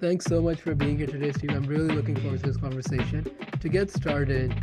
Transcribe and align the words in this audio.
Thanks 0.00 0.26
so 0.26 0.40
much 0.40 0.60
for 0.60 0.76
being 0.76 0.96
here 0.96 1.08
today, 1.08 1.32
Steve. 1.32 1.50
I'm 1.50 1.64
really 1.64 1.92
looking 1.92 2.14
forward 2.14 2.38
to 2.40 2.46
this 2.46 2.56
conversation. 2.56 3.26
To 3.58 3.68
get 3.68 3.90
started, 3.90 4.54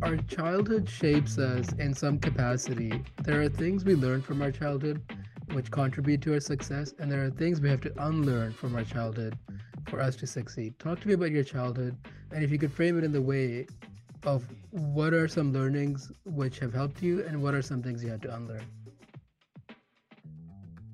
our 0.00 0.16
childhood 0.16 0.88
shapes 0.88 1.38
us 1.38 1.72
in 1.72 1.92
some 1.92 2.20
capacity. 2.20 3.02
There 3.24 3.42
are 3.42 3.48
things 3.48 3.84
we 3.84 3.96
learn 3.96 4.22
from 4.22 4.42
our 4.42 4.52
childhood 4.52 5.02
which 5.52 5.72
contribute 5.72 6.22
to 6.22 6.34
our 6.34 6.40
success, 6.40 6.94
and 7.00 7.10
there 7.10 7.24
are 7.24 7.30
things 7.30 7.60
we 7.60 7.68
have 7.68 7.80
to 7.80 7.92
unlearn 8.06 8.52
from 8.52 8.76
our 8.76 8.84
childhood 8.84 9.36
for 9.88 10.00
us 10.00 10.14
to 10.16 10.26
succeed. 10.26 10.78
Talk 10.78 11.00
to 11.00 11.08
me 11.08 11.14
about 11.14 11.32
your 11.32 11.42
childhood, 11.42 11.96
and 12.30 12.44
if 12.44 12.52
you 12.52 12.58
could 12.58 12.72
frame 12.72 12.96
it 12.96 13.02
in 13.02 13.10
the 13.10 13.22
way 13.22 13.66
of 14.22 14.44
what 14.70 15.12
are 15.12 15.26
some 15.26 15.52
learnings 15.52 16.12
which 16.24 16.60
have 16.60 16.72
helped 16.72 17.02
you, 17.02 17.24
and 17.24 17.42
what 17.42 17.54
are 17.54 17.62
some 17.62 17.82
things 17.82 18.04
you 18.04 18.10
had 18.10 18.22
to 18.22 18.32
unlearn. 18.36 18.62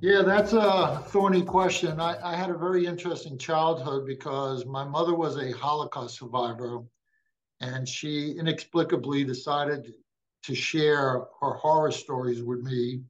Yeah, 0.02 0.22
that's 0.22 0.52
a 0.52 1.00
thorny 1.10 1.42
question. 1.42 2.00
I, 2.00 2.16
I, 2.32 2.34
had 2.34 2.50
a 2.50 2.58
very 2.58 2.86
interesting 2.86 3.38
childhood 3.38 4.04
because 4.04 4.66
my 4.66 4.82
mother 4.82 5.14
was 5.14 5.36
a 5.36 5.52
Holocaust 5.52 6.18
survivor 6.18 6.82
and 7.60 7.88
she 7.88 8.32
inexplicably 8.32 9.22
decided 9.22 9.94
to 10.42 10.54
share 10.56 11.26
her 11.40 11.52
horror 11.52 11.92
stories 11.92 12.42
with 12.42 12.62
me, 12.62 13.02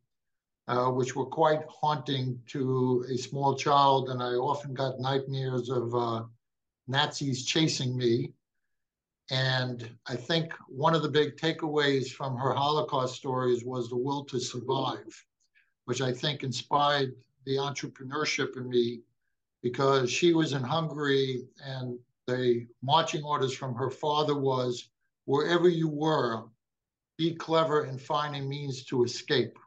uh, 0.68 0.88
which 0.88 1.16
were 1.16 1.24
quite 1.24 1.62
haunting 1.66 2.38
to 2.48 3.06
a 3.10 3.16
small 3.16 3.56
child. 3.56 4.10
And 4.10 4.22
I 4.22 4.34
often 4.34 4.74
got 4.74 5.00
nightmares 5.00 5.70
of 5.70 5.94
uh, 5.94 6.24
Nazis 6.88 7.46
chasing 7.46 7.96
me. 7.96 8.34
And 9.30 9.88
I 10.06 10.14
think 10.14 10.52
one 10.68 10.94
of 10.94 11.00
the 11.00 11.08
big 11.08 11.38
takeaways 11.38 12.10
from 12.10 12.36
her 12.36 12.52
Holocaust 12.52 13.14
stories 13.14 13.64
was 13.64 13.88
the 13.88 13.96
will 13.96 14.26
to 14.26 14.38
survive 14.38 15.24
which 15.84 16.00
I 16.00 16.12
think 16.12 16.42
inspired 16.42 17.14
the 17.44 17.56
entrepreneurship 17.56 18.56
in 18.56 18.68
me 18.68 19.00
because 19.62 20.10
she 20.10 20.34
was 20.34 20.52
in 20.52 20.62
Hungary 20.62 21.44
and 21.64 21.98
the 22.26 22.66
marching 22.82 23.22
orders 23.24 23.52
from 23.54 23.74
her 23.74 23.90
father 23.90 24.36
was 24.36 24.88
wherever 25.24 25.68
you 25.68 25.88
were, 25.88 26.44
be 27.18 27.34
clever 27.34 27.86
in 27.86 27.98
finding 27.98 28.48
means 28.48 28.84
to 28.84 29.04
escape. 29.04 29.58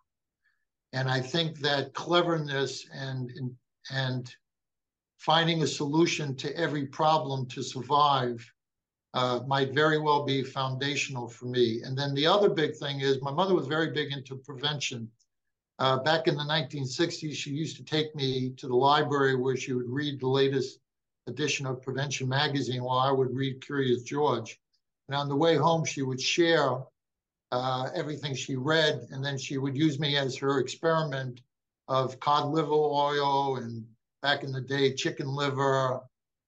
And 0.94 1.09
I 1.09 1.19
think 1.19 1.59
that 1.59 1.94
cleverness 1.94 2.88
and, 2.94 3.31
and 3.91 4.33
finding 5.17 5.63
a 5.63 5.67
solution 5.67 6.35
to 6.35 6.55
every 6.57 6.85
problem 6.85 7.45
to 7.47 7.63
survive 7.63 8.50
uh, 9.13 9.39
might 9.47 9.73
very 9.73 9.97
well 9.97 10.25
be 10.25 10.44
foundational 10.44 11.27
for 11.27 11.45
me. 11.45 11.81
And 11.83 11.97
then 11.97 12.13
the 12.13 12.27
other 12.27 12.50
big 12.50 12.75
thing 12.75 13.00
is 13.00 13.22
my 13.22 13.31
mother 13.31 13.55
was 13.55 13.67
very 13.67 13.91
big 13.91 14.11
into 14.11 14.35
prevention. 14.35 15.09
Uh, 15.80 15.98
back 15.98 16.28
in 16.28 16.36
the 16.36 16.44
1960s, 16.44 17.34
she 17.34 17.52
used 17.52 17.76
to 17.78 17.84
take 17.84 18.16
me 18.16 18.52
to 18.58 18.68
the 18.68 18.76
library 18.76 19.36
where 19.36 19.58
she 19.58 19.73
would 19.73 19.90
read 19.90 20.20
the 20.20 20.28
latest 20.28 20.80
edition 21.28 21.66
of 21.66 21.81
Prevention 21.81 22.30
Magazine 22.30 22.84
while 22.84 23.00
I 23.00 23.12
would 23.12 23.36
read 23.36 23.66
Curious 23.66 24.03
George. 24.03 24.59
And 25.08 25.16
on 25.16 25.28
the 25.28 25.36
way 25.36 25.56
home, 25.56 25.84
she 25.84 26.02
would 26.02 26.22
share 26.22 26.78
uh, 27.52 27.90
everything 27.94 28.34
she 28.34 28.56
read, 28.56 29.08
and 29.12 29.23
then 29.23 29.38
she 29.38 29.58
would 29.58 29.76
use 29.76 30.00
me 30.00 30.18
as 30.18 30.38
her 30.38 30.59
experiment 30.59 31.42
of 31.88 32.20
cod 32.20 32.50
liver 32.52 32.72
oil 32.72 33.58
and 33.58 33.86
back 34.22 34.44
in 34.44 34.52
the 34.52 34.62
day, 34.62 34.94
chicken 34.94 35.28
liver 35.28 36.00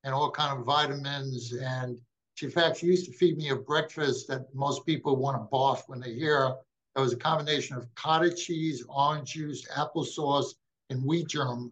and 0.03 0.14
all 0.14 0.31
kind 0.31 0.58
of 0.58 0.66
vitamins. 0.66 1.53
And 1.53 2.00
she, 2.36 2.45
in 2.45 2.52
fact, 2.52 2.78
she 2.78 2.88
used 2.88 3.05
to 3.05 3.11
feed 3.11 3.38
me 3.38 3.50
a 3.50 3.55
breakfast 3.55 4.28
that 4.30 4.53
most 4.55 4.86
people 4.86 5.17
want 5.17 5.38
to 5.38 5.48
barf 5.55 5.83
when 5.88 6.00
they 6.00 6.14
hear 6.14 6.55
it 6.97 7.01
was 7.01 7.13
a 7.13 7.17
combination 7.17 7.77
of 7.77 7.93
cottage 7.93 8.43
cheese, 8.43 8.83
orange 8.89 9.33
juice, 9.33 9.67
applesauce, 9.67 10.55
and 10.89 11.05
wheat 11.05 11.27
germ. 11.27 11.71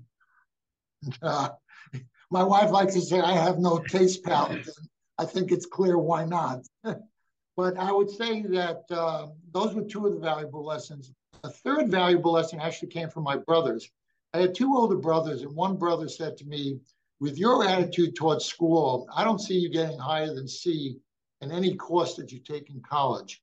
Uh, 1.22 1.50
my 2.32 2.44
wife 2.44 2.70
likes 2.70 2.94
to 2.94 3.02
say 3.02 3.20
I 3.20 3.34
have 3.34 3.58
no 3.58 3.80
taste 3.80 4.24
palate. 4.24 4.70
I 5.18 5.26
think 5.26 5.52
it's 5.52 5.66
clear 5.66 5.98
why 5.98 6.26
not. 6.26 6.62
but 7.58 7.78
I 7.78 7.92
would 7.92 8.12
say 8.12 8.44
that 8.44 8.84
uh, 8.92 9.28
those 9.52 9.74
were 9.74 9.82
two 9.82 10.06
of 10.06 10.14
the 10.14 10.20
valuable 10.20 10.64
lessons. 10.64 11.12
A 11.44 11.50
third 11.50 11.90
valuable 11.90 12.32
lesson 12.32 12.60
actually 12.60 12.90
came 12.90 13.10
from 13.10 13.24
my 13.24 13.38
brothers. 13.38 13.90
I 14.36 14.40
had 14.40 14.54
two 14.54 14.76
older 14.76 14.98
brothers, 14.98 15.42
and 15.42 15.56
one 15.56 15.76
brother 15.76 16.08
said 16.08 16.38
to 16.38 16.46
me, 16.46 16.80
with 17.20 17.40
your 17.40 17.66
attitude 17.66 18.16
towards 18.16 18.46
school, 18.46 19.08
I 19.16 19.24
don't 19.24 19.42
see 19.42 19.58
you 19.58 19.70
getting 19.70 19.98
higher 19.98 20.34
than 20.36 20.48
C 20.48 20.98
in 21.42 21.52
any 21.52 21.76
course 21.76 22.16
that 22.16 22.32
you 22.32 22.40
take 22.40 22.70
in 22.70 22.82
college. 22.82 23.42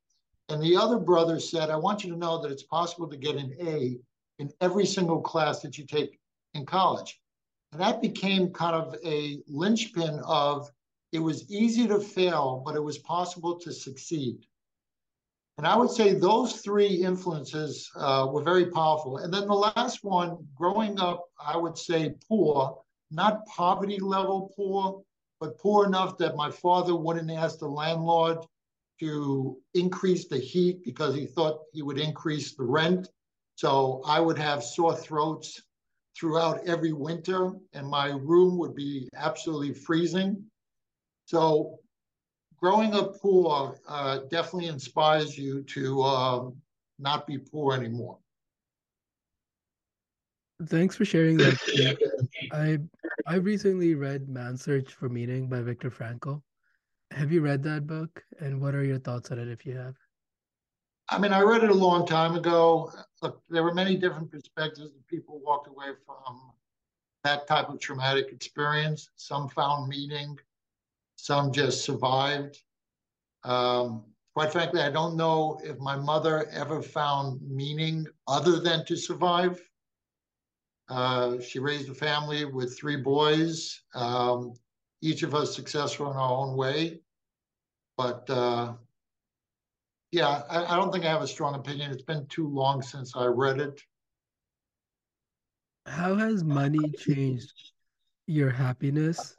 And 0.49 0.61
the 0.63 0.77
other 0.77 0.99
brother 0.99 1.41
said, 1.41 1.71
I 1.71 1.77
want 1.77 2.05
you 2.05 2.11
to 2.11 2.19
know 2.19 2.41
that 2.43 2.51
it's 2.51 2.65
possible 2.65 3.09
to 3.09 3.17
get 3.17 3.37
an 3.37 3.55
A 3.61 3.99
in 4.39 4.51
every 4.61 4.87
single 4.87 5.21
class 5.21 5.61
that 5.61 5.79
you 5.79 5.87
take 5.87 6.19
in 6.55 6.67
college. 6.67 7.21
And 7.73 7.81
that 7.81 8.03
became 8.03 8.51
kind 8.51 8.75
of 8.75 8.95
a 9.05 9.41
linchpin 9.49 10.21
of 10.25 10.71
it 11.13 11.21
was 11.21 11.51
easy 11.51 11.87
to 11.89 12.01
fail, 12.01 12.63
but 12.65 12.75
it 12.75 12.83
was 12.83 12.99
possible 12.99 13.59
to 13.61 13.73
succeed. 13.73 14.47
And 15.59 15.67
I 15.67 15.77
would 15.77 15.91
say 15.91 16.15
those 16.15 16.57
three 16.57 16.89
influences 16.89 17.91
uh, 17.95 18.27
were 18.31 18.43
very 18.43 18.67
powerful. 18.67 19.19
And 19.19 19.33
then 19.33 19.47
the 19.47 19.55
last 19.55 20.03
one, 20.03 20.39
growing 20.55 20.99
up, 20.99 21.25
I 21.45 21.57
would 21.57 21.77
say 21.77 22.15
poor, 22.27 22.79
not 23.11 23.47
poverty 23.47 23.99
level 23.99 24.53
poor, 24.57 25.03
but 25.41 25.59
poor 25.59 25.87
enough 25.87 26.17
that 26.19 26.37
my 26.37 26.51
father 26.51 26.97
wouldn't 26.97 27.31
ask 27.31 27.59
the 27.59 27.69
landlord 27.69 28.39
to 29.03 29.59
increase 29.75 30.29
the 30.29 30.39
heat 30.39 30.85
because 30.85 31.13
he 31.13 31.27
thought 31.27 31.63
he 31.73 31.83
would 31.83 31.99
increase 31.99 32.55
the 32.55 32.63
rent. 32.63 33.09
So 33.57 34.01
I 34.07 34.21
would 34.21 34.39
have 34.39 34.63
sore 34.63 34.95
throats 34.95 35.61
throughout 36.17 36.61
every 36.69 36.93
winter, 36.93 37.51
and 37.73 37.89
my 37.89 38.11
room 38.11 38.57
would 38.59 38.77
be 38.77 39.09
absolutely 39.17 39.75
freezing. 39.75 40.45
So 41.25 41.81
growing 42.57 42.95
up 42.95 43.21
poor 43.21 43.77
uh, 43.89 44.21
definitely 44.31 44.69
inspires 44.69 45.37
you 45.37 45.65
to 45.65 46.03
uh, 46.03 46.51
not 47.01 47.27
be 47.27 47.39
poor 47.39 47.75
anymore. 47.75 48.19
Thanks 50.67 50.95
for 50.95 51.05
sharing 51.05 51.39
that. 51.39 51.59
I 52.53 52.79
I 53.27 53.37
recently 53.37 53.97
read 53.97 54.29
Man's 54.29 54.63
Search 54.63 54.95
for 54.95 55.09
Meaning 55.09 55.49
by 55.49 55.61
Viktor 55.61 55.91
Frankl. 55.91 56.41
Have 57.15 57.31
you 57.31 57.43
read 57.43 57.63
that 57.65 57.87
book? 57.87 58.23
And 58.41 58.61
what 58.61 58.75
are 58.75 58.85
your 58.85 58.99
thoughts 58.99 59.31
on 59.31 59.39
it 59.39 59.49
if 59.49 59.67
you 59.67 59.77
have? 59.77 59.95
I 61.09 61.19
mean, 61.19 61.33
I 61.33 61.43
read 61.43 61.63
it 61.63 61.71
a 61.71 61.75
long 61.75 62.07
time 62.07 62.35
ago. 62.35 62.91
Look, 63.21 63.43
there 63.51 63.63
were 63.63 63.75
many 63.75 63.97
different 63.97 64.31
perspectives 64.31 64.93
that 64.93 65.07
people 65.09 65.41
walked 65.45 65.69
away 65.69 65.89
from 66.07 66.53
that 67.25 67.47
type 67.47 67.69
of 67.69 67.81
traumatic 67.81 68.33
experience. 68.33 69.11
Some 69.17 69.49
found 69.49 69.89
meaning, 69.89 70.39
some 71.17 71.53
just 71.53 71.85
survived. 71.85 72.59
Um, 73.45 74.05
quite 74.35 74.53
frankly, 74.53 74.81
I 74.81 74.91
don't 74.91 75.17
know 75.17 75.61
if 75.63 75.79
my 75.79 75.97
mother 75.97 76.49
ever 76.51 76.81
found 76.81 77.41
meaning 77.43 78.07
other 78.27 78.59
than 78.59 78.85
to 78.87 78.97
survive. 78.97 79.61
Uh, 80.89 81.41
she 81.41 81.59
raised 81.59 81.91
a 81.91 81.95
family 81.95 82.45
with 82.45 82.79
three 82.79 82.97
boys. 82.97 83.83
Um, 83.95 84.55
each 85.03 85.25
of 85.25 85.35
us 85.35 85.55
successful 85.55 86.11
in 86.11 86.17
our 86.17 86.31
own 86.31 86.57
way. 86.57 87.01
But 87.99 88.31
uh, 88.31 88.75
yeah, 90.13 90.43
I, 90.49 90.65
I, 90.65 90.77
don't 90.77 90.93
think 90.93 91.05
I 91.05 91.11
have 91.11 91.23
a 91.23 91.27
strong 91.27 91.55
opinion. 91.57 91.91
It's 91.91 92.05
been 92.05 92.27
too 92.29 92.49
long 92.49 92.81
since 92.81 93.15
I 93.15 93.27
read 93.27 93.61
it. 93.61 93.83
How 95.87 96.15
has 96.15 96.45
money 96.45 96.93
changed 96.99 97.73
your 98.27 98.51
happiness 98.51 99.37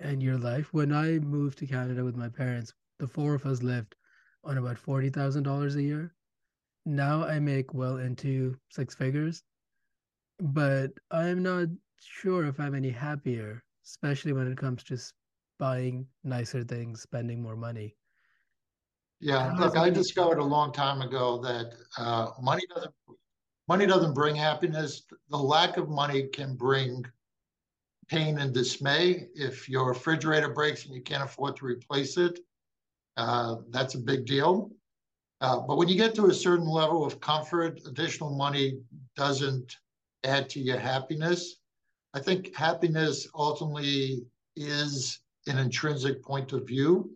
and 0.00 0.22
your 0.22 0.38
life? 0.38 0.72
When 0.72 0.92
I 0.92 1.18
moved 1.18 1.58
to 1.58 1.66
Canada 1.66 2.02
with 2.02 2.16
my 2.16 2.28
parents, 2.28 2.72
the 2.98 3.06
four 3.06 3.34
of 3.34 3.44
us 3.44 3.62
lived 3.62 3.94
on 4.42 4.56
about 4.56 4.78
forty 4.78 5.10
thousand 5.10 5.42
dollars 5.42 5.76
a 5.76 5.82
year. 5.82 6.14
Now 6.86 7.24
I 7.24 7.38
make 7.38 7.74
well 7.74 7.98
into 7.98 8.56
six 8.70 8.94
figures, 8.94 9.42
but 10.40 10.90
I'm 11.10 11.42
not 11.42 11.68
sure 11.98 12.46
if 12.46 12.58
I'm 12.58 12.74
any 12.74 12.90
happier 12.90 13.62
especially 13.84 14.32
when 14.32 14.50
it 14.50 14.58
comes 14.58 14.82
to 14.84 14.98
buying 15.58 16.06
nicer 16.24 16.62
things, 16.64 17.02
spending 17.02 17.42
more 17.42 17.56
money. 17.56 17.96
Yeah, 19.20 19.54
look, 19.58 19.76
I 19.76 19.90
discovered 19.90 20.38
a 20.38 20.44
long 20.44 20.72
time 20.72 21.00
ago 21.00 21.38
that 21.38 21.74
uh, 21.96 22.30
money 22.42 22.62
doesn't 22.74 22.94
money 23.68 23.86
doesn't 23.86 24.12
bring 24.12 24.36
happiness. 24.36 25.04
The 25.30 25.36
lack 25.36 25.76
of 25.76 25.88
money 25.88 26.24
can 26.24 26.56
bring 26.56 27.04
pain 28.08 28.38
and 28.38 28.52
dismay. 28.52 29.28
If 29.34 29.68
your 29.68 29.88
refrigerator 29.88 30.50
breaks 30.50 30.84
and 30.84 30.94
you 30.94 31.00
can't 31.00 31.22
afford 31.22 31.56
to 31.56 31.64
replace 31.64 32.18
it, 32.18 32.40
uh, 33.16 33.56
that's 33.70 33.94
a 33.94 33.98
big 33.98 34.26
deal. 34.26 34.70
Uh, 35.40 35.60
but 35.60 35.76
when 35.76 35.88
you 35.88 35.96
get 35.96 36.14
to 36.16 36.26
a 36.26 36.34
certain 36.34 36.66
level 36.66 37.04
of 37.04 37.20
comfort, 37.20 37.80
additional 37.86 38.36
money 38.36 38.78
doesn't 39.16 39.76
add 40.24 40.48
to 40.50 40.60
your 40.60 40.78
happiness. 40.78 41.56
I 42.14 42.20
think 42.20 42.54
happiness 42.54 43.26
ultimately 43.34 44.24
is 44.54 45.18
an 45.48 45.58
intrinsic 45.58 46.22
point 46.22 46.52
of 46.52 46.64
view. 46.64 47.10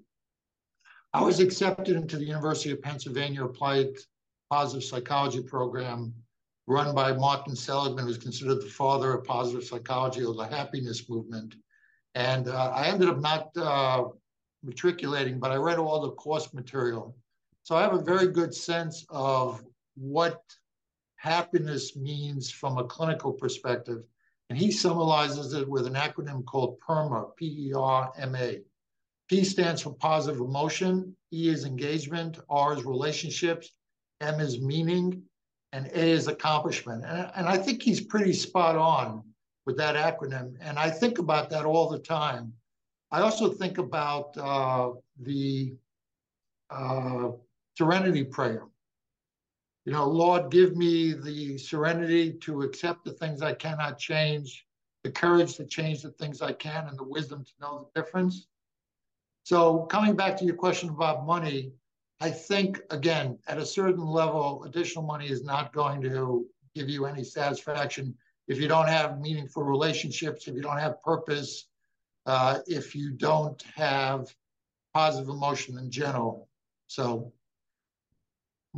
I 1.15 1.23
was 1.23 1.39
accepted 1.39 1.97
into 1.97 2.19
the 2.19 2.25
University 2.25 2.73
of 2.73 2.83
Pennsylvania 2.83 3.45
Applied 3.45 3.91
Positive 4.51 4.83
Psychology 4.83 5.41
program 5.41 6.13
run 6.67 6.95
by 6.95 7.13
Martin 7.13 7.55
Seligman, 7.55 8.07
who's 8.07 8.19
considered 8.19 8.61
the 8.61 8.67
father 8.67 9.15
of 9.15 9.25
positive 9.25 9.65
psychology 9.65 10.25
or 10.25 10.35
the 10.35 10.45
happiness 10.45 11.09
movement. 11.09 11.55
And 12.15 12.49
uh, 12.49 12.73
I 12.75 12.89
ended 12.89 13.09
up 13.09 13.21
not 13.21 13.57
uh, 13.57 14.05
matriculating, 14.65 15.39
but 15.39 15.53
I 15.53 15.57
read 15.57 15.79
all 15.79 16.03
the 16.03 16.11
course 16.11 16.53
material. 16.53 17.17
So 17.63 17.77
I 17.77 17.83
have 17.83 17.95
a 17.95 18.03
very 18.03 18.27
good 18.27 18.53
sense 18.53 19.07
of 19.09 19.63
what 19.95 20.43
happiness 21.17 21.97
means 21.97 22.51
from 22.51 22.79
a 22.79 22.85
clinical 22.85 23.33
perspective. 23.33 24.03
And 24.51 24.59
he 24.59 24.71
summarizes 24.71 25.53
it 25.53 25.69
with 25.69 25.87
an 25.87 25.95
acronym 25.95 26.45
called 26.45 26.81
PERMA, 26.81 27.37
P 27.37 27.69
E 27.69 27.73
R 27.75 28.13
M 28.19 28.35
A. 28.35 28.61
P 29.29 29.45
stands 29.45 29.83
for 29.83 29.93
positive 29.95 30.41
emotion, 30.41 31.15
E 31.33 31.49
is 31.49 31.67
engagement, 31.67 32.39
R 32.49 32.73
is 32.73 32.85
relationships, 32.85 33.73
M 34.23 34.41
is 34.41 34.61
meaning, 34.61 35.23
and 35.73 35.87
A 35.87 36.11
is 36.11 36.29
accomplishment. 36.29 37.05
And, 37.05 37.31
and 37.37 37.47
I 37.47 37.59
think 37.59 37.83
he's 37.83 38.01
pretty 38.01 38.33
spot 38.33 38.77
on 38.77 39.23
with 39.67 39.77
that 39.77 39.97
acronym. 39.97 40.55
And 40.63 40.79
I 40.79 40.89
think 40.89 41.19
about 41.19 41.51
that 41.51 41.67
all 41.67 41.91
the 41.91 41.99
time. 41.99 42.55
I 43.11 43.21
also 43.21 43.53
think 43.53 43.77
about 43.77 44.37
uh, 44.39 44.93
the 45.21 45.75
uh, 46.71 47.31
serenity 47.77 48.25
prayer. 48.25 48.63
You 49.89 49.95
know, 49.95 50.07
Lord, 50.07 50.51
give 50.51 50.77
me 50.77 51.15
the 51.15 51.57
serenity 51.57 52.35
to 52.41 52.61
accept 52.61 53.07
the 53.07 53.13
things 53.13 53.41
I 53.41 53.55
cannot 53.55 53.99
change, 53.99 54.67
the 55.03 55.11
courage 55.11 55.55
to 55.55 55.65
change 55.65 56.03
the 56.03 56.11
things 56.11 56.43
I 56.43 56.53
can, 56.53 56.89
and 56.89 56.99
the 56.99 57.05
wisdom 57.05 57.43
to 57.43 57.53
know 57.59 57.89
the 57.95 58.03
difference. 58.03 58.49
So, 59.45 59.87
coming 59.87 60.15
back 60.15 60.37
to 60.37 60.45
your 60.45 60.57
question 60.57 60.91
about 60.91 61.25
money, 61.25 61.73
I 62.21 62.31
think, 62.31 62.83
again, 62.91 63.39
at 63.49 63.57
a 63.57 63.65
certain 63.65 64.05
level, 64.05 64.63
additional 64.65 65.07
money 65.07 65.31
is 65.31 65.43
not 65.43 65.73
going 65.73 66.03
to 66.03 66.47
give 66.75 66.91
you 66.91 67.07
any 67.07 67.25
satisfaction 67.25 68.15
if 68.47 68.61
you 68.61 68.69
don't 68.69 68.89
have 68.89 69.23
meaningful 69.23 69.63
relationships, 69.63 70.49
if 70.49 70.55
you 70.55 70.61
don't 70.61 70.77
have 70.77 71.03
purpose, 71.03 71.65
uh, 72.27 72.59
if 72.67 72.95
you 72.95 73.13
don't 73.13 73.63
have 73.75 74.27
positive 74.93 75.31
emotion 75.31 75.79
in 75.79 75.91
general. 75.91 76.47
So 76.89 77.33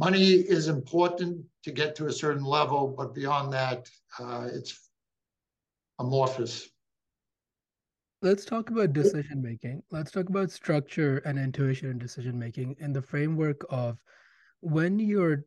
money 0.01 0.33
is 0.57 0.69
important 0.69 1.45
to 1.63 1.71
get 1.71 1.95
to 1.95 2.07
a 2.07 2.13
certain 2.13 2.43
level, 2.43 2.95
but 2.97 3.15
beyond 3.15 3.53
that, 3.53 3.87
uh, 4.19 4.49
it's 4.51 4.89
amorphous. 5.99 6.71
Let's 8.23 8.47
talk 8.47 8.71
about 8.71 8.95
decision 8.95 9.43
making. 9.43 9.83
Let's 9.91 10.11
talk 10.11 10.31
about 10.31 10.51
structure 10.51 11.19
and 11.27 11.39
intuition 11.39 11.91
and 11.91 12.01
decision 12.01 12.39
making 12.39 12.77
in 12.81 12.95
the 12.95 13.03
framework 13.03 13.63
of 13.69 13.99
when 14.61 14.99
you're 14.99 15.45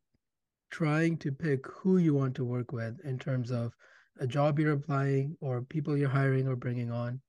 trying 0.70 1.18
to 1.18 1.32
pick 1.32 1.66
who 1.68 1.98
you 1.98 2.14
want 2.14 2.36
to 2.36 2.46
work 2.46 2.72
with 2.72 3.00
in 3.04 3.18
terms 3.18 3.52
of 3.52 3.76
a 4.20 4.28
job 4.28 4.60
you're 4.60 4.74
applying 4.74 5.36
or 5.42 5.62
people 5.64 5.98
you're 5.98 6.10
hiring 6.10 6.48
or 6.48 6.56
bringing 6.56 6.92
on. 6.92 7.20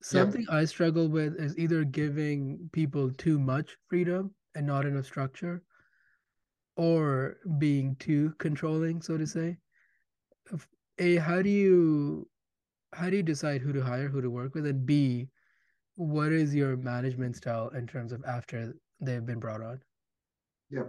Something 0.00 0.46
I 0.48 0.64
struggle 0.64 1.08
with 1.08 1.40
is 1.40 1.58
either 1.58 1.82
giving 1.82 2.70
people 2.72 3.10
too 3.10 3.38
much 3.40 3.76
freedom 3.88 4.32
and 4.54 4.64
not 4.64 4.86
enough 4.86 5.06
structure, 5.06 5.62
or 6.78 7.36
being 7.58 7.96
too 7.96 8.32
controlling, 8.38 9.02
so 9.02 9.18
to 9.18 9.26
say. 9.26 9.58
A, 10.98 11.16
how 11.16 11.42
do 11.42 11.50
you 11.50 12.26
how 12.94 13.10
do 13.10 13.16
you 13.16 13.22
decide 13.22 13.60
who 13.60 13.72
to 13.74 13.82
hire, 13.82 14.08
who 14.08 14.22
to 14.22 14.30
work 14.30 14.54
with, 14.54 14.64
and 14.64 14.86
B, 14.86 15.28
what 15.96 16.32
is 16.32 16.54
your 16.54 16.76
management 16.76 17.36
style 17.36 17.68
in 17.70 17.86
terms 17.86 18.12
of 18.12 18.24
after 18.24 18.74
they've 19.00 19.26
been 19.26 19.40
brought 19.40 19.60
on? 19.60 19.80
Yeah. 20.70 20.84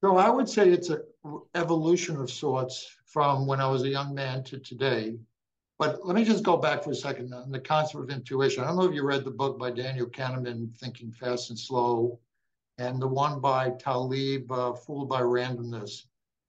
So 0.00 0.16
I 0.16 0.28
would 0.28 0.48
say 0.48 0.70
it's 0.70 0.90
an 0.90 1.02
evolution 1.54 2.16
of 2.16 2.28
sorts 2.28 2.90
from 3.06 3.46
when 3.46 3.60
I 3.60 3.68
was 3.68 3.82
a 3.84 3.88
young 3.88 4.14
man 4.14 4.42
to 4.44 4.58
today. 4.58 5.16
But 5.78 6.04
let 6.04 6.16
me 6.16 6.24
just 6.24 6.42
go 6.42 6.56
back 6.56 6.82
for 6.82 6.90
a 6.90 6.94
second 6.94 7.32
on 7.32 7.52
the 7.52 7.60
concept 7.60 8.02
of 8.02 8.10
intuition. 8.10 8.64
I 8.64 8.68
don't 8.68 8.76
know 8.76 8.84
if 8.88 8.94
you 8.94 9.04
read 9.04 9.24
the 9.24 9.30
book 9.30 9.58
by 9.58 9.70
Daniel 9.70 10.06
Kahneman, 10.06 10.76
Thinking 10.76 11.12
Fast 11.12 11.50
and 11.50 11.58
Slow, 11.58 12.18
and 12.82 13.00
the 13.00 13.06
one 13.06 13.38
by 13.38 13.70
Taleb, 13.78 14.50
uh, 14.50 14.72
Fooled 14.72 15.08
by 15.08 15.20
Randomness. 15.20 16.06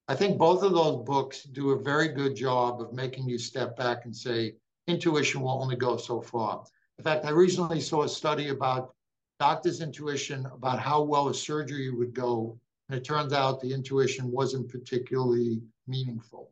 I 0.08 0.16
think 0.16 0.40
both 0.40 0.64
of 0.64 0.74
those 0.74 1.06
books 1.06 1.44
do 1.44 1.72
a 1.72 1.82
very 1.82 2.08
good 2.08 2.36
job 2.36 2.82
of 2.82 2.92
making 2.92 3.30
you 3.30 3.38
step 3.38 3.78
back 3.78 4.06
and 4.06 4.16
say, 4.16 4.56
intuition 4.88 5.42
will 5.42 5.62
only 5.62 5.76
go 5.76 5.96
so 5.96 6.22
far. 6.22 6.64
In 6.98 7.04
fact, 7.04 7.26
I 7.26 7.30
recently 7.30 7.80
saw 7.80 8.02
a 8.04 8.10
study 8.10 8.50
about 8.50 8.96
doctors' 9.40 9.82
intuition 9.82 10.48
about 10.48 10.80
how 10.80 11.04
well 11.04 11.30
a 11.30 11.34
surgery 11.34 11.92
would 11.92 12.14
go 12.16 12.60
and 12.90 12.98
it 12.98 13.06
turns 13.06 13.32
out 13.32 13.62
the 13.62 13.74
intuition 13.74 14.32
wasn't 14.32 14.70
particularly 14.70 15.62
meaningful. 15.88 16.52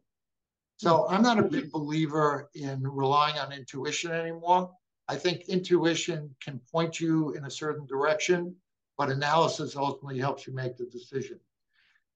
So 0.77 1.07
I'm 1.09 1.23
not 1.23 1.39
a 1.39 1.43
big 1.43 1.71
believer 1.71 2.49
in 2.53 2.81
relying 2.83 3.37
on 3.37 3.51
intuition 3.51 4.11
anymore. 4.11 4.71
I 5.07 5.15
think 5.15 5.49
intuition 5.49 6.33
can 6.39 6.59
point 6.71 6.99
you 6.99 7.33
in 7.33 7.45
a 7.45 7.51
certain 7.51 7.85
direction, 7.85 8.55
but 9.01 9.09
analysis 9.09 9.75
ultimately 9.75 10.19
helps 10.19 10.45
you 10.45 10.53
make 10.53 10.77
the 10.77 10.85
decision. 10.85 11.39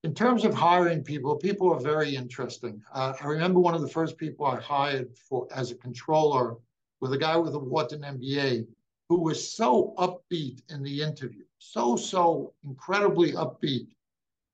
In 0.04 0.14
terms 0.14 0.46
of 0.46 0.54
hiring 0.54 1.04
people, 1.04 1.36
people 1.36 1.74
are 1.74 1.80
very 1.80 2.16
interesting. 2.16 2.80
Uh, 2.94 3.14
I 3.20 3.26
remember 3.26 3.60
one 3.60 3.74
of 3.74 3.82
the 3.82 3.90
first 3.90 4.20
people 4.20 4.46
I 4.46 4.60
hired 4.60 5.18
for 5.18 5.48
as 5.52 5.72
a 5.72 5.76
controller 5.76 6.58
was 7.02 7.12
a 7.12 7.18
guy 7.18 7.38
with 7.38 7.56
a 7.56 7.60
Wharton 7.60 8.02
MBA 8.02 8.68
who 9.10 9.22
was 9.22 9.52
so 9.52 9.96
upbeat 9.98 10.62
in 10.70 10.84
the 10.84 11.02
interview, 11.02 11.46
so, 11.58 11.96
so 11.96 12.54
incredibly 12.64 13.32
upbeat 13.32 13.88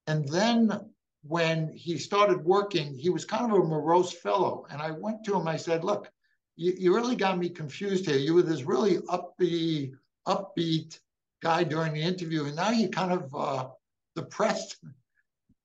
and 0.08 0.26
then 0.30 0.90
when 1.24 1.72
he 1.74 1.98
started 1.98 2.44
working, 2.46 2.96
he 2.96 3.10
was 3.10 3.26
kind 3.26 3.52
of 3.52 3.58
a 3.58 3.64
morose 3.64 4.14
fellow. 4.14 4.66
And 4.72 4.82
I 4.82 4.92
went 4.92 5.24
to 5.26 5.36
him, 5.36 5.50
I 5.50 5.58
said, 5.58 5.84
Look, 5.84 6.10
you, 6.56 6.74
you 6.78 6.96
really 6.96 7.16
got 7.16 7.38
me 7.38 7.50
confused 7.50 8.06
here. 8.06 8.18
You 8.18 8.34
were 8.34 8.42
this 8.42 8.64
really 8.64 8.98
upbeat, 9.10 9.94
upbeat 10.28 11.00
guy 11.42 11.64
during 11.64 11.94
the 11.94 12.02
interview, 12.02 12.46
and 12.46 12.56
now 12.56 12.72
you 12.72 12.90
kind 12.90 13.12
of 13.12 13.36
uh, 13.36 13.68
depressed. 14.16 14.78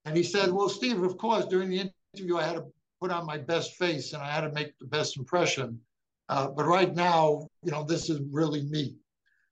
And 0.05 0.15
he 0.15 0.23
said, 0.23 0.51
Well, 0.51 0.69
Steve, 0.69 1.03
of 1.03 1.17
course, 1.17 1.45
during 1.45 1.69
the 1.69 1.91
interview, 2.13 2.37
I 2.37 2.43
had 2.43 2.55
to 2.55 2.65
put 2.99 3.11
on 3.11 3.25
my 3.25 3.37
best 3.37 3.75
face 3.75 4.13
and 4.13 4.23
I 4.23 4.31
had 4.31 4.41
to 4.41 4.51
make 4.51 4.77
the 4.79 4.85
best 4.85 5.17
impression. 5.17 5.79
Uh, 6.29 6.49
but 6.49 6.65
right 6.65 6.93
now, 6.93 7.47
you 7.63 7.71
know, 7.71 7.83
this 7.83 8.09
is 8.09 8.21
really 8.31 8.63
me. 8.63 8.95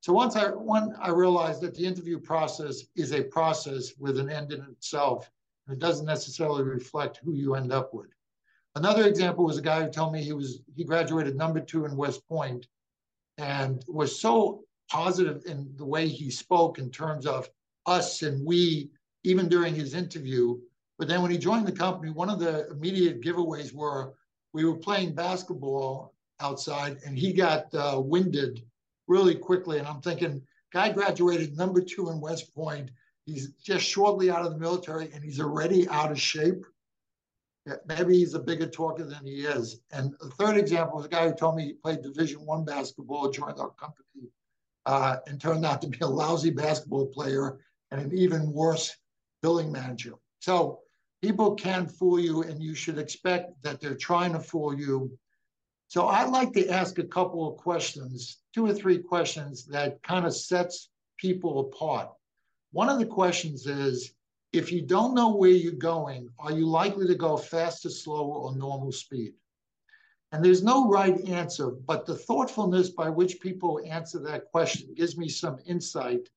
So 0.02 0.14
once 0.14 0.36
I 0.36 0.50
when 0.50 0.94
I 1.00 1.10
realized 1.10 1.62
that 1.62 1.74
the 1.74 1.86
interview 1.86 2.20
process 2.20 2.84
is 2.96 3.12
a 3.12 3.24
process 3.24 3.94
with 3.98 4.20
an 4.20 4.30
end 4.30 4.52
in 4.52 4.62
itself, 4.64 5.32
it 5.70 5.80
doesn't 5.80 6.06
necessarily 6.06 6.64
reflect 6.64 7.22
who 7.24 7.34
you 7.34 7.56
end 7.56 7.72
up 7.72 7.94
with. 7.94 8.10
Another 8.76 9.08
example 9.08 9.46
was 9.46 9.58
a 9.58 9.64
guy 9.64 9.84
who 9.84 9.90
told 9.90 10.14
me 10.14 10.22
he 10.22 10.34
was 10.34 10.60
he 10.76 10.84
graduated 10.84 11.36
number 11.36 11.60
two 11.60 11.86
in 11.86 11.96
West 11.96 12.28
Point, 12.28 12.68
and 13.38 13.84
was 13.88 14.20
so 14.20 14.65
positive 14.90 15.44
in 15.46 15.72
the 15.78 15.86
way 15.86 16.08
he 16.08 16.30
spoke 16.30 16.80
in 16.80 16.90
terms 16.92 17.26
of 17.26 17.50
us 17.86 18.22
and 18.22 18.46
we, 18.46 18.90
even 19.24 19.48
during 19.48 19.74
his 19.74 19.94
interview. 19.94 20.58
But 20.98 21.08
then 21.08 21.22
when 21.22 21.32
he 21.32 21.38
joined 21.38 21.68
the 21.68 21.72
company, 21.72 22.12
one 22.12 22.30
of 22.30 22.40
the 22.40 22.68
immediate 22.70 23.22
giveaways 23.22 23.74
were 23.74 24.14
we 24.54 24.64
were 24.64 24.78
playing 24.78 25.14
basketball 25.14 26.14
outside, 26.40 26.98
and 27.06 27.18
he 27.18 27.34
got 27.34 27.74
uh, 27.74 28.00
winded 28.00 28.64
really 29.08 29.36
quickly. 29.36 29.80
And 29.80 29.88
I'm 29.88 30.02
thinking, 30.02 30.42
guy 30.72 30.92
graduated 30.92 31.58
number 31.58 31.82
two 31.82 32.10
in 32.10 32.22
West 32.22 32.54
Point. 32.56 32.92
He's 33.26 33.50
just 33.64 33.86
shortly 33.86 34.30
out 34.30 34.46
of 34.46 34.52
the 34.52 34.60
military 34.60 35.12
and 35.14 35.24
he's 35.24 35.40
already 35.40 35.88
out 35.90 36.12
of 36.12 36.22
shape. 36.22 36.64
Maybe 37.88 38.20
he's 38.20 38.36
a 38.36 38.40
bigger 38.40 38.68
talker 38.68 39.04
than 39.04 39.26
he 39.26 39.46
is. 39.46 39.80
And 39.92 40.14
the 40.20 40.30
third 40.30 40.58
example 40.58 40.98
was 40.98 41.08
a 41.08 41.10
guy 41.10 41.28
who 41.28 41.36
told 41.36 41.56
me 41.56 41.66
he 41.66 41.74
played 41.74 42.04
Division 42.04 42.46
One 42.46 42.64
basketball, 42.64 43.32
joined 43.32 43.60
our 43.60 43.72
company, 43.72 44.30
uh, 44.86 45.18
and 45.28 45.40
turned 45.40 45.66
out 45.66 45.82
to 45.82 45.88
be 45.88 45.98
a 46.02 46.08
lousy 46.08 46.52
basketball 46.52 47.08
player 47.08 47.58
and 47.92 48.02
an 48.02 48.18
even 48.18 48.52
worse 48.52 48.96
billing 49.42 49.72
manager. 49.72 50.14
So 50.40 50.80
people 51.24 51.56
can 51.56 51.88
fool 51.88 52.20
you, 52.20 52.44
and 52.44 52.62
you 52.62 52.76
should 52.76 52.98
expect 52.98 53.62
that 53.64 53.82
they're 53.82 53.96
trying 53.96 54.34
to 54.34 54.40
fool 54.40 54.78
you 54.78 55.18
so 55.88 56.08
I'd 56.08 56.30
like 56.30 56.52
to 56.54 56.68
ask 56.70 56.98
a 56.98 57.04
couple 57.04 57.48
of 57.48 57.58
questions, 57.58 58.40
two 58.54 58.66
or 58.66 58.74
three 58.74 58.98
questions 58.98 59.66
that 59.68 60.02
kind 60.04 60.26
of 60.26 60.36
sets 60.36 60.90
people 61.18 61.60
apart. 61.60 62.10
One 62.72 62.90
of 62.90 63.00
the 63.00 63.06
questions 63.06 63.68
is, 63.68 64.14
if 64.52 64.72
you 64.72 64.82
don't 64.82 65.16
know 65.16 65.36
where 65.36 65.52
you're 65.52 65.74
going, 65.74 66.30
are 66.40 66.52
you 66.52 66.66
likely 66.66 67.08
to 67.08 67.16
go 67.16 67.38
faster, 67.38 67.90
slower, 67.90 68.36
or 68.36 68.56
normal 68.56 68.92
speed? 68.92 69.34
And 70.36 70.44
there's 70.44 70.64
no 70.64 70.90
right 70.90 71.18
answer, 71.30 71.70
but 71.70 72.06
the 72.06 72.14
thoughtfulness 72.14 72.90
by 72.90 73.10
which 73.10 73.40
people 73.40 73.80
answer 73.88 74.20
that 74.20 74.52
question 74.52 74.94
gives 74.94 75.16
me 75.16 75.30
some 75.30 75.60
insight 75.66 76.28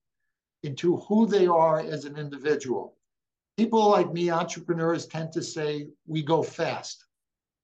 into 0.63 0.99
who 0.99 1.27
they 1.27 1.49
are 1.49 1.81
as 1.81 2.05
an 2.05 2.17
individual. 2.17 2.95
People 3.57 3.91
like 3.91 4.13
me, 4.13 4.31
entrepreneurs, 4.31 5.07
tend 5.07 5.33
to 5.33 5.43
say 5.43 5.89
we 6.07 6.23
go 6.23 6.45
fast. 6.45 7.07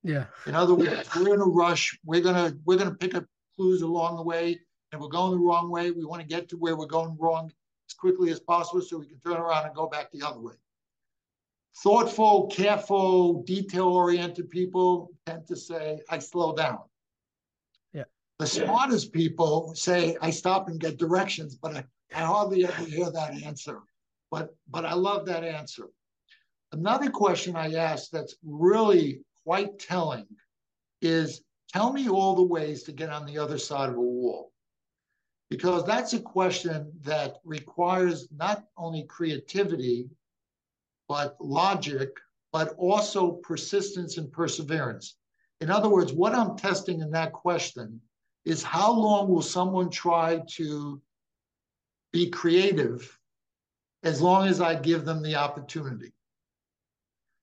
Yeah. 0.03 0.25
In 0.45 0.55
other 0.55 0.75
words, 0.75 1.09
we're 1.15 1.35
in 1.35 1.39
a 1.39 1.45
rush. 1.45 1.97
We're 2.03 2.19
gonna 2.19 2.57
we're 2.65 2.77
gonna 2.77 2.95
pick 2.95 3.15
up 3.15 3.23
clues 3.55 3.81
along 3.81 4.17
the 4.17 4.23
way, 4.23 4.59
and 4.91 4.99
we're 4.99 5.07
going 5.07 5.31
the 5.31 5.37
wrong 5.37 5.71
way. 5.71 5.91
We 5.91 6.03
want 6.03 6.21
to 6.21 6.27
get 6.27 6.49
to 6.49 6.57
where 6.57 6.75
we're 6.75 6.85
going 6.85 7.15
wrong 7.17 7.49
as 7.89 7.93
quickly 7.93 8.29
as 8.29 8.41
possible, 8.41 8.81
so 8.81 8.97
we 8.97 9.07
can 9.07 9.21
turn 9.21 9.37
around 9.37 9.67
and 9.67 9.73
go 9.73 9.87
back 9.87 10.11
the 10.11 10.27
other 10.27 10.41
way. 10.41 10.55
Thoughtful, 11.77 12.47
careful, 12.47 13.43
detail-oriented 13.43 14.49
people 14.49 15.11
tend 15.25 15.45
to 15.47 15.55
say, 15.55 15.99
"I 16.09 16.19
slow 16.19 16.55
down." 16.55 16.79
Yeah. 17.93 18.05
The 18.39 18.47
smartest 18.47 19.11
people 19.11 19.75
say, 19.75 20.17
I 20.21 20.29
stop 20.29 20.67
and 20.69 20.79
get 20.79 20.97
directions, 20.97 21.55
but 21.55 21.75
I, 21.75 21.85
I 22.15 22.21
hardly 22.21 22.65
ever 22.65 22.83
hear 22.83 23.11
that 23.11 23.43
answer. 23.43 23.81
But, 24.31 24.55
but 24.69 24.85
I 24.85 24.93
love 24.93 25.25
that 25.25 25.43
answer. 25.43 25.89
Another 26.71 27.09
question 27.09 27.55
I 27.55 27.73
ask 27.75 28.09
that's 28.09 28.35
really 28.43 29.21
quite 29.43 29.77
telling 29.79 30.25
is 31.01 31.43
tell 31.71 31.93
me 31.93 32.09
all 32.09 32.35
the 32.35 32.43
ways 32.43 32.83
to 32.83 32.91
get 32.91 33.09
on 33.09 33.25
the 33.25 33.37
other 33.37 33.57
side 33.57 33.89
of 33.89 33.95
a 33.95 34.01
wall. 34.01 34.51
Because 35.49 35.85
that's 35.85 36.13
a 36.13 36.19
question 36.19 36.91
that 37.01 37.37
requires 37.43 38.27
not 38.35 38.65
only 38.77 39.03
creativity, 39.03 40.09
but 41.07 41.35
logic, 41.39 42.09
but 42.51 42.73
also 42.77 43.31
persistence 43.31 44.17
and 44.17 44.31
perseverance. 44.31 45.17
In 45.61 45.69
other 45.69 45.89
words, 45.89 46.13
what 46.13 46.35
I'm 46.35 46.57
testing 46.57 47.01
in 47.01 47.11
that 47.11 47.33
question 47.33 48.01
is 48.43 48.63
how 48.63 48.91
long 48.91 49.29
will 49.29 49.41
someone 49.41 49.89
try 49.89 50.41
to 50.51 51.01
be 52.11 52.29
creative 52.29 53.17
as 54.03 54.21
long 54.21 54.47
as 54.47 54.61
I 54.61 54.75
give 54.75 55.05
them 55.05 55.21
the 55.21 55.35
opportunity? 55.35 56.13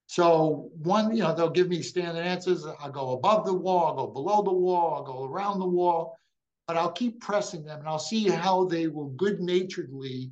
So 0.06 0.70
one, 0.82 1.16
you 1.16 1.22
know, 1.22 1.34
they'll 1.34 1.50
give 1.50 1.68
me 1.68 1.80
standard 1.82 2.20
answers. 2.20 2.66
I'll 2.66 2.90
go 2.90 3.12
above 3.12 3.46
the 3.46 3.54
wall, 3.54 3.86
I'll 3.86 4.06
go 4.06 4.12
below 4.12 4.42
the 4.42 4.52
wall, 4.52 4.94
I'll 4.94 5.04
go 5.04 5.24
around 5.24 5.58
the 5.58 5.66
wall, 5.66 6.18
but 6.66 6.76
I'll 6.76 6.92
keep 6.92 7.20
pressing 7.20 7.64
them 7.64 7.80
and 7.80 7.88
I'll 7.88 7.98
see 7.98 8.28
how 8.28 8.66
they 8.66 8.88
will 8.88 9.08
good 9.08 9.40
naturedly 9.40 10.30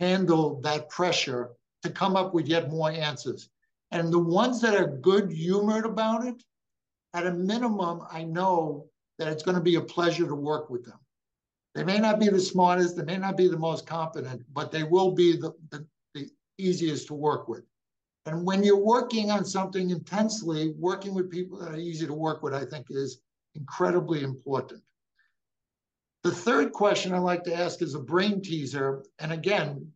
handle 0.00 0.60
that 0.62 0.88
pressure 0.88 1.50
to 1.82 1.90
come 1.90 2.16
up 2.16 2.34
with 2.34 2.46
yet 2.46 2.70
more 2.70 2.90
answers. 2.90 3.48
And 3.90 4.12
the 4.12 4.18
ones 4.18 4.60
that 4.60 4.74
are 4.74 4.86
good 4.86 5.30
humored 5.32 5.84
about 5.84 6.26
it, 6.26 6.42
at 7.12 7.26
a 7.26 7.32
minimum, 7.32 8.02
I 8.10 8.22
know 8.22 8.86
that 9.18 9.28
it's 9.28 9.42
going 9.42 9.56
to 9.56 9.62
be 9.62 9.74
a 9.74 9.80
pleasure 9.80 10.26
to 10.26 10.34
work 10.34 10.70
with 10.70 10.84
them. 10.84 10.98
They 11.74 11.84
may 11.84 11.98
not 11.98 12.18
be 12.18 12.28
the 12.28 12.40
smartest, 12.40 12.96
they 12.96 13.04
may 13.04 13.16
not 13.16 13.36
be 13.36 13.48
the 13.48 13.58
most 13.58 13.86
competent, 13.86 14.42
but 14.52 14.70
they 14.70 14.82
will 14.82 15.12
be 15.12 15.36
the, 15.36 15.52
the, 15.70 15.86
the 16.14 16.28
easiest 16.58 17.08
to 17.08 17.14
work 17.14 17.48
with. 17.48 17.64
And 18.26 18.44
when 18.44 18.62
you're 18.62 18.76
working 18.76 19.30
on 19.30 19.44
something 19.44 19.90
intensely, 19.90 20.74
working 20.78 21.14
with 21.14 21.30
people 21.30 21.58
that 21.58 21.72
are 21.72 21.78
easy 21.78 22.06
to 22.06 22.14
work 22.14 22.42
with, 22.42 22.54
I 22.54 22.64
think 22.64 22.86
is 22.90 23.20
incredibly 23.54 24.22
important. 24.22 24.82
The 26.22 26.30
third 26.30 26.72
question 26.72 27.14
I 27.14 27.18
like 27.18 27.44
to 27.44 27.54
ask 27.54 27.82
is 27.82 27.94
a 27.94 28.00
brain 28.00 28.42
teaser. 28.42 29.04
And 29.20 29.32
again, 29.32 29.90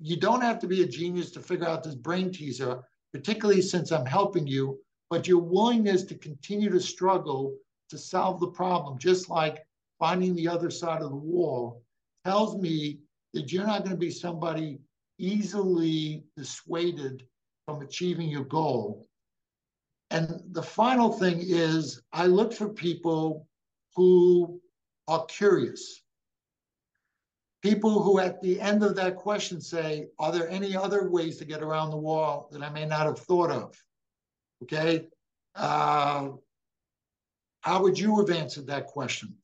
you 0.00 0.16
don't 0.16 0.42
have 0.42 0.58
to 0.60 0.66
be 0.66 0.82
a 0.82 0.88
genius 0.88 1.30
to 1.32 1.40
figure 1.40 1.66
out 1.66 1.82
this 1.82 1.94
brain 1.94 2.32
teaser, 2.32 2.82
particularly 3.12 3.62
since 3.62 3.90
I'm 3.90 4.06
helping 4.06 4.46
you, 4.46 4.78
but 5.10 5.26
your 5.26 5.40
willingness 5.40 6.04
to 6.04 6.14
continue 6.14 6.70
to 6.70 6.80
struggle 6.80 7.56
to 7.90 7.98
solve 7.98 8.40
the 8.40 8.48
problem, 8.48 8.98
just 8.98 9.28
like 9.28 9.64
finding 9.98 10.34
the 10.34 10.48
other 10.48 10.70
side 10.70 11.02
of 11.02 11.10
the 11.10 11.16
wall, 11.16 11.82
tells 12.24 12.56
me 12.56 13.00
that 13.34 13.52
you're 13.52 13.66
not 13.66 13.80
going 13.80 13.92
to 13.92 13.96
be 13.96 14.10
somebody 14.10 14.78
easily 15.18 16.24
dissuaded 16.36 17.24
from 17.66 17.82
achieving 17.82 18.28
your 18.28 18.44
goal. 18.44 19.06
And 20.10 20.40
the 20.52 20.62
final 20.62 21.12
thing 21.12 21.40
is, 21.40 22.02
I 22.12 22.26
look 22.26 22.52
for 22.52 22.68
people 22.68 23.46
who 23.94 24.60
are 25.06 25.24
curious. 25.26 26.02
People 27.62 28.02
who, 28.02 28.20
at 28.20 28.40
the 28.40 28.60
end 28.60 28.84
of 28.84 28.94
that 28.96 29.16
question, 29.16 29.60
say, 29.60 30.08
Are 30.18 30.30
there 30.32 30.48
any 30.48 30.76
other 30.76 31.08
ways 31.10 31.38
to 31.38 31.44
get 31.44 31.62
around 31.62 31.90
the 31.90 31.96
wall 31.96 32.48
that 32.52 32.62
I 32.62 32.70
may 32.70 32.86
not 32.86 33.06
have 33.06 33.18
thought 33.18 33.50
of? 33.50 33.82
Okay. 34.62 35.08
Uh, 35.54 36.30
how 37.60 37.82
would 37.82 37.98
you 37.98 38.18
have 38.18 38.30
answered 38.30 38.66
that 38.68 38.86
question? 38.86 39.34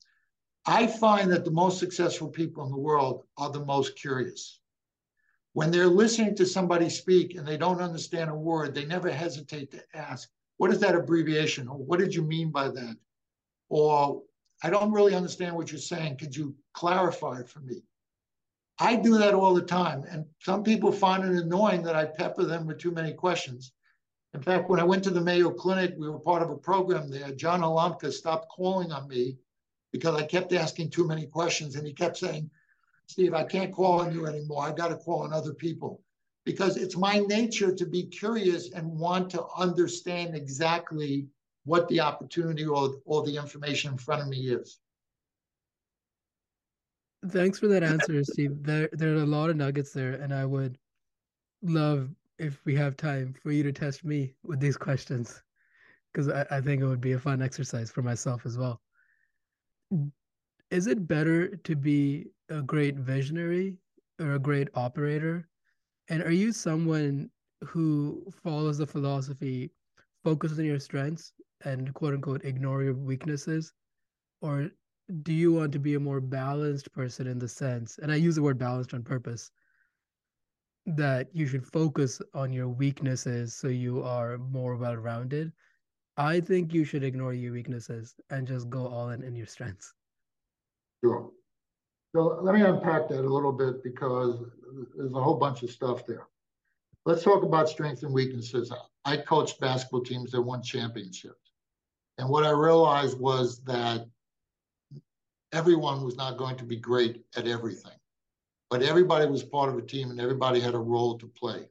I 0.67 0.87
find 0.87 1.31
that 1.33 1.45
the 1.45 1.51
most 1.51 1.79
successful 1.79 2.29
people 2.29 2.65
in 2.65 2.71
the 2.71 2.79
world 2.79 3.25
are 3.37 3.51
the 3.51 3.65
most 3.65 3.97
curious 3.97 4.61
when 5.55 5.71
they're 5.71 5.87
listening 5.87 6.35
to 6.35 6.45
somebody 6.45 6.91
speak 6.91 7.37
and 7.37 7.47
they 7.47 7.57
don't 7.57 7.81
understand 7.81 8.29
a 8.29 8.35
word, 8.35 8.75
they 8.75 8.85
never 8.85 9.11
hesitate 9.11 9.71
to 9.71 9.81
ask, 9.95 10.29
what 10.57 10.73
is 10.73 10.81
that 10.81 10.97
abbreviation? 10.97 11.69
Or 11.69 11.79
what 11.79 12.01
did 12.01 12.13
you 12.13 12.23
mean 12.23 12.51
by 12.51 12.69
that? 12.69 12.97
Or 13.69 14.23
I 14.63 14.71
don't 14.71 14.93
really 14.93 15.15
understand 15.15 15.55
what 15.55 15.71
you're 15.71 15.81
saying. 15.81 16.19
Could 16.19 16.35
you 16.35 16.57
clarify 16.75 17.39
it 17.39 17.49
for 17.49 17.61
me? 17.61 17.83
I 18.79 18.97
do 18.97 19.19
that 19.19 19.35
all 19.35 19.55
the 19.55 19.63
time. 19.63 20.05
And 20.11 20.27
some 20.41 20.63
people 20.63 20.91
find 20.91 21.25
it 21.25 21.43
annoying 21.43 21.83
that 21.85 21.95
I 21.95 22.07
pepper 22.07 22.45
them 22.45 22.67
with 22.67 22.79
too 22.79 22.91
many 22.91 23.13
questions. 23.13 23.73
In 24.35 24.43
fact, 24.43 24.69
when 24.69 24.81
I 24.81 24.85
went 24.85 25.05
to 25.05 25.11
the 25.11 25.21
Mayo 25.21 25.51
Clinic, 25.51 25.95
we 25.97 26.09
were 26.09 26.19
part 26.19 26.43
of 26.43 26.51
a 26.51 26.57
program 26.57 27.09
there. 27.09 27.31
John 27.31 27.61
Halamka 27.61 28.13
stopped 28.13 28.49
calling 28.49 28.91
on 28.91 29.07
me 29.07 29.37
because 29.93 30.17
I 30.17 30.27
kept 30.27 30.53
asking 30.53 30.91
too 30.91 31.07
many 31.07 31.27
questions. 31.27 31.77
And 31.77 31.87
he 31.87 31.93
kept 31.93 32.17
saying, 32.17 32.51
Steve, 33.07 33.33
I 33.33 33.45
can't 33.45 33.73
call 33.73 34.01
on 34.01 34.13
you 34.13 34.27
anymore. 34.27 34.65
I 34.65 34.73
got 34.73 34.89
to 34.89 34.97
call 34.97 35.23
on 35.23 35.33
other 35.33 35.55
people 35.55 36.03
because 36.45 36.77
it's 36.77 36.97
my 36.97 37.21
nature 37.21 37.75
to 37.75 37.87
be 37.87 38.05
curious 38.05 38.73
and 38.73 38.99
want 38.99 39.31
to 39.31 39.47
understand 39.57 40.35
exactly 40.35 41.29
what 41.65 41.89
the 41.89 42.01
opportunity 42.01 42.67
or, 42.67 42.97
or 43.05 43.25
the 43.25 43.37
information 43.37 43.93
in 43.93 43.99
front 43.99 44.23
of 44.23 44.29
me 44.29 44.49
is. 44.49 44.81
Thanks 47.31 47.59
for 47.59 47.69
that 47.69 47.83
answer, 47.95 48.23
Steve. 48.25 48.63
There, 48.63 48.89
there 48.93 49.15
are 49.15 49.23
a 49.23 49.27
lot 49.27 49.51
of 49.51 49.57
nuggets 49.57 49.93
there, 49.93 50.15
and 50.15 50.33
I 50.33 50.45
would 50.45 50.79
love 51.63 52.11
if 52.39 52.61
we 52.65 52.75
have 52.75 52.97
time 52.97 53.35
for 53.43 53.53
you 53.53 53.63
to 53.63 53.73
test 53.73 54.05
me 54.05 54.35
with 54.43 54.61
these 54.61 54.77
questions 54.77 55.43
because 56.13 56.29
I, 56.29 56.47
I 56.51 56.61
think 56.61 56.83
it 56.83 56.87
would 56.87 57.01
be 57.01 57.13
a 57.13 57.19
fun 57.19 57.43
exercise 57.43 57.91
for 57.91 58.03
myself 58.03 58.47
as 58.47 58.57
well. 58.57 58.81
Mm. 59.93 60.11
Is 60.71 60.87
it 60.87 61.07
better 61.07 61.57
to 61.57 61.77
be 61.77 62.27
a 62.49 62.63
great 62.63 62.97
visionary 62.97 63.77
or 64.21 64.35
a 64.35 64.39
great 64.39 64.69
operator? 64.75 65.49
And 66.09 66.23
are 66.23 66.33
you 66.33 66.53
someone 66.53 67.31
who 67.65 68.27
follows 68.43 68.79
the 68.79 68.87
philosophy, 68.87 69.71
focus 70.25 70.59
on 70.59 70.65
your 70.65 70.81
strengths 70.81 71.33
and 71.65 71.93
quote 71.95 72.15
unquote 72.15 72.45
ignore 72.45 72.83
your 72.83 72.95
weaknesses? 72.95 73.73
Or 74.41 74.71
do 75.23 75.33
you 75.33 75.53
want 75.53 75.73
to 75.73 75.79
be 75.79 75.95
a 75.95 76.01
more 76.01 76.21
balanced 76.21 76.93
person 76.93 77.27
in 77.27 77.39
the 77.39 77.49
sense, 77.49 77.99
and 77.99 78.11
I 78.11 78.17
use 78.17 78.37
the 78.37 78.43
word 78.43 78.59
balanced 78.59 78.95
on 78.95 79.03
purpose, 79.03 79.51
that 80.87 81.29
you 81.33 81.47
should 81.47 81.67
focus 81.67 82.21
on 82.33 82.53
your 82.53 82.69
weaknesses 82.69 83.55
so 83.55 83.69
you 83.69 84.03
are 84.03 84.39
more 84.39 84.77
well 84.77 84.97
rounded? 84.97 85.53
I 86.17 86.41
think 86.41 86.73
you 86.73 86.85
should 86.85 87.03
ignore 87.03 87.35
your 87.35 87.53
weaknesses 87.53 88.15
and 88.31 88.47
just 88.47 88.71
go 88.71 88.87
all 88.87 89.11
in 89.11 89.23
in 89.23 89.35
your 89.35 89.47
strengths. 89.47 89.93
Sure. 91.03 91.31
So 92.15 92.39
let 92.41 92.55
me 92.55 92.63
unpack 92.63 93.09
that 93.09 93.25
a 93.25 93.29
little 93.29 93.53
bit 93.53 93.83
because 93.83 94.39
there's 94.97 95.13
a 95.13 95.23
whole 95.23 95.35
bunch 95.37 95.63
of 95.65 95.71
stuff 95.71 96.07
there. 96.07 96.29
Let's 97.05 97.25
talk 97.25 97.43
about 97.43 97.69
strengths 97.69 98.05
and 98.05 98.15
weaknesses. 98.15 98.73
I 99.05 99.17
coached 99.19 99.61
basketball 99.61 100.03
teams 100.03 100.31
that 100.31 100.41
won 100.41 100.63
championships. 100.63 101.53
And 102.17 102.29
what 102.29 102.45
I 102.45 102.51
realized 102.51 103.19
was 103.19 103.61
that 103.65 104.07
everyone 105.55 106.05
was 106.05 106.17
not 106.17 106.37
going 106.37 106.57
to 106.57 106.65
be 106.65 106.77
great 106.77 107.25
at 107.37 107.47
everything, 107.47 107.97
but 108.71 108.83
everybody 108.83 109.27
was 109.27 109.43
part 109.43 109.71
of 109.71 109.79
a 109.79 109.83
team 109.83 110.11
and 110.11 110.21
everybody 110.21 110.61
had 110.61 110.75
a 110.75 110.79
role 110.79 111.17
to 111.19 111.27
play. 111.27 111.69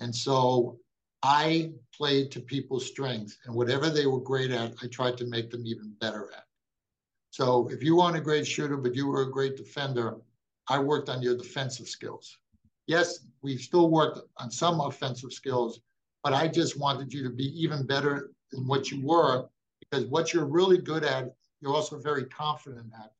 And 0.00 0.14
so 0.14 0.78
I 1.22 1.72
played 1.94 2.32
to 2.32 2.40
people's 2.40 2.86
strengths, 2.86 3.38
and 3.44 3.54
whatever 3.54 3.88
they 3.88 4.06
were 4.06 4.20
great 4.20 4.50
at, 4.50 4.74
I 4.82 4.88
tried 4.88 5.16
to 5.18 5.26
make 5.26 5.50
them 5.50 5.64
even 5.64 5.94
better 6.00 6.30
at. 6.36 6.44
So 7.30 7.68
if 7.68 7.82
you 7.82 7.96
weren't 7.96 8.16
a 8.16 8.20
great 8.20 8.46
shooter, 8.46 8.76
but 8.76 8.94
you 8.94 9.06
were 9.06 9.22
a 9.22 9.30
great 9.30 9.56
defender, 9.56 10.16
I 10.68 10.80
worked 10.80 11.08
on 11.08 11.22
your 11.22 11.36
defensive 11.36 11.88
skills. 11.88 12.38
Yes, 12.88 13.20
we 13.42 13.56
still 13.56 13.88
worked 13.88 14.20
on 14.38 14.50
some 14.50 14.80
offensive 14.80 15.32
skills, 15.32 15.80
but 16.24 16.32
I 16.32 16.48
just 16.48 16.78
wanted 16.78 17.12
you 17.12 17.22
to 17.22 17.30
be 17.30 17.46
even 17.62 17.86
better 17.86 18.32
than 18.50 18.66
what 18.66 18.90
you 18.90 19.00
were 19.06 19.46
because 19.80 20.06
what 20.06 20.34
you're 20.34 20.44
really 20.44 20.78
good 20.78 21.04
at, 21.04 21.34
you're 21.62 21.74
also 21.74 21.98
very 21.98 22.24
confident 22.24 22.86
at, 22.98 23.12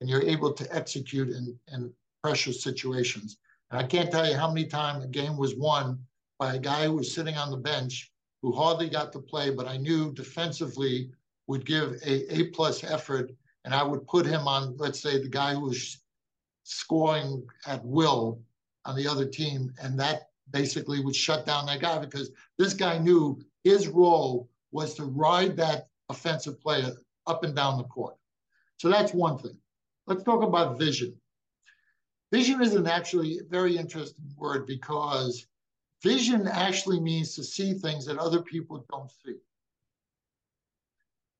and 0.00 0.08
you're 0.08 0.22
able 0.22 0.52
to 0.52 0.74
execute 0.74 1.28
in, 1.28 1.56
in 1.72 1.92
pressure 2.24 2.52
situations. 2.52 3.36
And 3.70 3.78
I 3.78 3.86
can't 3.86 4.10
tell 4.10 4.28
you 4.28 4.36
how 4.36 4.48
many 4.48 4.66
times 4.66 5.04
a 5.04 5.08
game 5.08 5.36
was 5.36 5.54
won 5.54 5.98
by 6.38 6.54
a 6.54 6.58
guy 6.58 6.86
who 6.86 6.94
was 6.94 7.14
sitting 7.14 7.36
on 7.36 7.50
the 7.50 7.56
bench 7.56 8.10
who 8.42 8.52
hardly 8.52 8.88
got 8.88 9.12
to 9.12 9.18
play, 9.18 9.50
but 9.50 9.68
I 9.68 9.76
knew 9.76 10.12
defensively 10.12 11.10
would 11.46 11.66
give 11.66 11.92
a 12.04 12.34
A 12.34 12.44
plus 12.48 12.82
effort 12.82 13.30
and 13.64 13.74
I 13.74 13.82
would 13.82 14.06
put 14.06 14.24
him 14.24 14.48
on, 14.48 14.76
let's 14.78 15.00
say, 15.00 15.20
the 15.20 15.28
guy 15.28 15.52
who 15.52 15.60
was 15.60 15.98
scoring 16.64 17.46
at 17.66 17.84
will 17.84 18.40
on 18.86 18.96
the 18.96 19.06
other 19.06 19.26
team, 19.26 19.72
and 19.82 20.00
that 20.00 20.30
basically 20.50 21.00
would 21.00 21.14
shut 21.14 21.44
down 21.44 21.66
that 21.66 21.80
guy 21.80 21.98
because 21.98 22.30
this 22.58 22.72
guy 22.72 22.96
knew 22.96 23.38
his 23.62 23.88
role 23.88 24.48
was 24.72 24.94
to 24.94 25.04
ride 25.04 25.56
that 25.58 25.88
offensive 26.08 26.58
player 26.60 26.92
up 27.30 27.44
and 27.44 27.54
down 27.54 27.78
the 27.78 27.84
court. 27.84 28.16
So 28.78 28.88
that's 28.88 29.14
one 29.14 29.38
thing. 29.38 29.56
Let's 30.06 30.24
talk 30.24 30.42
about 30.42 30.78
vision. 30.78 31.14
Vision 32.32 32.60
is 32.62 32.74
an 32.74 32.86
actually 32.86 33.40
very 33.48 33.76
interesting 33.76 34.24
word 34.36 34.66
because 34.66 35.46
vision 36.02 36.48
actually 36.48 37.00
means 37.00 37.34
to 37.34 37.44
see 37.44 37.74
things 37.74 38.04
that 38.06 38.18
other 38.18 38.42
people 38.42 38.84
don't 38.90 39.10
see. 39.24 39.36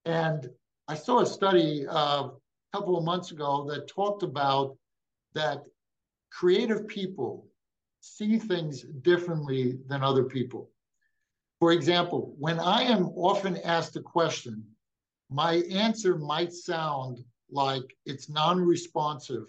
And 0.05 0.49
I 0.89 0.95
saw 0.95 1.21
a 1.21 1.27
study 1.27 1.87
uh, 1.87 2.29
a 2.29 2.33
couple 2.73 2.97
of 2.97 3.05
months 3.05 3.31
ago 3.31 3.67
that 3.71 3.89
talked 3.89 4.23
about 4.23 4.77
that 5.35 5.63
creative 6.31 6.87
people 6.89 7.47
see 8.01 8.39
things 8.39 8.83
differently 9.03 9.79
than 9.89 10.03
other 10.03 10.25
people. 10.25 10.71
For 11.61 11.73
example, 11.73 12.35
when 12.39 12.59
I 12.59 12.83
am 12.83 13.09
often 13.15 13.59
asked 13.59 13.97
a 13.97 14.01
question, 14.01 14.65
my 15.31 15.55
answer 15.71 16.19
might 16.19 16.53
sound 16.53 17.25
like 17.51 17.97
it's 18.05 18.29
non 18.29 18.61
responsive 18.61 19.47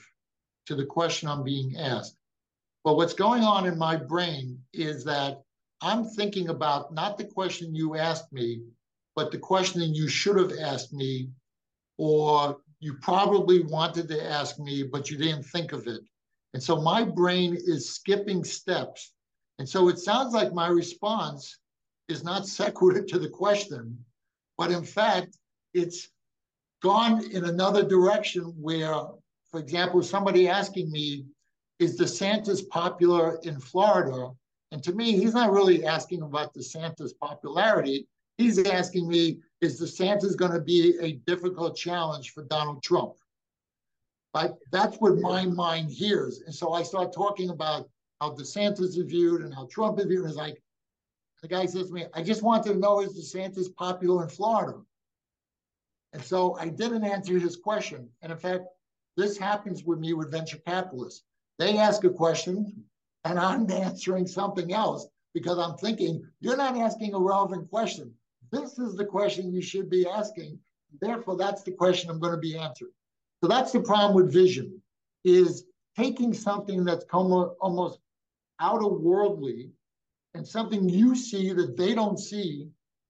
to 0.67 0.75
the 0.75 0.85
question 0.85 1.27
I'm 1.27 1.43
being 1.43 1.75
asked. 1.77 2.15
But 2.83 2.95
what's 2.95 3.13
going 3.13 3.43
on 3.43 3.65
in 3.65 3.77
my 3.77 3.95
brain 3.95 4.59
is 4.73 5.03
that 5.05 5.41
I'm 5.81 6.05
thinking 6.05 6.49
about 6.49 6.93
not 6.93 7.17
the 7.17 7.25
question 7.25 7.75
you 7.75 7.95
asked 7.97 8.31
me, 8.31 8.61
but 9.15 9.31
the 9.31 9.39
question 9.39 9.93
you 9.93 10.07
should 10.07 10.37
have 10.37 10.53
asked 10.59 10.93
me, 10.93 11.29
or 11.97 12.57
you 12.79 12.95
probably 13.01 13.63
wanted 13.63 14.07
to 14.09 14.23
ask 14.23 14.59
me, 14.59 14.83
but 14.83 15.09
you 15.09 15.17
didn't 15.17 15.43
think 15.43 15.73
of 15.73 15.87
it. 15.87 16.01
And 16.53 16.61
so 16.61 16.81
my 16.81 17.03
brain 17.03 17.55
is 17.55 17.93
skipping 17.93 18.43
steps. 18.43 19.13
And 19.59 19.67
so 19.67 19.89
it 19.89 19.99
sounds 19.99 20.33
like 20.33 20.53
my 20.53 20.67
response 20.67 21.57
is 22.07 22.23
not 22.23 22.47
sequitur 22.59 23.03
to 23.03 23.19
the 23.19 23.29
question, 23.29 23.97
but 24.57 24.71
in 24.71 24.83
fact, 24.83 25.37
it's 25.73 26.09
gone 26.81 27.23
in 27.31 27.45
another 27.45 27.83
direction 27.83 28.43
where, 28.59 28.93
for 29.49 29.59
example, 29.59 30.01
somebody 30.01 30.47
asking 30.47 30.91
me, 30.91 31.25
is 31.79 31.99
DeSantis 31.99 32.67
popular 32.69 33.39
in 33.43 33.59
Florida? 33.59 34.31
And 34.71 34.83
to 34.83 34.93
me, 34.93 35.13
he's 35.13 35.33
not 35.33 35.51
really 35.51 35.85
asking 35.85 36.21
about 36.21 36.53
DeSantis' 36.53 37.11
popularity. 37.19 38.07
He's 38.37 38.59
asking 38.65 39.07
me, 39.07 39.39
is 39.61 39.81
DeSantis 39.81 40.37
going 40.37 40.53
to 40.53 40.61
be 40.61 40.97
a 41.01 41.13
difficult 41.27 41.75
challenge 41.75 42.31
for 42.31 42.43
Donald 42.43 42.81
Trump? 42.83 43.13
Right? 44.33 44.51
That's 44.71 44.97
what 44.97 45.17
my 45.17 45.45
mind 45.45 45.91
hears. 45.91 46.41
And 46.45 46.53
so 46.53 46.73
I 46.73 46.83
start 46.83 47.13
talking 47.13 47.49
about 47.49 47.89
how 48.21 48.31
DeSantis 48.31 48.79
is 48.79 48.97
viewed 48.97 49.41
and 49.41 49.53
how 49.53 49.67
Trump 49.71 49.99
is 49.99 50.05
viewed. 50.05 50.21
And 50.21 50.29
it's 50.29 50.37
like, 50.37 50.61
the 51.41 51.47
guy 51.47 51.65
says 51.65 51.87
to 51.87 51.93
me, 51.93 52.05
I 52.13 52.21
just 52.21 52.43
wanted 52.43 52.73
to 52.73 52.79
know, 52.79 53.01
is 53.01 53.17
DeSantis 53.17 53.75
popular 53.75 54.23
in 54.23 54.29
Florida? 54.29 54.79
And 56.13 56.23
so 56.23 56.57
I 56.57 56.69
didn't 56.69 57.05
answer 57.05 57.39
his 57.39 57.55
question. 57.55 58.09
And 58.21 58.31
in 58.31 58.37
fact, 58.37 58.65
this 59.17 59.37
happens 59.37 59.83
with 59.83 59.99
me 59.99 60.13
with 60.13 60.31
venture 60.31 60.59
capitalists. 60.65 61.23
They 61.59 61.77
ask 61.77 62.03
a 62.03 62.09
question 62.09 62.83
and 63.23 63.39
I'm 63.39 63.69
answering 63.71 64.27
something 64.27 64.73
else 64.73 65.07
because 65.33 65.57
I'm 65.57 65.77
thinking, 65.77 66.23
you're 66.39 66.57
not 66.57 66.77
asking 66.77 67.13
a 67.13 67.19
relevant 67.19 67.69
question. 67.69 68.13
This 68.51 68.77
is 68.79 68.95
the 68.95 69.05
question 69.05 69.53
you 69.53 69.61
should 69.61 69.89
be 69.89 70.07
asking. 70.07 70.59
Therefore, 70.99 71.37
that's 71.37 71.63
the 71.63 71.71
question 71.71 72.09
I'm 72.09 72.19
going 72.19 72.33
to 72.33 72.39
be 72.39 72.57
answering. 72.57 72.91
So 73.41 73.47
that's 73.47 73.71
the 73.71 73.79
problem 73.79 74.13
with 74.13 74.33
vision, 74.33 74.81
is 75.23 75.65
taking 75.97 76.33
something 76.33 76.83
that's 76.83 77.05
almost 77.13 77.99
out 78.59 78.83
of 78.83 79.01
worldly 79.01 79.71
and 80.33 80.47
something 80.47 80.87
you 80.87 81.15
see 81.15 81.53
that 81.53 81.77
they 81.77 81.95
don't 81.95 82.19
see 82.19 82.69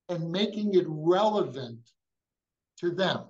and 0.10 0.32
making 0.32 0.76
it 0.76 0.86
relevant 0.88 1.80
to 2.82 2.92
them. 2.92 3.26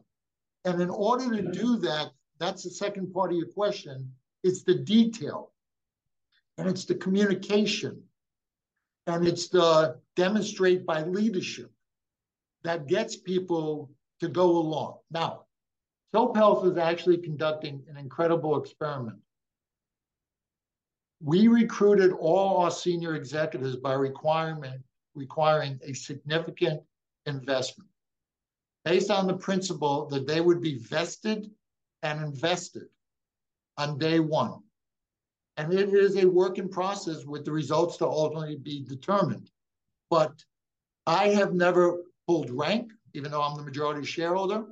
And 0.65 0.81
in 0.81 0.89
order 0.89 1.29
to 1.35 1.51
do 1.51 1.77
that, 1.77 2.11
that's 2.39 2.63
the 2.63 2.69
second 2.69 3.13
part 3.13 3.31
of 3.31 3.37
your 3.37 3.47
question, 3.47 4.11
it's 4.43 4.63
the 4.63 4.75
detail 4.75 5.51
and 6.57 6.67
it's 6.67 6.85
the 6.85 6.95
communication 6.95 8.01
and 9.07 9.27
it's 9.27 9.49
the 9.49 9.99
demonstrate 10.15 10.85
by 10.85 11.03
leadership 11.03 11.71
that 12.63 12.87
gets 12.87 13.15
people 13.15 13.91
to 14.19 14.27
go 14.27 14.49
along. 14.57 14.97
Now, 15.11 15.45
SOAP 16.13 16.35
Health 16.35 16.65
is 16.65 16.77
actually 16.77 17.17
conducting 17.17 17.83
an 17.89 17.97
incredible 17.97 18.61
experiment. 18.61 19.17
We 21.23 21.47
recruited 21.47 22.11
all 22.11 22.57
our 22.57 22.71
senior 22.71 23.15
executives 23.15 23.75
by 23.75 23.93
requirement, 23.93 24.81
requiring 25.15 25.79
a 25.83 25.93
significant 25.93 26.81
investment 27.25 27.90
based 28.85 29.11
on 29.11 29.27
the 29.27 29.33
principle 29.33 30.07
that 30.07 30.27
they 30.27 30.41
would 30.41 30.61
be 30.61 30.77
vested 30.77 31.49
and 32.03 32.21
invested 32.21 32.87
on 33.77 33.97
day 33.97 34.19
one. 34.19 34.59
And 35.57 35.73
it 35.73 35.93
is 35.93 36.17
a 36.17 36.25
work 36.25 36.57
in 36.57 36.69
process 36.69 37.25
with 37.25 37.45
the 37.45 37.51
results 37.51 37.97
to 37.97 38.07
ultimately 38.07 38.57
be 38.57 38.83
determined. 38.83 39.49
But 40.09 40.33
I 41.05 41.29
have 41.29 41.53
never 41.53 42.03
pulled 42.27 42.49
rank, 42.49 42.91
even 43.13 43.31
though 43.31 43.41
I'm 43.41 43.57
the 43.57 43.63
majority 43.63 44.05
shareholder. 44.05 44.65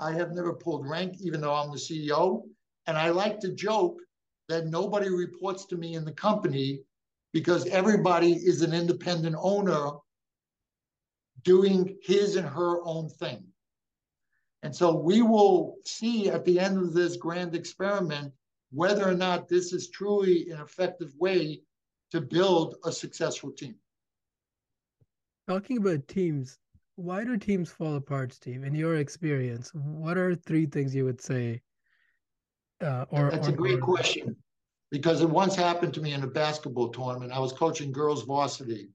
I 0.00 0.12
have 0.12 0.32
never 0.32 0.52
pulled 0.52 0.88
rank, 0.88 1.16
even 1.20 1.40
though 1.40 1.54
I'm 1.54 1.70
the 1.70 1.76
CEO. 1.76 2.42
And 2.86 2.96
I 2.96 3.10
like 3.10 3.38
to 3.40 3.52
joke 3.52 4.00
that 4.48 4.66
nobody 4.66 5.08
reports 5.08 5.66
to 5.66 5.76
me 5.76 5.94
in 5.94 6.04
the 6.04 6.12
company 6.12 6.80
because 7.32 7.66
everybody 7.66 8.32
is 8.32 8.62
an 8.62 8.74
independent 8.74 9.36
owner 9.38 9.90
doing 11.44 11.96
his 12.02 12.36
and 12.36 12.46
her 12.46 12.84
own 12.84 13.08
thing. 13.08 13.51
And 14.62 14.74
so 14.74 14.94
we 14.94 15.22
will 15.22 15.76
see 15.84 16.30
at 16.30 16.44
the 16.44 16.58
end 16.60 16.78
of 16.78 16.92
this 16.92 17.16
grand 17.16 17.54
experiment 17.54 18.32
whether 18.70 19.08
or 19.08 19.14
not 19.14 19.48
this 19.48 19.72
is 19.72 19.90
truly 19.90 20.50
an 20.50 20.60
effective 20.60 21.12
way 21.18 21.62
to 22.12 22.20
build 22.20 22.76
a 22.84 22.92
successful 22.92 23.50
team. 23.50 23.74
Talking 25.48 25.78
about 25.78 26.06
teams, 26.06 26.58
why 26.96 27.24
do 27.24 27.36
teams 27.36 27.70
fall 27.70 27.96
apart, 27.96 28.32
Steve? 28.32 28.62
In 28.62 28.74
your 28.74 28.96
experience, 28.96 29.72
what 29.74 30.16
are 30.16 30.34
three 30.34 30.66
things 30.66 30.94
you 30.94 31.04
would 31.04 31.20
say? 31.20 31.60
Uh, 32.80 33.04
or 33.10 33.30
that's 33.30 33.48
or, 33.48 33.50
a 33.50 33.54
great 33.54 33.78
or... 33.78 33.82
question 33.82 34.36
because 34.90 35.22
it 35.22 35.28
once 35.28 35.56
happened 35.56 35.94
to 35.94 36.00
me 36.02 36.12
in 36.12 36.22
a 36.22 36.26
basketball 36.26 36.90
tournament. 36.90 37.32
I 37.32 37.38
was 37.38 37.52
coaching 37.52 37.92
girls 37.92 38.24
varsity, 38.24 38.90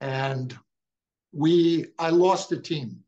and 0.00 0.56
we 1.32 1.86
I 1.98 2.10
lost 2.10 2.52
a 2.52 2.58
team 2.58 3.04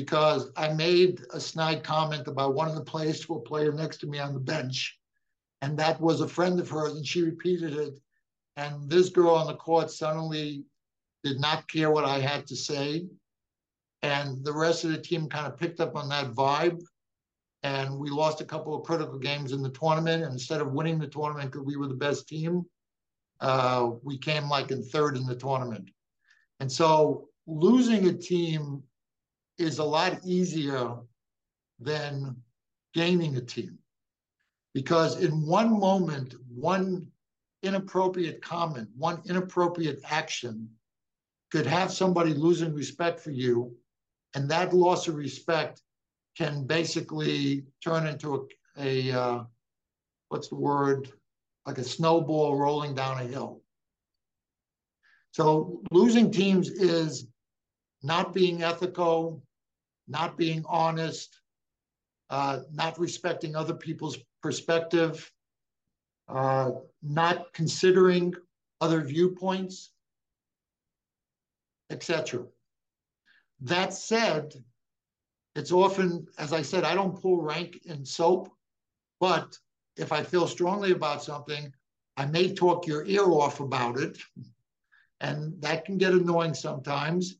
because 0.00 0.50
I 0.56 0.72
made 0.72 1.20
a 1.30 1.38
snide 1.38 1.84
comment 1.84 2.26
about 2.26 2.54
one 2.54 2.68
of 2.68 2.74
the 2.74 2.80
players 2.80 3.20
to 3.20 3.34
a 3.34 3.40
player 3.40 3.70
next 3.70 3.98
to 3.98 4.06
me 4.06 4.18
on 4.18 4.32
the 4.32 4.40
bench. 4.40 4.98
And 5.60 5.78
that 5.78 6.00
was 6.00 6.22
a 6.22 6.28
friend 6.28 6.58
of 6.58 6.70
hers, 6.70 6.94
and 6.94 7.06
she 7.06 7.20
repeated 7.22 7.74
it. 7.74 8.00
And 8.56 8.88
this 8.88 9.10
girl 9.10 9.34
on 9.34 9.46
the 9.46 9.56
court 9.56 9.90
suddenly 9.90 10.64
did 11.22 11.38
not 11.38 11.68
care 11.68 11.90
what 11.90 12.06
I 12.06 12.18
had 12.18 12.46
to 12.46 12.56
say. 12.56 13.08
And 14.00 14.42
the 14.42 14.54
rest 14.54 14.84
of 14.84 14.90
the 14.90 14.98
team 14.98 15.28
kind 15.28 15.46
of 15.46 15.58
picked 15.58 15.80
up 15.80 15.94
on 15.94 16.08
that 16.08 16.32
vibe. 16.32 16.80
And 17.62 17.98
we 17.98 18.08
lost 18.08 18.40
a 18.40 18.46
couple 18.46 18.74
of 18.74 18.86
critical 18.86 19.18
games 19.18 19.52
in 19.52 19.62
the 19.62 19.68
tournament. 19.68 20.22
And 20.22 20.32
instead 20.32 20.62
of 20.62 20.72
winning 20.72 20.98
the 20.98 21.08
tournament 21.08 21.52
because 21.52 21.66
we 21.66 21.76
were 21.76 21.88
the 21.88 21.94
best 21.94 22.26
team, 22.26 22.64
uh, 23.40 23.90
we 24.02 24.16
came 24.16 24.48
like 24.48 24.70
in 24.70 24.82
third 24.82 25.18
in 25.18 25.26
the 25.26 25.36
tournament. 25.36 25.90
And 26.58 26.72
so 26.72 27.28
losing 27.46 28.08
a 28.08 28.14
team 28.14 28.82
is 29.60 29.78
a 29.78 29.84
lot 29.84 30.18
easier 30.24 30.96
than 31.78 32.36
gaining 32.94 33.36
a 33.36 33.40
team. 33.40 33.78
Because 34.74 35.20
in 35.20 35.46
one 35.46 35.78
moment, 35.78 36.34
one 36.54 37.06
inappropriate 37.62 38.40
comment, 38.42 38.88
one 38.96 39.20
inappropriate 39.26 40.00
action 40.08 40.68
could 41.50 41.66
have 41.66 41.92
somebody 41.92 42.32
losing 42.32 42.72
respect 42.72 43.20
for 43.20 43.30
you. 43.30 43.74
And 44.34 44.48
that 44.48 44.72
loss 44.72 45.08
of 45.08 45.16
respect 45.16 45.82
can 46.36 46.64
basically 46.64 47.64
turn 47.84 48.06
into 48.06 48.48
a, 48.78 49.10
a 49.10 49.20
uh, 49.20 49.44
what's 50.28 50.48
the 50.48 50.54
word, 50.54 51.10
like 51.66 51.78
a 51.78 51.84
snowball 51.84 52.56
rolling 52.56 52.94
down 52.94 53.18
a 53.18 53.24
hill. 53.24 53.62
So 55.32 55.82
losing 55.90 56.30
teams 56.30 56.70
is 56.70 57.26
not 58.02 58.32
being 58.32 58.62
ethical, 58.62 59.42
not 60.10 60.36
being 60.36 60.64
honest, 60.66 61.40
uh, 62.30 62.60
not 62.72 62.98
respecting 62.98 63.54
other 63.54 63.74
people's 63.74 64.18
perspective, 64.42 65.32
uh, 66.28 66.72
not 67.02 67.52
considering 67.52 68.34
other 68.80 69.02
viewpoints, 69.02 69.92
etc. 71.90 72.44
That 73.60 73.94
said, 73.94 74.52
it's 75.54 75.72
often, 75.72 76.26
as 76.38 76.52
I 76.52 76.62
said, 76.62 76.84
I 76.84 76.94
don't 76.94 77.20
pull 77.20 77.40
rank 77.40 77.80
in 77.84 78.04
SOAP, 78.04 78.50
but 79.20 79.56
if 79.96 80.12
I 80.12 80.22
feel 80.22 80.48
strongly 80.48 80.92
about 80.92 81.22
something, 81.22 81.72
I 82.16 82.26
may 82.26 82.52
talk 82.52 82.86
your 82.86 83.04
ear 83.04 83.26
off 83.30 83.60
about 83.60 83.98
it. 83.98 84.18
And 85.20 85.60
that 85.60 85.84
can 85.84 85.98
get 85.98 86.12
annoying 86.12 86.54
sometimes 86.54 87.39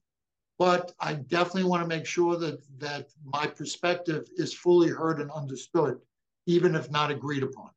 but 0.60 0.92
I 1.00 1.14
definitely 1.14 1.64
want 1.64 1.82
to 1.82 1.88
make 1.88 2.04
sure 2.04 2.36
that 2.36 2.60
that 2.78 3.08
my 3.24 3.46
perspective 3.46 4.28
is 4.36 4.52
fully 4.52 4.90
heard 4.90 5.18
and 5.18 5.30
understood, 5.30 5.98
even 6.44 6.74
if 6.74 6.90
not 6.90 7.10
agreed 7.10 7.42
upon. 7.42 7.70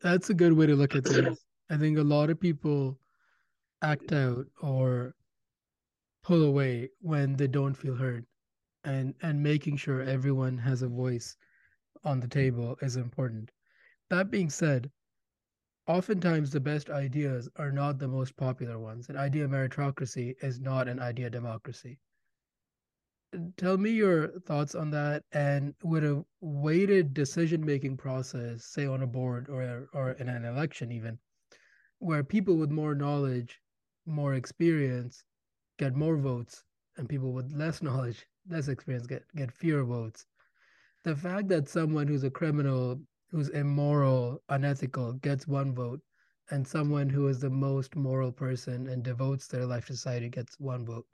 That's 0.00 0.30
a 0.30 0.34
good 0.34 0.52
way 0.52 0.66
to 0.66 0.76
look 0.76 0.94
at 0.94 1.04
things. 1.04 1.44
I 1.68 1.76
think 1.78 1.98
a 1.98 2.02
lot 2.02 2.30
of 2.30 2.38
people 2.38 2.96
act 3.82 4.12
out 4.12 4.46
or 4.62 5.16
pull 6.22 6.44
away 6.44 6.90
when 7.00 7.34
they 7.34 7.48
don't 7.48 7.74
feel 7.74 7.96
heard 7.96 8.24
and 8.84 9.14
and 9.22 9.42
making 9.42 9.78
sure 9.78 10.02
everyone 10.02 10.56
has 10.58 10.82
a 10.82 10.88
voice 10.88 11.36
on 12.04 12.20
the 12.20 12.28
table 12.28 12.76
is 12.82 12.94
important 12.96 13.50
that 14.10 14.30
being 14.30 14.48
said 14.48 14.90
oftentimes 15.86 16.50
the 16.50 16.60
best 16.60 16.90
ideas 16.90 17.48
are 17.56 17.72
not 17.72 17.98
the 17.98 18.08
most 18.08 18.36
popular 18.36 18.78
ones. 18.78 19.08
An 19.08 19.16
idea 19.16 19.46
meritocracy 19.48 20.34
is 20.42 20.60
not 20.60 20.88
an 20.88 21.00
idea 21.00 21.30
democracy. 21.30 21.98
Tell 23.56 23.76
me 23.76 23.90
your 23.90 24.28
thoughts 24.40 24.74
on 24.74 24.90
that 24.90 25.24
and 25.32 25.74
with 25.82 26.04
a 26.04 26.24
weighted 26.40 27.12
decision 27.14 27.64
making 27.64 27.96
process 27.96 28.64
say 28.64 28.86
on 28.86 29.02
a 29.02 29.06
board 29.06 29.48
or 29.48 29.88
or 29.92 30.12
in 30.12 30.28
an 30.28 30.44
election 30.44 30.92
even 30.92 31.18
where 31.98 32.22
people 32.22 32.56
with 32.56 32.70
more 32.70 32.94
knowledge 32.94 33.60
more 34.06 34.34
experience 34.34 35.24
get 35.78 35.96
more 35.96 36.16
votes 36.16 36.64
and 36.96 37.08
people 37.08 37.32
with 37.32 37.52
less 37.52 37.82
knowledge 37.88 38.26
less 38.48 38.68
experience 38.68 39.06
get 39.06 39.24
get 39.34 39.50
fewer 39.50 39.84
votes 39.84 40.26
the 41.02 41.16
fact 41.16 41.48
that 41.48 41.68
someone 41.68 42.06
who's 42.06 42.24
a 42.24 42.30
criminal 42.30 43.00
who's 43.34 43.48
immoral 43.48 44.40
unethical 44.48 45.12
gets 45.14 45.48
one 45.48 45.74
vote 45.74 46.00
and 46.50 46.66
someone 46.66 47.08
who 47.08 47.26
is 47.26 47.40
the 47.40 47.50
most 47.50 47.96
moral 47.96 48.30
person 48.30 48.86
and 48.86 49.02
devotes 49.02 49.48
their 49.48 49.66
life 49.66 49.86
to 49.86 49.92
society 49.92 50.28
gets 50.28 50.60
one 50.60 50.86
vote 50.86 51.04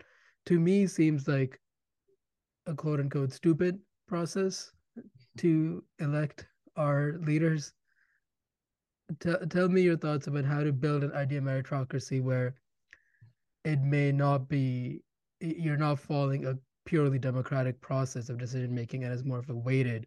to 0.44 0.60
me 0.60 0.86
seems 0.86 1.26
like 1.26 1.58
a 2.66 2.74
quote 2.74 3.00
unquote 3.00 3.32
stupid 3.32 3.78
process 4.06 4.72
to 5.38 5.82
elect 6.00 6.46
our 6.76 7.18
leaders. 7.20 7.72
T- 9.18 9.46
tell 9.48 9.68
me 9.68 9.82
your 9.82 9.96
thoughts 9.96 10.26
about 10.26 10.44
how 10.44 10.62
to 10.62 10.72
build 10.72 11.02
an 11.02 11.12
idea 11.12 11.40
meritocracy 11.40 12.22
where 12.22 12.54
it 13.64 13.80
may 13.80 14.12
not 14.12 14.48
be 14.48 15.02
you're 15.40 15.76
not 15.76 15.98
following 15.98 16.46
a 16.46 16.58
purely 16.84 17.18
democratic 17.18 17.80
process 17.80 18.28
of 18.28 18.38
decision 18.38 18.74
making 18.74 19.04
and 19.04 19.12
it's 19.12 19.24
more 19.24 19.38
of 19.38 19.50
a 19.50 19.54
weighted 19.54 20.06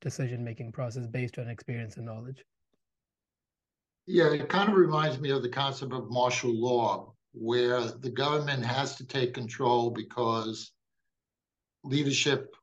decision 0.00 0.44
making 0.44 0.72
process 0.72 1.06
based 1.06 1.38
on 1.38 1.48
experience 1.48 1.96
and 1.96 2.06
knowledge. 2.06 2.44
Yeah, 4.06 4.32
it 4.32 4.48
kind 4.48 4.68
of 4.68 4.76
reminds 4.76 5.18
me 5.18 5.30
of 5.30 5.42
the 5.42 5.48
concept 5.48 5.92
of 5.92 6.10
martial 6.10 6.54
law, 6.54 7.12
where 7.32 7.80
the 7.80 8.10
government 8.10 8.64
has 8.64 8.94
to 8.96 9.06
take 9.06 9.34
control 9.34 9.90
because 9.90 10.72
leadership, 11.82 12.54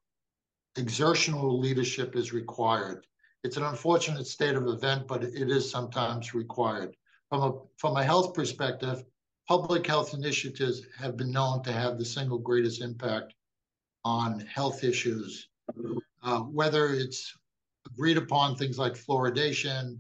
exertional 0.78 1.60
leadership 1.60 2.15
is 2.15 2.34
required. 2.34 3.06
It's 3.43 3.58
an 3.58 3.63
unfortunate 3.63 4.26
state 4.26 4.56
of 4.56 4.67
event, 4.67 5.08
but 5.08 5.24
it 5.24 5.50
is 5.50 5.69
sometimes 5.69 6.34
required. 6.34 6.96
From 7.30 7.41
a, 7.41 7.60
from 7.78 7.98
a 7.98 8.04
health 8.04 8.34
perspective, 8.34 9.04
public 9.48 9.86
health 9.86 10.13
initiatives 10.13 10.84
have 10.98 11.17
been 11.17 11.32
known 11.32 11.62
to 11.63 11.74
have 11.74 11.98
the 11.98 12.06
single 12.06 12.38
greatest 12.38 12.82
impact 12.82 13.34
on 14.06 14.39
health 14.41 14.84
issues, 14.84 15.50
uh, 16.23 16.39
whether 16.39 16.93
it's 16.93 17.38
agreed 17.86 18.17
upon 18.17 18.55
things 18.55 18.79
like 18.79 18.93
fluoridation, 18.93 19.97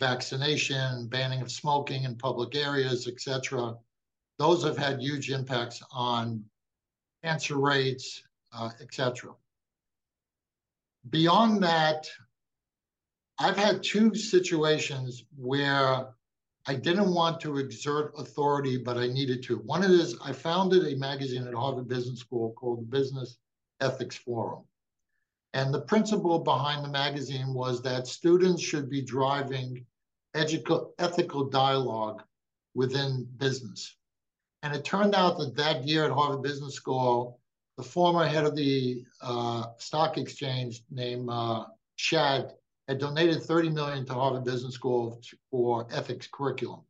vaccination, 0.00 1.08
banning 1.08 1.40
of 1.40 1.50
smoking 1.50 2.04
in 2.04 2.16
public 2.16 2.54
areas, 2.54 3.08
etc. 3.08 3.74
Those 4.38 4.64
have 4.64 4.76
had 4.76 5.00
huge 5.00 5.30
impacts 5.30 5.82
on 5.92 6.44
cancer 7.22 7.58
rates, 7.58 8.22
uh, 8.52 8.70
etc. 8.80 9.32
Beyond 11.10 11.62
that, 11.62 12.08
I've 13.38 13.56
had 13.56 13.82
two 13.82 14.14
situations 14.14 15.24
where 15.36 16.14
I 16.66 16.74
didn't 16.74 17.12
want 17.12 17.40
to 17.40 17.58
exert 17.58 18.14
authority, 18.16 18.78
but 18.78 18.96
I 18.96 19.08
needed 19.08 19.42
to. 19.44 19.58
One 19.58 19.82
of 19.82 19.90
is 19.90 20.16
I 20.24 20.32
founded 20.32 20.86
a 20.86 20.96
magazine 20.96 21.46
at 21.46 21.54
Harvard 21.54 21.88
Business 21.88 22.20
School 22.20 22.52
called 22.52 22.80
the 22.80 22.86
Business 22.86 23.36
Ethics 23.80 24.16
Forum. 24.16 24.64
And 25.54 25.72
the 25.72 25.82
principle 25.82 26.40
behind 26.40 26.84
the 26.84 26.88
magazine 26.88 27.54
was 27.54 27.80
that 27.82 28.08
students 28.08 28.60
should 28.60 28.90
be 28.90 29.00
driving 29.00 29.86
ethical 30.34 31.48
dialogue 31.48 32.24
within 32.74 33.28
business. 33.36 33.96
And 34.64 34.74
it 34.74 34.84
turned 34.84 35.14
out 35.14 35.38
that 35.38 35.54
that 35.54 35.86
year 35.86 36.04
at 36.06 36.10
Harvard 36.10 36.42
Business 36.42 36.74
School, 36.74 37.38
the 37.76 37.84
former 37.84 38.26
head 38.26 38.44
of 38.44 38.56
the 38.56 39.04
uh, 39.20 39.66
stock 39.78 40.18
exchange 40.18 40.82
named 40.90 41.28
uh, 41.30 41.66
Shad 41.94 42.54
had 42.88 42.98
donated 42.98 43.40
30 43.40 43.70
million 43.70 44.04
to 44.06 44.12
Harvard 44.12 44.44
Business 44.44 44.74
School 44.74 45.20
for 45.52 45.86
ethics 45.92 46.28
curriculum. 46.32 46.80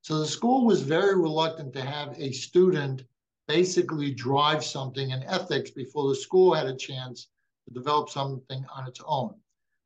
So 0.00 0.18
the 0.18 0.26
school 0.26 0.64
was 0.64 0.80
very 0.80 1.16
reluctant 1.20 1.74
to 1.74 1.82
have 1.82 2.18
a 2.18 2.32
student 2.32 3.04
basically 3.46 4.10
drive 4.10 4.64
something 4.64 5.10
in 5.10 5.22
ethics 5.24 5.70
before 5.70 6.08
the 6.08 6.16
school 6.16 6.54
had 6.54 6.66
a 6.66 6.74
chance 6.74 7.28
to 7.66 7.74
develop 7.74 8.08
something 8.08 8.64
on 8.74 8.86
its 8.86 9.00
own. 9.06 9.34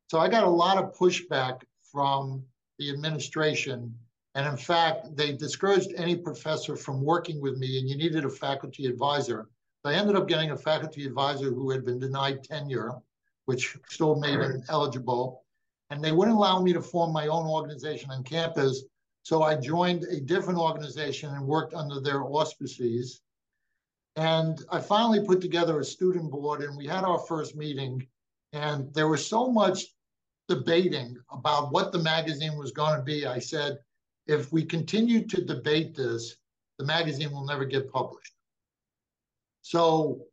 So 0.09 0.19
I 0.19 0.29
got 0.29 0.43
a 0.43 0.49
lot 0.49 0.77
of 0.77 0.97
pushback 0.97 1.61
from 1.91 2.43
the 2.79 2.89
administration. 2.89 3.93
And 4.35 4.47
in 4.47 4.57
fact, 4.57 5.15
they 5.15 5.33
discouraged 5.33 5.93
any 5.95 6.15
professor 6.15 6.75
from 6.75 7.03
working 7.03 7.41
with 7.41 7.57
me, 7.57 7.79
and 7.79 7.89
you 7.89 7.97
needed 7.97 8.25
a 8.25 8.29
faculty 8.29 8.85
advisor. 8.85 9.47
I 9.83 9.95
ended 9.95 10.15
up 10.15 10.27
getting 10.27 10.51
a 10.51 10.57
faculty 10.57 11.05
advisor 11.05 11.51
who 11.51 11.69
had 11.71 11.83
been 11.83 11.99
denied 11.99 12.43
tenure, 12.43 12.93
which 13.45 13.77
still 13.89 14.15
made 14.15 14.39
him 14.39 14.63
eligible. 14.69 15.43
And 15.89 16.03
they 16.03 16.11
wouldn't 16.11 16.37
allow 16.37 16.61
me 16.61 16.71
to 16.73 16.81
form 16.81 17.11
my 17.11 17.27
own 17.27 17.47
organization 17.47 18.11
on 18.11 18.23
campus. 18.23 18.83
So 19.23 19.43
I 19.43 19.55
joined 19.55 20.03
a 20.03 20.21
different 20.21 20.59
organization 20.59 21.33
and 21.33 21.45
worked 21.45 21.73
under 21.73 21.99
their 21.99 22.23
auspices. 22.23 23.21
And 24.15 24.63
I 24.69 24.79
finally 24.79 25.25
put 25.25 25.41
together 25.41 25.79
a 25.79 25.85
student 25.85 26.31
board, 26.31 26.61
and 26.61 26.77
we 26.77 26.85
had 26.85 27.03
our 27.03 27.19
first 27.19 27.55
meeting. 27.55 28.05
And 28.53 28.93
there 28.93 29.07
was 29.07 29.25
so 29.25 29.49
much 29.49 29.85
debating 30.49 31.17
about 31.31 31.71
what 31.71 31.91
the 31.91 31.99
magazine 31.99 32.57
was 32.57 32.71
going 32.71 32.97
to 32.97 33.03
be. 33.03 33.25
I 33.25 33.39
said, 33.39 33.79
if 34.27 34.51
we 34.51 34.65
continue 34.65 35.25
to 35.27 35.45
debate 35.45 35.95
this, 35.95 36.35
the 36.77 36.85
magazine 36.85 37.31
will 37.31 37.45
never 37.45 37.65
get 37.65 37.91
published. 37.91 38.33
So 39.61 40.25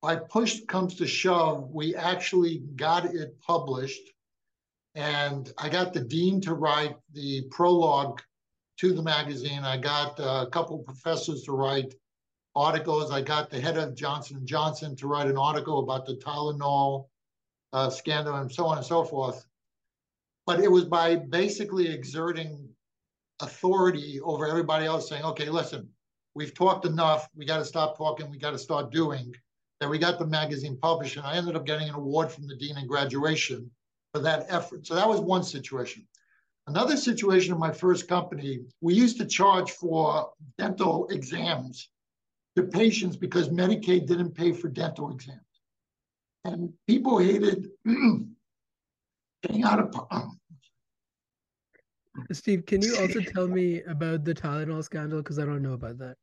by 0.00 0.16
push 0.16 0.60
comes 0.66 0.94
to 0.96 1.06
shove, 1.06 1.70
we 1.70 1.94
actually 1.94 2.62
got 2.76 3.04
it 3.04 3.38
published. 3.40 4.02
And 4.94 5.52
I 5.58 5.68
got 5.68 5.92
the 5.92 6.00
dean 6.00 6.40
to 6.42 6.54
write 6.54 6.96
the 7.12 7.42
prologue 7.50 8.22
to 8.78 8.92
the 8.92 9.02
magazine. 9.02 9.64
I 9.64 9.76
got 9.76 10.18
a 10.18 10.48
couple 10.50 10.80
of 10.80 10.86
professors 10.86 11.42
to 11.42 11.52
write 11.52 11.94
articles. 12.58 13.10
I 13.10 13.22
got 13.22 13.50
the 13.50 13.60
head 13.60 13.78
of 13.78 13.94
Johnson 13.94 14.40
& 14.42 14.44
Johnson 14.44 14.96
to 14.96 15.06
write 15.06 15.28
an 15.28 15.38
article 15.38 15.78
about 15.78 16.06
the 16.06 16.16
Tylenol 16.16 17.06
uh, 17.72 17.88
scandal 17.88 18.34
and 18.34 18.50
so 18.50 18.66
on 18.66 18.78
and 18.78 18.86
so 18.86 19.04
forth. 19.04 19.44
But 20.46 20.60
it 20.60 20.70
was 20.70 20.84
by 20.84 21.16
basically 21.16 21.88
exerting 21.88 22.68
authority 23.40 24.20
over 24.22 24.48
everybody 24.48 24.86
else 24.86 25.08
saying, 25.08 25.22
okay, 25.24 25.48
listen, 25.48 25.88
we've 26.34 26.54
talked 26.54 26.84
enough. 26.84 27.28
We 27.36 27.44
got 27.44 27.58
to 27.58 27.64
stop 27.64 27.96
talking. 27.96 28.30
We 28.30 28.38
got 28.38 28.52
to 28.52 28.58
start 28.58 28.90
doing. 28.90 29.34
That 29.80 29.88
we 29.88 29.98
got 29.98 30.18
the 30.18 30.26
magazine 30.26 30.76
published, 30.82 31.18
and 31.18 31.24
I 31.24 31.36
ended 31.36 31.54
up 31.54 31.64
getting 31.64 31.88
an 31.88 31.94
award 31.94 32.32
from 32.32 32.48
the 32.48 32.56
dean 32.56 32.76
in 32.76 32.88
graduation 32.88 33.70
for 34.12 34.20
that 34.22 34.46
effort. 34.48 34.84
So 34.84 34.96
that 34.96 35.08
was 35.08 35.20
one 35.20 35.44
situation. 35.44 36.04
Another 36.66 36.96
situation 36.96 37.54
in 37.54 37.60
my 37.60 37.70
first 37.70 38.08
company, 38.08 38.58
we 38.80 38.94
used 38.94 39.18
to 39.18 39.24
charge 39.24 39.70
for 39.70 40.32
dental 40.58 41.06
exams 41.08 41.90
to 42.58 42.68
patients 42.68 43.16
because 43.16 43.48
Medicaid 43.48 44.06
didn't 44.06 44.34
pay 44.34 44.52
for 44.52 44.68
dental 44.68 45.10
exams. 45.10 45.40
And 46.44 46.72
people 46.86 47.18
hated 47.18 47.68
getting 49.42 49.64
out 49.64 49.80
of. 49.80 50.06
Um, 50.10 50.38
Steve, 52.32 52.66
can 52.66 52.82
you 52.82 52.96
also 52.96 53.20
tell 53.20 53.48
me 53.48 53.82
about 53.82 54.24
the 54.24 54.34
Tylenol 54.34 54.82
scandal? 54.82 55.18
Because 55.18 55.38
I 55.38 55.44
don't 55.44 55.62
know 55.62 55.74
about 55.74 55.98
that 55.98 56.16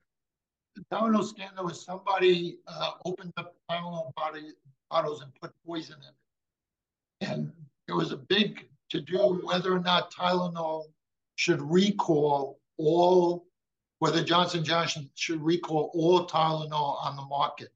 the 0.75 0.83
Tylenol 0.91 1.25
scandal 1.25 1.65
was 1.65 1.83
somebody 1.83 2.59
uh, 2.67 2.91
opened 3.05 3.33
up 3.37 3.55
Tylenol 3.69 4.13
body, 4.15 4.51
bottles 4.89 5.21
and 5.21 5.33
put 5.41 5.51
poison 5.65 5.95
in 6.01 7.27
it. 7.27 7.31
And 7.31 7.51
there 7.87 7.95
was 7.95 8.11
a 8.11 8.17
big 8.17 8.67
to 8.89 9.01
do 9.01 9.41
whether 9.43 9.73
or 9.73 9.79
not 9.79 10.13
Tylenol 10.13 10.85
should 11.37 11.61
recall 11.61 12.59
all, 12.77 13.45
whether 14.05 14.23
Johnson 14.23 14.63
Johnson 14.63 15.09
should 15.15 15.41
recall 15.41 15.89
all 15.95 16.27
Tylenol 16.27 17.03
on 17.03 17.15
the 17.15 17.25
market. 17.25 17.71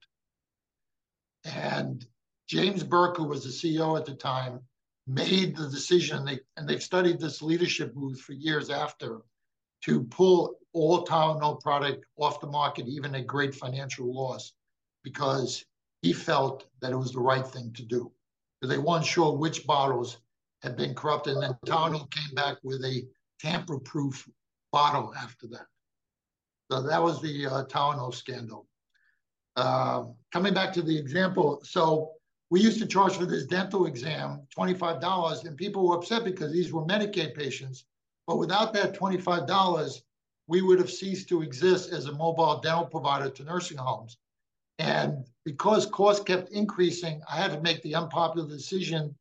And 1.44 2.06
James 2.48 2.84
Burke, 2.84 3.16
who 3.16 3.24
was 3.24 3.42
the 3.42 3.50
CEO 3.50 3.98
at 3.98 4.06
the 4.06 4.14
time, 4.14 4.60
made 5.08 5.56
the 5.56 5.68
decision. 5.68 6.24
They 6.24 6.38
and 6.56 6.68
they've 6.68 6.80
studied 6.80 7.18
this 7.18 7.42
leadership 7.42 7.96
move 7.96 8.20
for 8.20 8.34
years 8.34 8.70
after 8.70 9.22
to 9.86 10.04
pull 10.04 10.54
all 10.72 11.04
Tylenol 11.04 11.60
product 11.60 12.04
off 12.16 12.40
the 12.40 12.46
market, 12.46 12.86
even 12.86 13.12
at 13.16 13.26
great 13.26 13.52
financial 13.52 14.14
loss, 14.14 14.52
because 15.02 15.64
he 16.00 16.12
felt 16.12 16.66
that 16.80 16.92
it 16.92 16.96
was 16.96 17.10
the 17.10 17.18
right 17.18 17.44
thing 17.44 17.72
to 17.72 17.82
do. 17.82 18.12
Because 18.60 18.72
they 18.72 18.80
weren't 18.80 19.04
sure 19.04 19.36
which 19.36 19.66
bottles 19.66 20.18
had 20.62 20.76
been 20.76 20.94
corrupted. 20.94 21.34
And 21.34 21.42
then 21.42 21.56
Tylenol 21.66 22.08
came 22.12 22.36
back 22.36 22.58
with 22.62 22.84
a 22.84 23.02
tamper-proof 23.40 24.28
bottle 24.70 25.12
after 25.16 25.48
that. 25.48 25.66
So 26.70 26.80
that 26.82 27.02
was 27.02 27.20
the 27.20 27.46
uh, 27.46 28.10
scandal. 28.12 28.66
uh, 29.56 30.04
coming 30.32 30.54
back 30.54 30.72
to 30.74 30.82
the 30.82 30.96
example, 30.96 31.60
so 31.64 32.12
we 32.50 32.60
used 32.60 32.78
to 32.78 32.86
charge 32.86 33.14
for 33.14 33.26
this 33.26 33.46
dental 33.46 33.86
exam 33.86 34.42
$25, 34.56 35.44
and 35.44 35.56
people 35.56 35.88
were 35.88 35.96
upset 35.96 36.24
because 36.24 36.52
these 36.52 36.72
were 36.72 36.84
Medicaid 36.84 37.34
patients. 37.34 37.86
But 38.28 38.38
without 38.38 38.72
that 38.74 38.94
$25, 38.94 40.02
we 40.46 40.62
would 40.62 40.78
have 40.78 40.90
ceased 40.90 41.28
to 41.30 41.42
exist 41.42 41.92
as 41.92 42.06
a 42.06 42.12
mobile 42.12 42.60
dental 42.60 42.86
provider 42.86 43.30
to 43.30 43.44
nursing 43.44 43.78
homes. 43.78 44.18
And 44.78 45.24
because 45.44 45.86
costs 45.86 46.22
kept 46.22 46.52
increasing, 46.52 47.20
I 47.28 47.36
had 47.36 47.52
to 47.52 47.60
make 47.60 47.82
the 47.82 47.96
unpopular 47.96 48.48
decision 48.48 49.14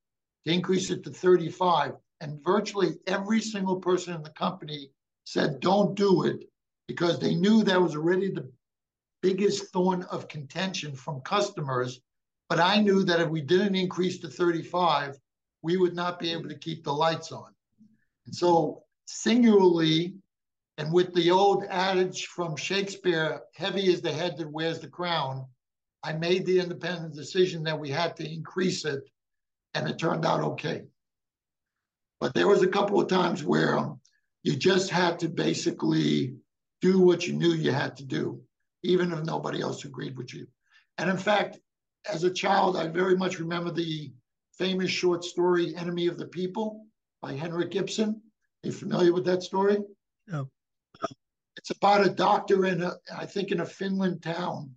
to 0.45 0.53
increase 0.53 0.91
it 0.91 1.03
to 1.03 1.09
35. 1.09 1.93
And 2.21 2.43
virtually 2.43 2.99
every 3.07 3.41
single 3.41 3.77
person 3.77 4.13
in 4.13 4.21
the 4.21 4.29
company 4.31 4.91
said, 5.25 5.59
don't 5.59 5.95
do 5.95 6.25
it, 6.25 6.45
because 6.89 7.19
they 7.19 7.36
knew 7.36 7.63
that 7.63 7.80
was 7.80 7.95
already 7.95 8.32
the 8.32 8.49
biggest 9.21 9.71
thorn 9.71 10.02
of 10.10 10.28
contention 10.28 10.95
from 10.95 11.21
customers. 11.21 12.02
But 12.49 12.60
I 12.60 12.82
knew 12.82 13.04
that 13.04 13.19
if 13.19 13.30
we 13.30 13.41
didn't 13.41 13.75
increase 13.75 14.17
to 14.19 14.28
35, 14.28 15.15
we 15.62 15.78
would 15.78 15.93
not 15.93 16.17
be 16.17 16.32
able 16.32 16.49
to 16.49 16.58
keep 16.58 16.84
the 16.84 16.91
lights 16.91 17.32
on. 17.32 17.54
And 18.25 18.36
so, 18.36 18.82
singularly, 19.06 20.15
and 20.80 20.91
with 20.91 21.13
the 21.13 21.30
old 21.30 21.63
adage 21.65 22.25
from 22.25 22.56
Shakespeare, 22.56 23.41
heavy 23.54 23.86
is 23.86 24.02
the 24.02 24.12
head 24.12 24.36
that 24.38 24.52
wears 24.52 24.80
the 24.80 24.88
crown, 24.88 25.45
I 26.02 26.13
made 26.13 26.47
the 26.47 26.60
independent 26.60 27.13
decision 27.13 27.62
that 27.65 27.80
we 27.80 27.91
had 27.91 28.15
to 28.15 28.28
increase 28.28 28.84
it, 28.84 29.04
and 29.75 29.88
it 29.88 29.99
turned 29.99 30.25
out 30.25 30.41
okay. 30.41 30.86
But 32.19 32.34
there 32.34 32.47
was 32.47 32.63
a 32.63 32.67
couple 32.67 32.99
of 32.99 33.08
times 33.08 33.43
where 33.43 33.80
you 34.41 34.56
just 34.56 34.89
had 34.89 35.19
to 35.19 35.30
basically 35.30 36.36
do 36.82 37.00
what 37.00 37.28
you 37.28 37.34
knew 37.34 37.50
you 37.50 37.72
had 37.72 37.98
to 37.98 38.06
do, 38.06 38.42
even 38.84 39.12
if 39.12 39.24
nobody 39.24 39.62
else 39.62 39.86
agreed 39.86 40.18
with 40.18 40.34
you. 40.34 40.48
And 40.98 41.10
in 41.10 41.18
fact, 41.18 41.60
as 42.12 42.24
a 42.24 42.32
child, 42.32 42.78
I 42.78 42.88
very 42.88 43.15
much 43.15 43.39
remember 43.39 43.72
the 43.72 44.12
famous 44.58 44.92
short 44.92 45.24
story 45.24 45.76
Enemy 45.76 46.08
of 46.08 46.18
the 46.18 46.28
People 46.28 46.86
by 47.22 47.34
Henrik 47.34 47.76
Ibsen. 47.76 48.10
Are 48.10 48.68
you 48.68 48.72
familiar 48.72 49.13
with 49.13 49.26
that 49.26 49.44
story? 49.44 49.78
No. 50.28 50.50
It's 51.58 51.72
about 51.72 52.06
a 52.06 52.10
doctor 52.10 52.65
in 52.65 52.82
a, 52.82 52.94
I 53.13 53.26
think 53.26 53.52
in 53.52 53.60
a 53.60 53.65
Finland 53.65 54.24
town 54.24 54.72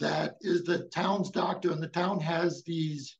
that 0.00 0.36
is 0.40 0.64
the 0.64 0.88
town's 0.94 1.30
doctor, 1.30 1.70
and 1.70 1.82
the 1.82 1.88
town 1.88 2.18
has 2.20 2.64
these 2.64 3.16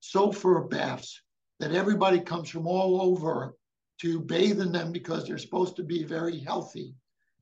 sulfur 0.00 0.62
baths 0.62 1.20
that 1.60 1.72
everybody 1.72 2.18
comes 2.18 2.48
from 2.48 2.66
all 2.66 3.00
over 3.00 3.54
to 4.00 4.18
bathe 4.20 4.60
in 4.60 4.72
them 4.72 4.90
because 4.90 5.26
they're 5.26 5.38
supposed 5.38 5.76
to 5.76 5.84
be 5.84 6.02
very 6.02 6.40
healthy. 6.40 6.94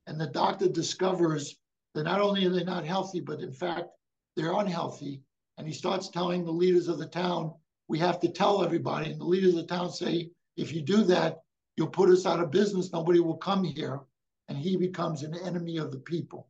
And 0.07 0.19
the 0.19 0.27
doctor 0.27 0.67
discovers 0.67 1.55
that 1.93 2.03
not 2.03 2.21
only 2.21 2.45
are 2.45 2.49
they 2.49 2.63
not 2.63 2.85
healthy, 2.85 3.19
but 3.19 3.41
in 3.41 3.51
fact, 3.51 3.89
they're 4.35 4.57
unhealthy. 4.57 5.21
And 5.57 5.67
he 5.67 5.73
starts 5.73 6.09
telling 6.09 6.43
the 6.43 6.51
leaders 6.51 6.87
of 6.87 6.97
the 6.97 7.07
town, 7.07 7.53
we 7.87 7.99
have 7.99 8.19
to 8.21 8.29
tell 8.29 8.63
everybody. 8.63 9.11
And 9.11 9.19
the 9.19 9.25
leaders 9.25 9.55
of 9.55 9.67
the 9.67 9.75
town 9.75 9.91
say, 9.91 10.31
if 10.57 10.73
you 10.73 10.81
do 10.81 11.03
that, 11.03 11.41
you'll 11.75 11.87
put 11.87 12.09
us 12.09 12.25
out 12.25 12.39
of 12.39 12.51
business. 12.51 12.91
Nobody 12.91 13.19
will 13.19 13.37
come 13.37 13.63
here. 13.63 13.99
And 14.47 14.57
he 14.57 14.75
becomes 14.77 15.23
an 15.23 15.35
enemy 15.35 15.77
of 15.77 15.91
the 15.91 15.99
people. 15.99 16.47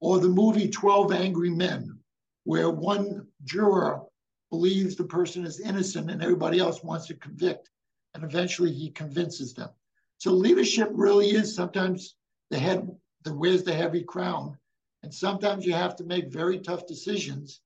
Or 0.00 0.18
the 0.18 0.28
movie 0.28 0.68
12 0.68 1.12
Angry 1.12 1.50
Men, 1.50 1.98
where 2.44 2.70
one 2.70 3.26
juror 3.44 4.02
believes 4.50 4.96
the 4.96 5.04
person 5.04 5.44
is 5.44 5.60
innocent 5.60 6.10
and 6.10 6.22
everybody 6.22 6.58
else 6.58 6.82
wants 6.82 7.06
to 7.06 7.14
convict. 7.14 7.70
And 8.14 8.24
eventually 8.24 8.72
he 8.72 8.90
convinces 8.90 9.54
them. 9.54 9.70
So 10.18 10.32
leadership 10.32 10.90
really 10.92 11.30
is 11.30 11.54
sometimes 11.54 12.16
the 12.50 12.58
head 12.58 12.88
that 13.24 13.34
wears 13.34 13.62
the 13.62 13.74
heavy 13.74 14.02
crown. 14.02 14.56
And 15.02 15.14
sometimes 15.14 15.64
you 15.64 15.72
have 15.72 15.96
to 15.96 16.04
make 16.04 16.32
very 16.32 16.58
tough 16.58 16.86
decisions. 16.86 17.60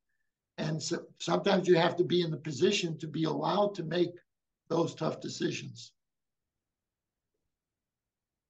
And 0.58 0.80
so, 0.80 1.04
sometimes 1.18 1.66
you 1.66 1.76
have 1.76 1.96
to 1.96 2.04
be 2.04 2.22
in 2.22 2.30
the 2.30 2.36
position 2.36 2.96
to 2.98 3.08
be 3.08 3.24
allowed 3.24 3.74
to 3.76 3.82
make 3.82 4.10
those 4.68 4.94
tough 4.94 5.20
decisions. 5.20 5.92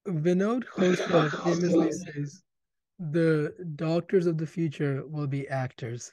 Vinod 0.06 0.64
Khosla 0.66 1.30
famously 1.44 1.92
says, 1.92 2.42
the 2.98 3.54
doctors 3.76 4.26
of 4.26 4.38
the 4.38 4.46
future 4.46 5.04
will 5.06 5.26
be 5.26 5.48
actors. 5.48 6.12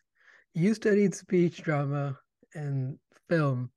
You 0.53 0.73
studied 0.73 1.13
speech, 1.13 1.61
drama, 1.61 2.17
and 2.55 2.97
film 3.29 3.69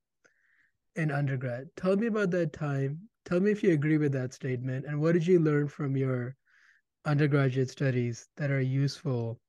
in 0.96 1.10
undergrad. 1.10 1.68
Tell 1.76 1.96
me 1.96 2.06
about 2.06 2.30
that 2.30 2.52
time. 2.52 3.08
Tell 3.24 3.40
me 3.40 3.50
if 3.50 3.62
you 3.62 3.72
agree 3.72 3.96
with 3.96 4.12
that 4.12 4.34
statement, 4.34 4.84
and 4.86 5.00
what 5.00 5.12
did 5.12 5.26
you 5.26 5.40
learn 5.40 5.68
from 5.68 5.96
your 5.96 6.36
undergraduate 7.06 7.70
studies 7.70 8.28
that 8.36 8.50
are 8.50 8.60
useful 8.60 9.40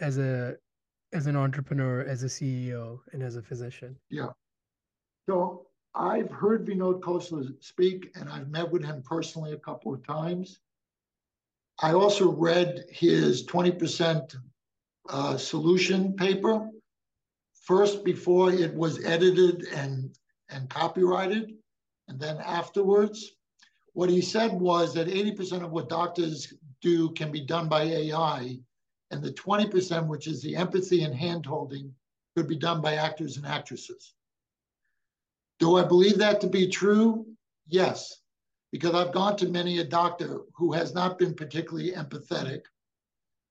as 0.00 0.18
a 0.18 0.56
as 1.12 1.26
an 1.26 1.36
entrepreneur, 1.36 2.02
as 2.02 2.22
a 2.22 2.26
CEO, 2.26 3.00
and 3.12 3.22
as 3.22 3.36
a 3.36 3.42
physician? 3.42 3.96
Yeah. 4.10 4.28
So 5.26 5.66
I've 5.94 6.30
heard 6.30 6.66
Vinod 6.66 7.00
Khosla 7.00 7.52
speak, 7.62 8.10
and 8.14 8.28
I've 8.28 8.50
met 8.50 8.70
with 8.70 8.84
him 8.84 9.02
personally 9.02 9.52
a 9.52 9.58
couple 9.58 9.94
of 9.94 10.06
times. 10.06 10.60
I 11.80 11.92
also 11.92 12.30
read 12.30 12.84
his 12.90 13.46
20% 13.46 14.36
uh, 15.08 15.36
solution 15.36 16.12
paper 16.14 16.68
first 17.62 18.04
before 18.04 18.50
it 18.52 18.74
was 18.74 19.04
edited 19.04 19.64
and, 19.74 20.14
and 20.50 20.68
copyrighted, 20.68 21.52
and 22.08 22.18
then 22.18 22.38
afterwards. 22.38 23.32
What 23.92 24.10
he 24.10 24.20
said 24.20 24.52
was 24.52 24.94
that 24.94 25.08
80% 25.08 25.62
of 25.62 25.70
what 25.70 25.88
doctors 25.88 26.52
do 26.80 27.10
can 27.10 27.30
be 27.30 27.40
done 27.40 27.68
by 27.68 27.82
AI, 27.82 28.58
and 29.10 29.22
the 29.22 29.32
20%, 29.32 30.06
which 30.06 30.26
is 30.26 30.42
the 30.42 30.56
empathy 30.56 31.02
and 31.02 31.14
handholding, 31.14 31.90
could 32.36 32.46
be 32.46 32.56
done 32.56 32.80
by 32.80 32.94
actors 32.94 33.36
and 33.36 33.46
actresses. 33.46 34.14
Do 35.58 35.76
I 35.76 35.84
believe 35.84 36.18
that 36.18 36.40
to 36.42 36.46
be 36.46 36.68
true? 36.68 37.26
Yes, 37.66 38.20
because 38.70 38.94
I've 38.94 39.12
gone 39.12 39.36
to 39.38 39.48
many 39.48 39.78
a 39.78 39.84
doctor 39.84 40.42
who 40.54 40.72
has 40.72 40.94
not 40.94 41.18
been 41.18 41.34
particularly 41.34 41.92
empathetic. 41.92 42.62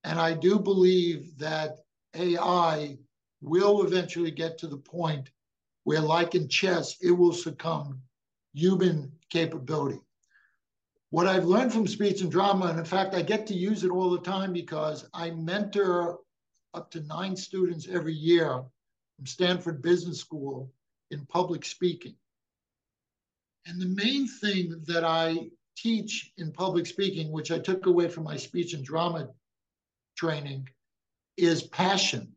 And 0.04 0.20
I 0.20 0.34
do 0.34 0.58
believe 0.58 1.38
that 1.38 1.80
AI 2.16 2.98
will 3.42 3.86
eventually 3.86 4.32
get 4.32 4.58
to 4.60 4.68
the 4.68 4.78
point 4.78 5.30
where, 5.84 6.00
like 6.00 6.34
in 6.34 6.48
chess, 6.48 6.96
it 7.02 7.12
will 7.12 7.34
succumb 7.34 8.02
human 8.58 9.12
capability. 9.30 10.00
What 11.12 11.28
I've 11.28 11.46
learned 11.46 11.72
from 11.72 11.88
speech 11.88 12.22
and 12.22 12.32
drama, 12.32 12.66
and 12.66 12.80
in 12.80 12.86
fact, 12.86 13.14
I 13.14 13.22
get 13.22 13.46
to 13.48 13.54
use 13.54 13.84
it 13.84 13.92
all 13.92 14.10
the 14.10 14.20
time 14.20 14.52
because 14.52 15.08
I 15.14 15.30
mentor 15.32 16.20
up 16.74 16.90
to 16.92 17.02
nine 17.02 17.36
students 17.36 17.88
every 17.88 18.14
year 18.14 18.64
from 19.16 19.26
Stanford 19.26 19.82
Business 19.82 20.20
School 20.20 20.72
in 21.12 21.26
public 21.28 21.64
speaking. 21.64 22.16
And 23.68 23.80
the 23.80 24.04
main 24.04 24.28
thing 24.28 24.82
that 24.88 25.04
I 25.04 25.50
teach 25.76 26.32
in 26.38 26.52
public 26.52 26.88
speaking, 26.88 27.32
which 27.32 27.52
I 27.52 27.60
took 27.60 27.86
away 27.86 28.10
from 28.10 28.24
my 28.24 28.38
speech 28.38 28.74
and 28.74 28.84
drama 28.84 29.30
training, 30.18 30.68
is 31.38 31.64
passion. 31.64 32.34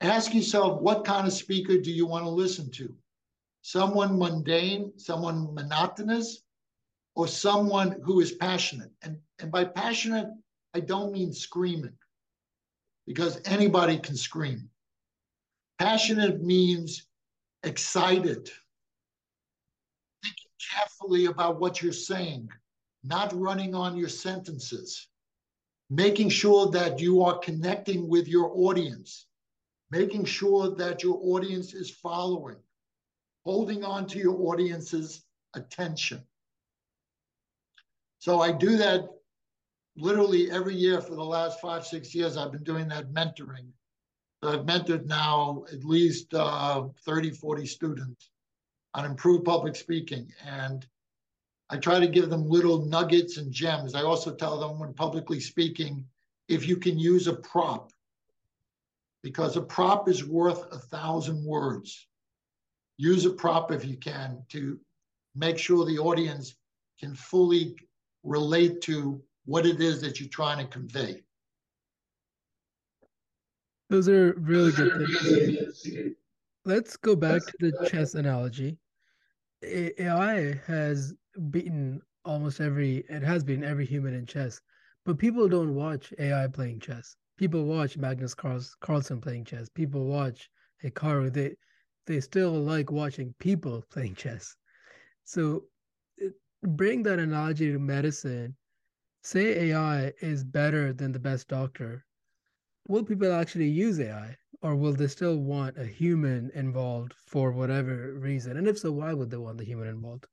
Ask 0.00 0.34
yourself 0.34 0.80
what 0.80 1.04
kind 1.04 1.26
of 1.26 1.34
speaker 1.34 1.76
do 1.76 1.92
you 1.92 2.06
want 2.06 2.24
to 2.24 2.30
listen 2.30 2.70
to? 2.72 2.96
Someone 3.62 4.18
mundane, 4.18 4.92
someone 4.96 5.54
monotonous, 5.54 6.42
or 7.14 7.28
someone 7.28 8.00
who 8.02 8.20
is 8.20 8.32
passionate. 8.32 8.90
And, 9.02 9.18
and 9.38 9.50
by 9.50 9.64
passionate, 9.64 10.28
I 10.74 10.80
don't 10.80 11.12
mean 11.12 11.32
screaming, 11.32 11.96
because 13.06 13.40
anybody 13.44 13.98
can 13.98 14.16
scream. 14.16 14.70
Passionate 15.78 16.42
means 16.42 17.06
excited, 17.62 18.50
thinking 20.22 20.52
carefully 20.72 21.26
about 21.26 21.60
what 21.60 21.82
you're 21.82 21.92
saying, 21.92 22.48
not 23.02 23.32
running 23.34 23.74
on 23.74 23.96
your 23.96 24.08
sentences, 24.08 25.08
making 25.90 26.28
sure 26.28 26.70
that 26.70 27.00
you 27.00 27.22
are 27.22 27.38
connecting 27.38 28.08
with 28.08 28.28
your 28.28 28.52
audience, 28.54 29.26
making 29.90 30.24
sure 30.24 30.74
that 30.76 31.02
your 31.02 31.18
audience 31.22 31.74
is 31.74 31.90
following, 31.90 32.56
holding 33.50 33.82
on 33.82 34.06
to 34.06 34.16
your 34.16 34.40
audience's 34.48 35.24
attention. 35.54 36.22
So 38.20 38.40
I 38.40 38.52
do 38.52 38.76
that 38.76 39.08
literally 39.96 40.52
every 40.52 40.76
year 40.76 41.00
for 41.00 41.16
the 41.16 41.24
last 41.24 41.60
five, 41.60 41.84
six 41.84 42.14
years. 42.14 42.36
I've 42.36 42.52
been 42.52 42.62
doing 42.62 42.86
that 42.90 43.12
mentoring. 43.12 43.66
So 44.40 44.50
I've 44.52 44.66
mentored 44.66 45.06
now 45.06 45.64
at 45.72 45.84
least 45.84 46.32
uh, 46.32 46.84
30, 47.04 47.32
40 47.32 47.66
students 47.66 48.30
on 48.94 49.04
improved 49.04 49.44
public 49.44 49.74
speaking. 49.74 50.28
And 50.46 50.86
I 51.70 51.76
try 51.76 51.98
to 51.98 52.06
give 52.06 52.30
them 52.30 52.48
little 52.48 52.86
nuggets 52.86 53.36
and 53.36 53.50
gems. 53.50 53.96
I 53.96 54.02
also 54.02 54.32
tell 54.32 54.60
them 54.60 54.78
when 54.78 54.94
publicly 54.94 55.40
speaking, 55.40 56.04
if 56.46 56.68
you 56.68 56.76
can 56.76 57.00
use 57.00 57.26
a 57.26 57.34
prop, 57.34 57.90
because 59.24 59.56
a 59.56 59.62
prop 59.62 60.08
is 60.08 60.24
worth 60.24 60.72
a 60.72 60.78
thousand 60.78 61.44
words. 61.44 62.06
Use 63.00 63.24
a 63.24 63.30
prop 63.30 63.72
if 63.72 63.82
you 63.82 63.96
can 63.96 64.42
to 64.50 64.78
make 65.34 65.56
sure 65.56 65.86
the 65.86 65.98
audience 65.98 66.54
can 66.98 67.14
fully 67.14 67.74
relate 68.24 68.82
to 68.82 69.22
what 69.46 69.64
it 69.64 69.80
is 69.80 70.02
that 70.02 70.20
you're 70.20 70.28
trying 70.28 70.58
to 70.58 70.66
convey. 70.70 71.22
Those 73.88 74.06
are 74.10 74.34
really 74.34 74.70
good 74.72 75.06
tips. 75.22 75.88
Let's 76.66 76.98
go 76.98 77.16
back 77.16 77.40
to 77.40 77.54
the 77.58 77.88
chess 77.88 78.12
analogy. 78.12 78.76
AI 79.64 80.60
has 80.66 81.14
beaten 81.48 82.02
almost 82.26 82.60
every, 82.60 82.98
it 83.08 83.22
has 83.22 83.42
beaten 83.42 83.64
every 83.64 83.86
human 83.86 84.12
in 84.12 84.26
chess, 84.26 84.60
but 85.06 85.16
people 85.16 85.48
don't 85.48 85.74
watch 85.74 86.12
AI 86.18 86.48
playing 86.48 86.80
chess. 86.80 87.16
People 87.38 87.64
watch 87.64 87.96
Magnus 87.96 88.34
Carlsen 88.34 89.22
playing 89.22 89.46
chess. 89.46 89.70
People 89.70 90.04
watch 90.04 90.50
Hikaru. 90.84 91.32
They, 91.32 91.54
they 92.06 92.20
still 92.20 92.52
like 92.52 92.90
watching 92.90 93.34
people 93.38 93.84
playing 93.90 94.14
chess. 94.14 94.56
So 95.24 95.64
eh, 96.20 96.28
bring 96.62 97.02
that 97.04 97.18
analogy 97.18 97.72
to 97.72 97.78
medicine. 97.78 98.56
Say 99.22 99.70
AI 99.70 100.12
is 100.20 100.44
better 100.44 100.92
than 100.92 101.12
the 101.12 101.18
best 101.18 101.48
doctor. 101.48 102.04
Will 102.88 103.04
people 103.04 103.32
actually 103.32 103.68
use 103.68 104.00
AI? 104.00 104.36
Or 104.62 104.76
will 104.76 104.92
they 104.92 105.06
still 105.06 105.38
want 105.38 105.78
a 105.78 105.86
human 105.86 106.50
involved 106.54 107.14
for 107.26 107.50
whatever 107.52 108.14
reason? 108.14 108.58
And 108.58 108.68
if 108.68 108.78
so, 108.78 108.92
why 108.92 109.14
would 109.14 109.30
they 109.30 109.38
want 109.38 109.56
the 109.56 109.64
human 109.64 109.88
involved? 109.88 110.26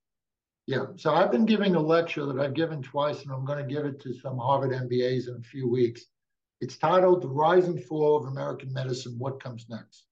Yeah, 0.65 0.87
so 0.97 1.13
I've 1.13 1.31
been 1.31 1.45
giving 1.45 1.75
a 1.75 1.79
lecture 1.79 2.25
that 2.25 2.37
I've 2.37 2.53
given 2.53 2.83
twice, 2.83 3.23
and 3.23 3.31
I'm 3.31 3.45
going 3.45 3.65
to 3.65 3.73
give 3.73 3.85
it 3.85 4.01
to 4.01 4.13
some 4.13 4.37
Harvard 4.37 4.71
MBAs 4.71 5.29
in 5.29 5.37
a 5.39 5.47
few 5.47 5.69
weeks. 5.69 6.07
It's 6.59 6.77
titled 6.77 7.21
The 7.21 7.29
Rise 7.29 7.69
and 7.69 7.81
Fall 7.85 8.17
of 8.17 8.25
American 8.25 8.73
Medicine 8.73 9.15
What 9.17 9.41
Comes 9.41 9.67
Next? 9.69 10.06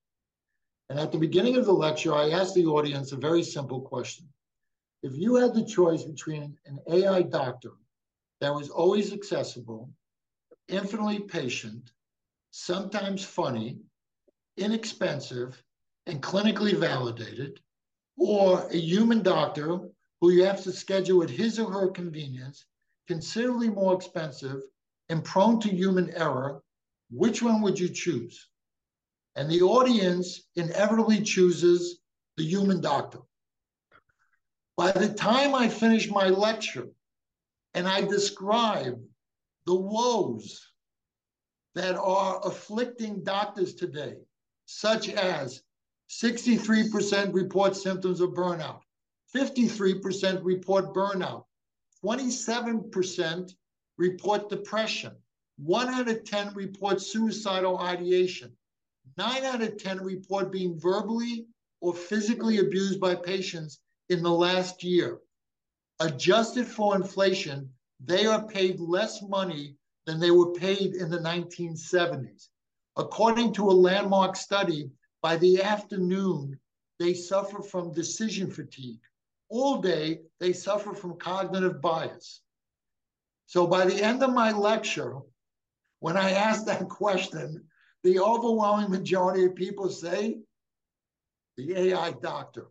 And 0.89 0.99
at 0.99 1.11
the 1.11 1.17
beginning 1.17 1.55
of 1.55 1.65
the 1.65 1.73
lecture, 1.73 2.13
I 2.13 2.29
asked 2.29 2.53
the 2.53 2.65
audience 2.67 3.11
a 3.11 3.17
very 3.17 3.43
simple 3.43 3.81
question. 3.81 4.27
If 5.01 5.15
you 5.17 5.35
had 5.35 5.53
the 5.53 5.65
choice 5.65 6.03
between 6.03 6.57
an 6.65 6.79
AI 6.87 7.23
doctor 7.23 7.71
that 8.39 8.53
was 8.53 8.69
always 8.69 9.11
accessible, 9.11 9.89
infinitely 10.67 11.19
patient, 11.19 11.91
sometimes 12.51 13.23
funny, 13.23 13.79
inexpensive, 14.57 15.61
and 16.05 16.21
clinically 16.21 16.75
validated, 16.75 17.59
or 18.17 18.67
a 18.69 18.77
human 18.77 19.23
doctor 19.23 19.79
who 20.21 20.31
you 20.31 20.43
have 20.43 20.63
to 20.63 20.71
schedule 20.71 21.23
at 21.23 21.29
his 21.29 21.59
or 21.59 21.71
her 21.71 21.89
convenience, 21.89 22.65
considerably 23.07 23.69
more 23.69 23.93
expensive, 23.93 24.61
and 25.09 25.23
prone 25.23 25.59
to 25.59 25.69
human 25.69 26.09
error, 26.11 26.61
which 27.09 27.41
one 27.41 27.61
would 27.61 27.79
you 27.79 27.89
choose? 27.89 28.49
And 29.35 29.49
the 29.49 29.61
audience 29.61 30.41
inevitably 30.55 31.21
chooses 31.21 31.99
the 32.37 32.43
human 32.43 32.79
doctor. 32.79 33.19
By 34.77 34.91
the 34.91 35.13
time 35.13 35.55
I 35.55 35.69
finish 35.69 36.09
my 36.09 36.29
lecture 36.29 36.87
and 37.73 37.87
I 37.87 38.01
describe 38.01 39.01
the 39.65 39.75
woes 39.75 40.61
that 41.75 41.97
are 41.97 42.39
afflicting 42.45 43.23
doctors 43.23 43.75
today, 43.75 44.15
such 44.65 45.09
as 45.09 45.61
63% 46.09 47.33
report 47.33 47.75
symptoms 47.75 48.21
of 48.21 48.31
burnout, 48.31 48.79
53% 49.35 50.39
report 50.43 50.93
burnout, 50.93 51.45
27% 52.03 53.51
report 53.97 54.49
depression, 54.49 55.11
1 55.57 55.89
out 55.89 56.09
of 56.09 56.23
10 56.23 56.53
report 56.53 57.01
suicidal 57.01 57.79
ideation, 57.79 58.55
Nine 59.17 59.43
out 59.43 59.61
of 59.61 59.77
10 59.77 60.01
report 60.01 60.51
being 60.51 60.79
verbally 60.79 61.47
or 61.81 61.93
physically 61.93 62.59
abused 62.59 62.99
by 62.99 63.15
patients 63.15 63.79
in 64.09 64.21
the 64.21 64.31
last 64.31 64.83
year. 64.83 65.19
Adjusted 65.99 66.67
for 66.67 66.95
inflation, 66.95 67.69
they 67.99 68.25
are 68.25 68.45
paid 68.47 68.79
less 68.79 69.21
money 69.21 69.75
than 70.05 70.19
they 70.19 70.31
were 70.31 70.51
paid 70.53 70.95
in 70.95 71.09
the 71.09 71.19
1970s. 71.19 72.49
According 72.97 73.53
to 73.53 73.69
a 73.69 73.71
landmark 73.71 74.35
study, 74.35 74.89
by 75.21 75.37
the 75.37 75.61
afternoon, 75.61 76.59
they 76.99 77.13
suffer 77.13 77.61
from 77.61 77.93
decision 77.93 78.49
fatigue. 78.49 79.01
All 79.49 79.81
day, 79.81 80.21
they 80.39 80.53
suffer 80.53 80.93
from 80.93 81.17
cognitive 81.17 81.81
bias. 81.81 82.41
So 83.47 83.67
by 83.67 83.85
the 83.85 84.01
end 84.01 84.23
of 84.23 84.33
my 84.33 84.51
lecture, 84.51 85.19
when 85.99 86.17
I 86.17 86.31
ask 86.31 86.65
that 86.65 86.89
question, 86.89 87.63
the 88.05 88.19
overwhelming 88.19 88.91
majority 88.91 89.45
of 89.45 89.55
people 89.55 89.89
say 89.89 90.37
the 91.57 91.75
AI 91.75 92.11
doctor. 92.21 92.67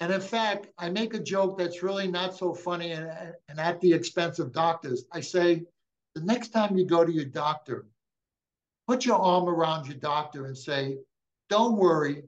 And 0.00 0.12
in 0.12 0.20
fact, 0.20 0.66
I 0.76 0.90
make 0.90 1.14
a 1.14 1.20
joke 1.20 1.56
that's 1.56 1.84
really 1.84 2.08
not 2.08 2.36
so 2.36 2.52
funny 2.52 2.90
and, 2.90 3.08
and 3.48 3.60
at 3.60 3.80
the 3.80 3.92
expense 3.92 4.40
of 4.40 4.52
doctors. 4.52 5.04
I 5.12 5.20
say, 5.20 5.62
the 6.16 6.22
next 6.22 6.48
time 6.48 6.76
you 6.76 6.84
go 6.84 7.04
to 7.04 7.12
your 7.12 7.24
doctor, 7.24 7.86
put 8.88 9.06
your 9.06 9.16
arm 9.16 9.48
around 9.48 9.86
your 9.86 9.96
doctor 9.96 10.46
and 10.46 10.58
say, 10.58 10.98
don't 11.48 11.76
worry, 11.76 12.24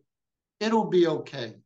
it'll 0.60 0.88
be 0.88 1.08
okay. 1.08 1.56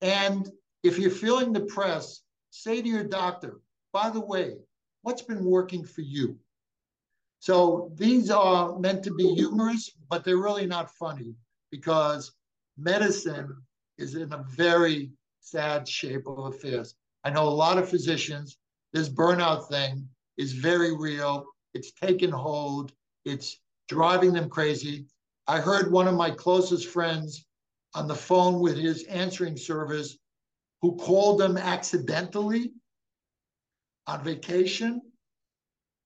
And 0.00 0.50
if 0.82 0.98
you're 0.98 1.10
feeling 1.10 1.52
depressed, 1.52 2.22
say 2.48 2.80
to 2.80 2.88
your 2.88 3.04
doctor, 3.04 3.60
by 3.92 4.08
the 4.08 4.20
way, 4.20 4.56
what's 5.02 5.22
been 5.22 5.44
working 5.44 5.84
for 5.84 6.00
you? 6.00 6.38
So 7.42 7.90
these 7.96 8.30
are 8.30 8.78
meant 8.78 9.02
to 9.02 9.12
be 9.12 9.34
humorous, 9.34 9.90
but 10.08 10.22
they're 10.22 10.36
really 10.36 10.64
not 10.64 10.94
funny 10.94 11.34
because 11.72 12.30
medicine 12.78 13.56
is 13.98 14.14
in 14.14 14.32
a 14.32 14.44
very 14.50 15.10
sad 15.40 15.88
shape 15.88 16.28
of 16.28 16.38
affairs. 16.38 16.94
I 17.24 17.30
know 17.30 17.48
a 17.48 17.60
lot 17.64 17.78
of 17.78 17.88
physicians, 17.88 18.58
this 18.92 19.08
burnout 19.08 19.68
thing 19.68 20.08
is 20.36 20.52
very 20.52 20.96
real. 20.96 21.44
It's 21.74 21.90
taken 21.90 22.30
hold, 22.30 22.92
it's 23.24 23.58
driving 23.88 24.32
them 24.32 24.48
crazy. 24.48 25.06
I 25.48 25.58
heard 25.58 25.90
one 25.90 26.06
of 26.06 26.14
my 26.14 26.30
closest 26.30 26.90
friends 26.90 27.44
on 27.96 28.06
the 28.06 28.14
phone 28.14 28.60
with 28.60 28.76
his 28.76 29.02
answering 29.06 29.56
service 29.56 30.16
who 30.80 30.94
called 30.94 31.40
them 31.40 31.56
accidentally 31.56 32.70
on 34.06 34.22
vacation 34.22 35.02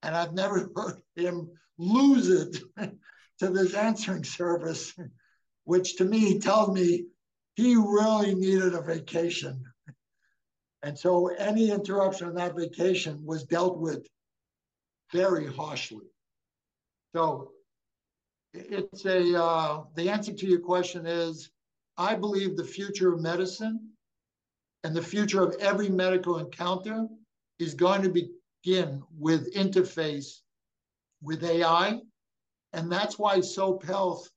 and 0.07 0.16
I've 0.16 0.33
never 0.33 0.71
heard 0.77 1.03
him 1.16 1.51
lose 1.77 2.31
it 2.31 2.59
to 3.40 3.51
this 3.51 3.75
answering 3.75 4.25
service, 4.25 4.95
which 5.64 5.97
to 5.97 6.05
me 6.05 6.38
tells 6.38 6.71
me 6.71 7.07
he 7.57 7.75
really 7.75 8.35
needed 8.35 8.75
a 8.75 8.81
vacation. 8.81 9.62
And 10.83 10.97
so 10.97 11.29
any 11.29 11.71
interruption 11.71 12.29
on 12.29 12.35
that 12.37 12.57
vacation 12.57 13.25
was 13.25 13.45
dealt 13.45 13.79
with 13.79 14.07
very 15.12 15.53
harshly. 15.53 16.07
So 17.14 17.51
it's 18.55 19.05
a, 19.05 19.42
uh, 19.42 19.85
the 19.97 20.09
answer 20.09 20.33
to 20.33 20.47
your 20.47 20.61
question 20.61 21.07
is, 21.07 21.51
I 21.99 22.14
believe 22.14 22.57
the 22.57 22.64
future 22.64 23.12
of 23.12 23.21
medicine 23.21 23.90
and 24.85 24.95
the 24.95 25.03
future 25.03 25.42
of 25.42 25.57
every 25.59 25.88
medical 25.88 26.38
encounter 26.38 27.09
is 27.59 27.75
going 27.75 28.03
to 28.03 28.11
be 28.11 28.31
begin 28.66 29.00
with 29.16 29.55
interface 29.55 30.40
with 31.22 31.44
AI. 31.44 32.00
And 32.72 32.90
that's 32.90 33.18
why 33.18 33.40
SOAP 33.40 33.85
Health 33.85 34.29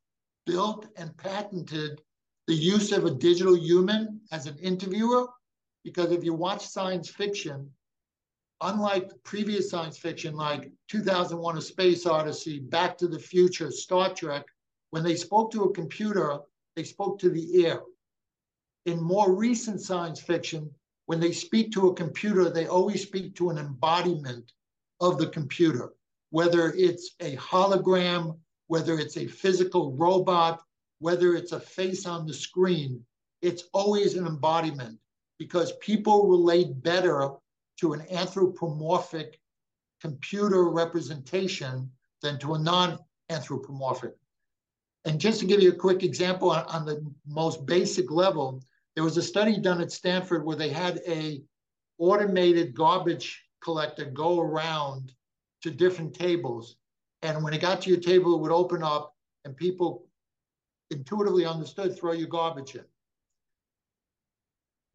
built 0.45 0.87
and 0.97 1.15
patented 1.17 2.01
the 2.47 2.53
use 2.53 2.91
of 2.91 3.05
a 3.05 3.11
digital 3.11 3.57
human 3.57 4.21
as 4.31 4.45
an 4.45 4.57
interviewer. 4.59 5.27
Because 5.83 6.11
if 6.11 6.23
you 6.23 6.33
watch 6.33 6.65
science 6.65 7.09
fiction, 7.09 7.71
unlike 8.61 9.11
previous 9.23 9.69
science 9.69 9.97
fiction 9.97 10.35
like 10.35 10.71
2001 10.89 11.57
A 11.57 11.61
Space 11.61 12.05
Odyssey, 12.05 12.59
Back 12.59 12.97
to 12.99 13.07
the 13.07 13.19
Future, 13.19 13.71
Star 13.71 14.13
Trek, 14.13 14.45
when 14.91 15.03
they 15.03 15.15
spoke 15.15 15.51
to 15.51 15.63
a 15.63 15.73
computer, 15.73 16.39
they 16.75 16.83
spoke 16.83 17.17
to 17.19 17.29
the 17.29 17.65
air. 17.65 17.81
In 18.85 19.01
more 19.01 19.35
recent 19.35 19.81
science 19.81 20.21
fiction, 20.21 20.69
when 21.09 21.19
they 21.19 21.31
speak 21.31 21.71
to 21.71 21.87
a 21.87 21.93
computer, 21.95 22.51
they 22.51 22.67
always 22.67 23.01
speak 23.01 23.35
to 23.35 23.49
an 23.49 23.57
embodiment 23.57 24.53
of 25.01 25.17
the 25.17 25.25
computer, 25.25 25.91
whether 26.29 26.71
it's 26.77 27.15
a 27.19 27.35
hologram, 27.37 28.37
whether 28.67 28.99
it's 28.99 29.17
a 29.17 29.25
physical 29.25 29.93
robot, 29.93 30.62
whether 30.99 31.33
it's 31.33 31.51
a 31.51 31.60
face 31.60 32.05
on 32.05 32.27
the 32.27 32.33
screen, 32.33 33.03
it's 33.41 33.63
always 33.73 34.13
an 34.13 34.27
embodiment 34.27 34.99
because 35.39 35.71
people 35.81 36.27
relate 36.27 36.79
better 36.83 37.31
to 37.79 37.93
an 37.93 38.05
anthropomorphic 38.12 39.39
computer 39.99 40.69
representation 40.69 41.89
than 42.21 42.37
to 42.37 42.53
a 42.53 42.60
non 42.60 42.99
anthropomorphic. 43.31 44.13
And 45.05 45.19
just 45.19 45.39
to 45.39 45.47
give 45.47 45.63
you 45.63 45.71
a 45.71 45.85
quick 45.87 46.03
example 46.03 46.51
on, 46.51 46.65
on 46.65 46.85
the 46.85 47.03
most 47.25 47.65
basic 47.65 48.12
level, 48.12 48.62
there 48.96 49.04
was 49.04 49.17
a 49.17 49.21
study 49.21 49.58
done 49.58 49.81
at 49.81 49.92
Stanford 49.92 50.46
where 50.46 50.56
they 50.56 50.69
had 50.69 51.02
a 51.08 51.42
automated 51.98 52.73
garbage 52.73 53.44
collector 53.62 54.06
go 54.06 54.40
around 54.40 55.13
to 55.62 55.71
different 55.71 56.13
tables. 56.13 56.77
And 57.21 57.44
when 57.44 57.54
it 57.54 57.62
got 57.62 57.81
to 57.81 57.90
your 57.90 58.00
table, 58.00 58.35
it 58.35 58.42
would 58.42 58.52
open 58.52 58.83
up 58.83 59.13
and 59.46 59.56
people 59.56 60.08
intuitively 60.92 61.46
understood 61.46 61.98
throw 61.98 62.13
your 62.13 62.27
garbage 62.29 62.75
in. 62.75 62.85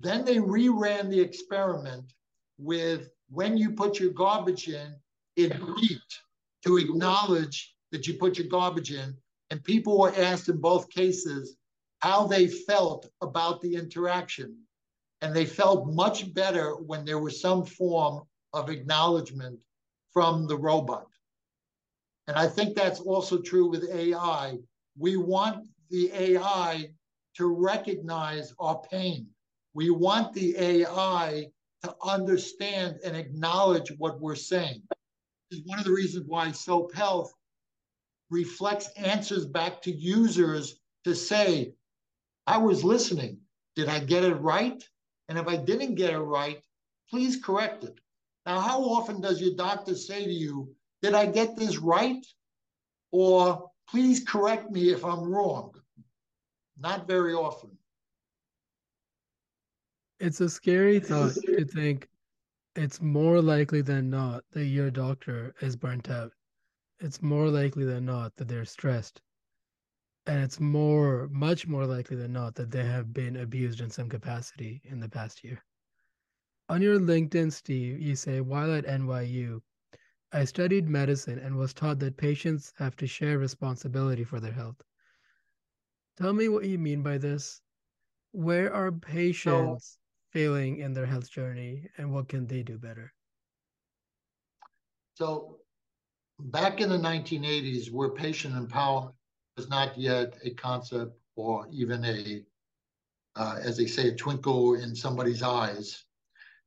Then 0.01 0.25
they 0.25 0.37
reran 0.37 1.11
the 1.11 1.21
experiment 1.21 2.13
with 2.59 3.11
when 3.31 3.57
you 3.57 3.71
put 3.71 3.99
your 3.99 4.11
garbage 4.11 4.69
in, 4.69 4.95
it 5.37 5.53
beeped 5.53 6.19
to 6.65 6.77
acknowledge 6.79 7.75
that 7.93 8.07
you 8.07 8.15
put 8.15 8.39
your 8.39 8.49
garbage 8.49 8.93
in. 8.93 9.17
And 9.51 9.63
people 9.63 9.99
were 9.99 10.15
asked 10.17 10.49
in 10.49 10.59
both 10.59 10.89
cases 10.91 11.57
how 12.01 12.27
they 12.27 12.49
felt 12.49 13.09
about 13.21 13.61
the 13.61 13.75
interaction. 13.75 14.57
And 15.23 15.35
they 15.35 15.47
felt 15.47 15.89
much 15.89 16.33
better 16.35 16.73
when 16.77 17.05
there 17.05 17.19
was 17.19 17.41
some 17.41 17.65
form 17.65 18.25
of 18.53 18.69
acknowledgement 18.69 19.59
from 20.13 20.47
the 20.47 20.57
robot. 20.57 21.07
And 22.27 22.37
I 22.37 22.47
think 22.47 22.75
that's 22.75 23.01
also 23.01 23.41
true 23.41 23.69
with 23.69 23.89
AI. 23.91 24.59
We 24.99 25.17
want 25.17 25.67
the 25.91 26.11
AI 26.13 26.91
to 27.37 27.47
recognize 27.47 28.55
our 28.59 28.81
pain. 28.91 29.27
We 29.75 29.91
want 29.91 30.33
the 30.33 30.57
AI 30.57 31.51
to 31.83 31.95
understand 32.03 32.99
and 33.05 33.17
acknowledge 33.17 33.93
what 33.99 34.21
we're 34.21 34.37
saying. 34.37 34.83
Is 35.51 35.63
one 35.67 35.79
of 35.79 35.85
the 35.85 35.93
reasons 35.93 36.25
why 36.27 36.53
SOAP 36.53 36.95
Health 36.95 37.33
reflects 38.31 38.89
answers 38.97 39.47
back 39.47 39.83
to 39.83 39.93
users 39.93 40.81
to 41.05 41.15
say, 41.15 41.75
I 42.47 42.59
was 42.59 42.85
listening. 42.85 43.39
Did 43.77 43.89
I 43.89 44.01
get 44.01 44.25
it 44.25 44.35
right? 44.35 44.83
And 45.29 45.39
if 45.39 45.49
I 45.49 45.57
didn't 45.57 45.95
get 45.95 46.13
it 46.13 46.19
right, 46.19 46.61
please 47.11 47.43
correct 47.43 47.85
it. 47.85 47.99
Now, 48.47 48.61
how 48.61 48.83
often 48.83 49.21
does 49.21 49.41
your 49.41 49.55
doctor 49.57 49.95
say 49.95 50.25
to 50.25 50.33
you, 50.33 50.75
Did 51.03 51.15
I 51.15 51.27
get 51.27 51.57
this 51.57 51.79
right? 51.79 52.25
Or 53.11 53.71
please 53.89 54.23
correct 54.25 54.71
me 54.71 54.91
if 54.91 55.05
I'm 55.05 55.23
wrong? 55.23 55.73
Not 56.79 57.07
very 57.07 57.35
often. 57.35 57.71
It's 60.21 60.41
a 60.41 60.49
scary 60.49 61.01
thought 61.01 61.35
to 61.35 61.65
think 61.65 62.09
it's 62.77 63.01
more 63.01 63.41
likely 63.41 63.83
than 63.83 64.11
not 64.11 64.45
that 64.53 64.67
your 64.67 64.91
doctor 64.91 65.55
is 65.61 65.77
burnt 65.77 66.11
out. 66.11 66.33
It's 67.01 67.23
more 67.23 67.49
likely 67.49 67.85
than 67.85 68.05
not 68.05 68.35
that 68.37 68.49
they're 68.49 68.65
stressed. 68.65 69.21
And 70.27 70.43
it's 70.43 70.61
more, 70.61 71.29
much 71.29 71.67
more 71.67 71.87
likely 71.87 72.17
than 72.17 72.33
not 72.33 72.55
that 72.55 72.71
they 72.71 72.85
have 72.85 73.13
been 73.13 73.37
abused 73.37 73.81
in 73.81 73.91
some 73.91 74.09
capacity 74.09 74.81
in 74.85 75.01
the 75.01 75.09
past 75.09 75.45
year. 75.45 75.65
On 76.69 76.81
your 76.81 76.99
LinkedIn, 76.99 77.53
Steve, 77.53 78.01
you 78.01 78.17
say, 78.17 78.41
while 78.41 78.73
at 78.73 78.87
NYU, 78.87 79.63
I 80.33 80.45
studied 80.45 80.89
medicine 80.89 81.39
and 81.39 81.57
was 81.57 81.75
taught 81.75 81.99
that 82.01 82.17
patients 82.17 82.73
have 82.79 82.97
to 82.97 83.07
share 83.07 83.39
responsibility 83.39 84.25
for 84.25 84.41
their 84.41 84.53
health. 84.53 84.83
Tell 86.17 86.33
me 86.33 86.49
what 86.49 86.65
you 86.65 86.79
mean 86.79 87.03
by 87.03 87.19
this. 87.19 87.61
Where 88.33 88.73
are 88.73 88.91
patients 88.91 89.99
so, 89.99 90.31
failing 90.33 90.79
in 90.79 90.95
their 90.95 91.07
health 91.07 91.31
journey 91.31 91.89
and 91.99 92.13
what 92.13 92.29
can 92.29 92.47
they 92.47 92.63
do 92.63 92.79
better? 92.79 93.13
So, 95.15 95.61
back 96.41 96.81
in 96.81 96.89
the 96.89 96.99
1980s, 96.99 97.91
where 97.91 98.11
patient 98.11 98.55
empowerment 98.55 99.15
was 99.57 99.69
not 99.69 99.97
yet 99.97 100.35
a 100.45 100.51
concept 100.51 101.17
or 101.37 101.67
even 101.71 102.05
a, 102.05 102.43
uh, 103.37 103.59
as 103.63 103.77
they 103.77 103.87
say, 103.87 104.09
a 104.09 104.15
twinkle 104.15 104.75
in 104.75 104.95
somebody's 104.95 105.43
eyes, 105.43 106.05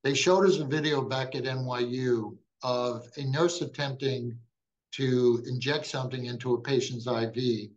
they 0.03 0.13
showed 0.13 0.45
us 0.45 0.59
a 0.59 0.65
video 0.65 1.01
back 1.01 1.35
at 1.35 1.43
NYU 1.43 2.37
of 2.63 3.07
a 3.17 3.23
nurse 3.23 3.61
attempting 3.61 4.37
to 4.91 5.43
inject 5.47 5.85
something 5.85 6.25
into 6.25 6.53
a 6.53 6.61
patient's 6.61 7.07
IV 7.07 7.69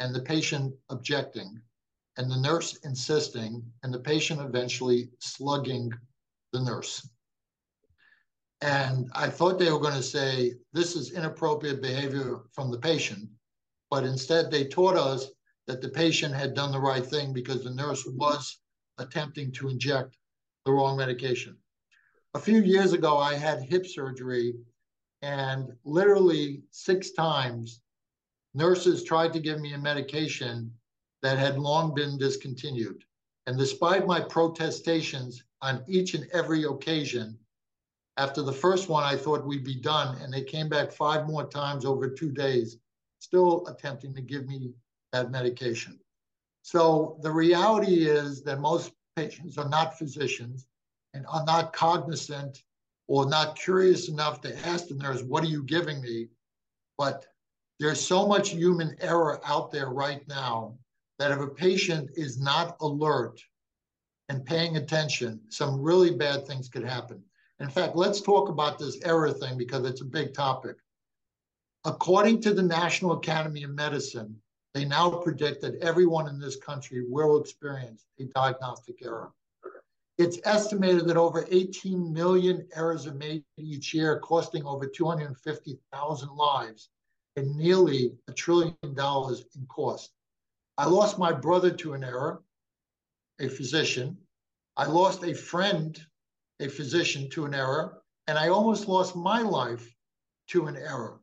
and 0.00 0.14
the 0.14 0.22
patient 0.22 0.74
objecting 0.90 1.60
and 2.16 2.30
the 2.30 2.40
nurse 2.40 2.76
insisting 2.84 3.62
and 3.82 3.94
the 3.94 4.00
patient 4.00 4.40
eventually 4.40 5.08
slugging 5.20 5.90
the 6.52 6.60
nurse. 6.60 7.08
And 8.60 9.08
I 9.14 9.30
thought 9.30 9.58
they 9.58 9.70
were 9.70 9.78
going 9.78 9.94
to 9.94 10.02
say 10.02 10.54
this 10.72 10.96
is 10.96 11.12
inappropriate 11.12 11.80
behavior 11.80 12.40
from 12.52 12.72
the 12.72 12.78
patient, 12.78 13.28
but 13.90 14.04
instead 14.04 14.50
they 14.50 14.64
taught 14.64 14.96
us 14.96 15.28
that 15.66 15.80
the 15.80 15.88
patient 15.88 16.34
had 16.34 16.54
done 16.54 16.72
the 16.72 16.80
right 16.80 17.04
thing 17.04 17.32
because 17.32 17.62
the 17.62 17.70
nurse 17.70 18.04
was 18.06 18.58
attempting 18.98 19.52
to 19.52 19.68
inject 19.68 20.16
the 20.64 20.72
wrong 20.72 20.96
medication. 20.96 21.56
A 22.34 22.38
few 22.38 22.62
years 22.62 22.92
ago, 22.92 23.16
I 23.16 23.34
had 23.34 23.62
hip 23.62 23.86
surgery, 23.86 24.54
and 25.22 25.72
literally 25.84 26.62
six 26.70 27.12
times, 27.12 27.80
nurses 28.54 29.04
tried 29.04 29.32
to 29.32 29.40
give 29.40 29.60
me 29.60 29.72
a 29.72 29.78
medication 29.78 30.72
that 31.22 31.38
had 31.38 31.58
long 31.58 31.94
been 31.94 32.18
discontinued. 32.18 33.04
And 33.46 33.58
despite 33.58 34.06
my 34.06 34.20
protestations 34.20 35.42
on 35.62 35.82
each 35.88 36.14
and 36.14 36.28
every 36.32 36.64
occasion, 36.64 37.38
after 38.18 38.42
the 38.42 38.52
first 38.52 38.88
one, 38.88 39.04
I 39.04 39.16
thought 39.16 39.46
we'd 39.46 39.64
be 39.64 39.80
done, 39.80 40.20
and 40.20 40.32
they 40.32 40.42
came 40.42 40.68
back 40.68 40.92
five 40.92 41.26
more 41.26 41.46
times 41.46 41.84
over 41.84 42.10
two 42.10 42.30
days, 42.30 42.76
still 43.18 43.66
attempting 43.66 44.14
to 44.14 44.20
give 44.20 44.46
me 44.46 44.72
that 45.12 45.30
medication. 45.30 45.98
So 46.62 47.18
the 47.22 47.30
reality 47.30 48.06
is 48.06 48.42
that 48.42 48.60
most 48.60 48.92
patients 49.16 49.58
are 49.58 49.68
not 49.68 49.98
physicians 49.98 50.66
and 51.14 51.26
are 51.26 51.44
not 51.44 51.72
cognizant 51.72 52.62
or 53.06 53.26
not 53.28 53.58
curious 53.58 54.08
enough 54.08 54.40
to 54.42 54.66
ask 54.66 54.88
the 54.88 54.94
nurse, 54.94 55.22
What 55.22 55.42
are 55.42 55.48
you 55.48 55.62
giving 55.62 56.00
me? 56.00 56.28
But 56.98 57.26
there's 57.80 58.00
so 58.04 58.26
much 58.26 58.50
human 58.50 58.96
error 59.00 59.40
out 59.44 59.70
there 59.70 59.88
right 59.88 60.26
now 60.28 60.76
that 61.18 61.30
if 61.30 61.38
a 61.38 61.46
patient 61.48 62.10
is 62.14 62.38
not 62.38 62.76
alert 62.80 63.40
and 64.28 64.44
paying 64.44 64.76
attention, 64.76 65.40
some 65.48 65.80
really 65.80 66.14
bad 66.14 66.46
things 66.46 66.68
could 66.68 66.84
happen. 66.84 67.22
In 67.60 67.70
fact, 67.70 67.96
let's 67.96 68.20
talk 68.20 68.48
about 68.48 68.78
this 68.78 68.98
error 69.04 69.32
thing 69.32 69.56
because 69.56 69.84
it's 69.84 70.02
a 70.02 70.04
big 70.04 70.34
topic. 70.34 70.76
According 71.84 72.40
to 72.42 72.52
the 72.52 72.62
National 72.62 73.12
Academy 73.12 73.62
of 73.62 73.70
Medicine, 73.70 74.40
they 74.74 74.84
now 74.84 75.10
predict 75.10 75.62
that 75.62 75.80
everyone 75.82 76.28
in 76.28 76.38
this 76.38 76.56
country 76.56 77.04
will 77.08 77.40
experience 77.40 78.04
a 78.20 78.24
diagnostic 78.24 79.02
error. 79.02 79.32
It's 80.18 80.40
estimated 80.44 81.06
that 81.06 81.16
over 81.16 81.46
18 81.48 82.12
million 82.12 82.66
errors 82.74 83.06
are 83.06 83.14
made 83.14 83.44
each 83.56 83.94
year, 83.94 84.18
costing 84.18 84.64
over 84.64 84.86
250,000 84.86 86.28
lives 86.36 86.90
and 87.36 87.56
nearly 87.56 88.12
a 88.26 88.32
trillion 88.32 88.76
dollars 88.94 89.44
in 89.54 89.64
cost. 89.66 90.10
I 90.76 90.86
lost 90.86 91.18
my 91.18 91.32
brother 91.32 91.70
to 91.70 91.94
an 91.94 92.02
error, 92.02 92.42
a 93.38 93.48
physician. 93.48 94.16
I 94.76 94.86
lost 94.86 95.22
a 95.22 95.34
friend, 95.34 96.00
a 96.58 96.68
physician, 96.68 97.30
to 97.30 97.44
an 97.44 97.54
error, 97.54 98.02
and 98.26 98.36
I 98.36 98.48
almost 98.48 98.88
lost 98.88 99.14
my 99.14 99.42
life 99.42 99.94
to 100.48 100.66
an 100.66 100.76
error. 100.76 101.17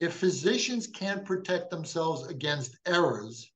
If 0.00 0.14
physicians 0.14 0.86
can't 0.86 1.24
protect 1.24 1.70
themselves 1.70 2.26
against 2.28 2.78
errors, 2.86 3.50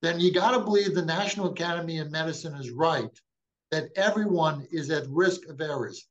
then 0.00 0.18
you 0.18 0.32
got 0.32 0.52
to 0.52 0.64
believe 0.64 0.94
the 0.94 1.04
National 1.04 1.50
Academy 1.50 1.98
of 1.98 2.10
Medicine 2.10 2.54
is 2.54 2.70
right 2.70 3.10
that 3.70 3.90
everyone 3.96 4.66
is 4.70 4.90
at 4.90 5.08
risk 5.08 5.46
of 5.46 5.60
errors. 5.60 6.06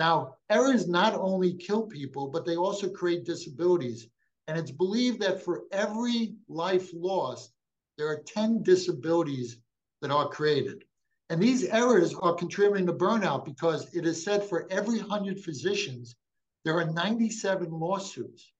Now, 0.00 0.36
errors 0.48 0.88
not 0.88 1.14
only 1.14 1.52
kill 1.52 1.82
people, 1.82 2.28
but 2.28 2.46
they 2.46 2.56
also 2.56 2.88
create 2.88 3.24
disabilities. 3.24 4.08
And 4.48 4.58
it's 4.58 4.70
believed 4.70 5.20
that 5.20 5.42
for 5.42 5.64
every 5.70 6.36
life 6.48 6.90
lost, 6.94 7.52
there 7.98 8.08
are 8.08 8.22
10 8.26 8.62
disabilities 8.62 9.58
that 10.00 10.10
are 10.10 10.28
created. 10.28 10.84
And 11.30 11.42
these 11.42 11.64
errors 11.64 12.14
are 12.14 12.34
contributing 12.34 12.86
to 12.86 12.92
burnout 12.92 13.44
because 13.44 13.94
it 13.94 14.06
is 14.06 14.22
said 14.22 14.44
for 14.44 14.66
every 14.70 14.98
100 14.98 15.40
physicians, 15.40 16.16
there 16.64 16.78
are 16.78 16.86
97 16.86 17.70
lawsuits. 17.70 18.52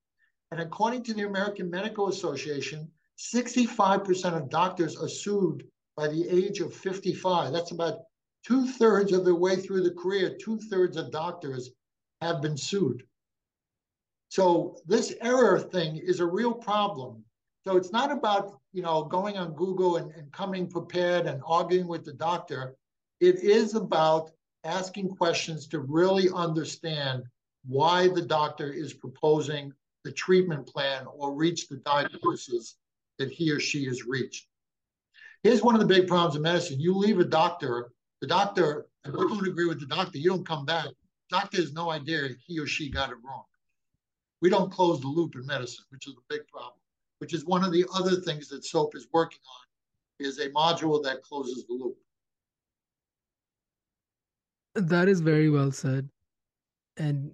And 0.55 0.63
according 0.63 1.03
to 1.05 1.15
the 1.15 1.27
American 1.27 1.69
Medical 1.69 2.07
Association, 2.11 2.89
65% 3.19 4.37
of 4.37 4.49
doctors 4.49 4.97
are 4.97 5.09
sued 5.09 5.67
by 5.97 6.07
the 6.07 6.29
age 6.29 6.61
of 6.61 6.73
55. 6.73 7.53
That's 7.53 7.73
about 7.73 8.03
two 8.47 8.65
thirds 8.65 9.11
of 9.11 9.25
their 9.25 9.35
way 9.35 9.57
through 9.57 9.83
the 9.83 9.95
career, 9.95 10.37
two 10.41 10.61
thirds 10.71 10.97
of 10.97 11.11
doctors 11.11 11.71
have 12.21 12.41
been 12.41 12.57
sued. 12.57 13.03
So 14.29 14.77
this 14.87 15.13
error 15.21 15.59
thing 15.59 15.97
is 15.97 16.21
a 16.21 16.27
real 16.27 16.55
problem. 16.55 17.25
So 17.65 17.77
it's 17.77 17.91
not 17.91 18.13
about 18.13 18.61
you 18.73 18.83
know 18.83 19.03
going 19.03 19.37
on 19.37 19.55
Google 19.55 19.97
and, 19.97 20.13
and 20.13 20.31
coming 20.31 20.71
prepared 20.71 21.27
and 21.27 21.43
arguing 21.45 21.89
with 21.89 22.05
the 22.05 22.13
doctor. 22.13 22.77
It 23.19 23.43
is 23.43 23.75
about 23.75 24.31
asking 24.63 25.17
questions 25.17 25.67
to 25.67 25.81
really 25.81 26.31
understand 26.33 27.25
why 27.67 28.07
the 28.07 28.23
doctor 28.23 28.73
is 28.73 28.95
proposing 28.95 29.73
the 30.05 30.13
treatment 30.13 30.67
plan 30.67 31.07
or 31.07 31.35
reach 31.35 31.69
the 31.69 31.77
diagnosis 31.77 32.77
that 33.19 33.31
he 33.31 33.51
or 33.51 33.61
she 33.61 33.85
has 33.87 34.05
reached. 34.05 34.47
Here's 35.43 35.63
one 35.63 35.75
of 35.75 35.81
the 35.81 35.87
big 35.87 36.07
problems 36.07 36.37
in 36.37 36.43
medicine. 36.43 36.81
You 36.81 36.95
leave 36.95 37.19
a 37.19 37.25
doctor 37.25 37.91
the 38.25 38.29
doctor, 38.29 38.87
if 39.05 39.13
you 39.13 39.29
don't 39.29 39.47
agree 39.47 39.67
with 39.67 39.81
the 39.81 39.87
doctor, 39.87 40.17
you 40.17 40.31
don't 40.31 40.49
come 40.49 40.65
back. 40.65 40.87
Doctor 41.29 41.59
has 41.59 41.75
no 41.75 41.91
idea 41.91 42.31
he 42.47 42.59
or 42.59 42.67
she 42.67 42.89
got 42.89 43.11
it 43.11 43.17
wrong. 43.23 43.45
We 44.41 44.49
don't 44.49 44.73
close 44.73 44.99
the 45.03 45.09
loop 45.09 45.35
in 45.35 45.45
medicine, 45.45 45.85
which 45.91 46.07
is 46.07 46.15
a 46.15 46.25
big 46.31 46.49
problem, 46.49 46.81
which 47.19 47.35
is 47.35 47.45
one 47.45 47.65
of 47.65 47.71
the 47.71 47.85
other 47.95 48.17
things 48.17 48.49
that 48.49 48.65
SOAP 48.65 48.95
is 48.95 49.09
working 49.13 49.41
on, 49.47 50.27
is 50.27 50.39
a 50.39 50.49
module 50.51 51.03
that 51.03 51.23
closes 51.23 51.67
the 51.67 51.75
loop. 51.75 51.99
That 54.75 55.09
is 55.09 55.21
very 55.21 55.51
well 55.51 55.71
said. 55.71 56.09
And 56.97 57.33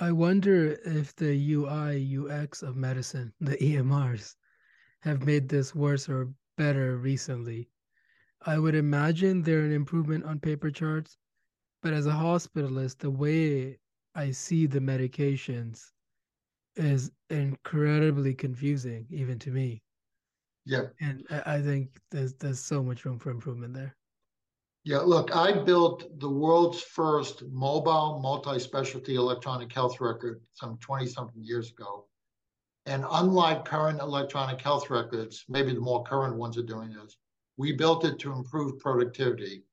I 0.00 0.12
wonder 0.12 0.78
if 0.84 1.14
the 1.14 1.52
UI, 1.52 2.16
UX 2.16 2.62
of 2.62 2.74
medicine, 2.74 3.34
the 3.38 3.58
EMRs, 3.58 4.34
have 5.00 5.26
made 5.26 5.48
this 5.48 5.74
worse 5.74 6.08
or 6.08 6.32
better 6.56 6.96
recently. 6.96 7.68
I 8.46 8.58
would 8.58 8.74
imagine 8.74 9.42
they're 9.42 9.60
an 9.60 9.72
improvement 9.72 10.24
on 10.24 10.40
paper 10.40 10.70
charts, 10.70 11.18
but 11.82 11.92
as 11.92 12.06
a 12.06 12.12
hospitalist, 12.12 12.98
the 12.98 13.10
way 13.10 13.78
I 14.14 14.30
see 14.30 14.66
the 14.66 14.80
medications 14.80 15.92
is 16.76 17.10
incredibly 17.28 18.32
confusing, 18.34 19.06
even 19.10 19.38
to 19.40 19.50
me. 19.50 19.82
Yeah. 20.64 20.86
And 21.00 21.26
I 21.44 21.60
think 21.60 21.90
there's 22.10 22.32
there's 22.34 22.60
so 22.60 22.82
much 22.82 23.04
room 23.04 23.18
for 23.18 23.30
improvement 23.30 23.74
there. 23.74 23.94
Yeah, 24.84 25.00
look, 25.00 25.36
I 25.36 25.52
built 25.52 26.18
the 26.20 26.30
world's 26.30 26.80
first 26.82 27.42
mobile 27.44 28.18
multi-specialty 28.22 29.16
electronic 29.16 29.70
health 29.70 30.00
record 30.00 30.40
some 30.54 30.78
20 30.78 31.06
something 31.06 31.44
years 31.44 31.70
ago. 31.70 32.06
And 32.86 33.04
unlike 33.10 33.66
current 33.66 34.00
electronic 34.00 34.58
health 34.62 34.88
records, 34.88 35.44
maybe 35.48 35.74
the 35.74 35.80
more 35.80 36.02
current 36.04 36.36
ones 36.36 36.56
are 36.56 36.62
doing 36.62 36.94
this, 36.94 37.18
we 37.58 37.72
built 37.72 38.06
it 38.06 38.18
to 38.20 38.32
improve 38.32 38.78
productivity, 38.78 39.64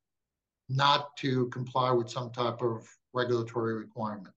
not 0.67 1.15
to 1.17 1.47
comply 1.47 1.89
with 1.89 2.09
some 2.09 2.29
type 2.31 2.61
of 2.61 2.85
regulatory 3.13 3.75
requirement. 3.75 4.35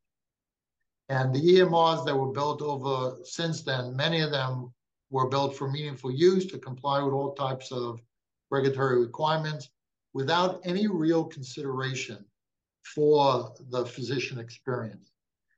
And 1.09 1.35
the 1.35 1.41
EMRs 1.41 2.07
that 2.07 2.17
were 2.17 2.31
built 2.31 2.63
over 2.63 3.17
since 3.25 3.63
then, 3.63 3.97
many 3.97 4.21
of 4.21 4.31
them 4.31 4.73
were 5.11 5.29
built 5.29 5.57
for 5.57 5.69
meaningful 5.69 6.13
use 6.13 6.47
to 6.47 6.59
comply 6.59 7.03
with 7.03 7.13
all 7.13 7.35
types 7.35 7.73
of 7.73 8.01
regulatory 8.53 9.01
requirements 9.01 9.69
without 10.13 10.61
any 10.65 10.87
real 10.87 11.25
consideration 11.25 12.25
for 12.85 13.55
the 13.71 13.85
physician 13.87 14.39
experience. 14.39 15.13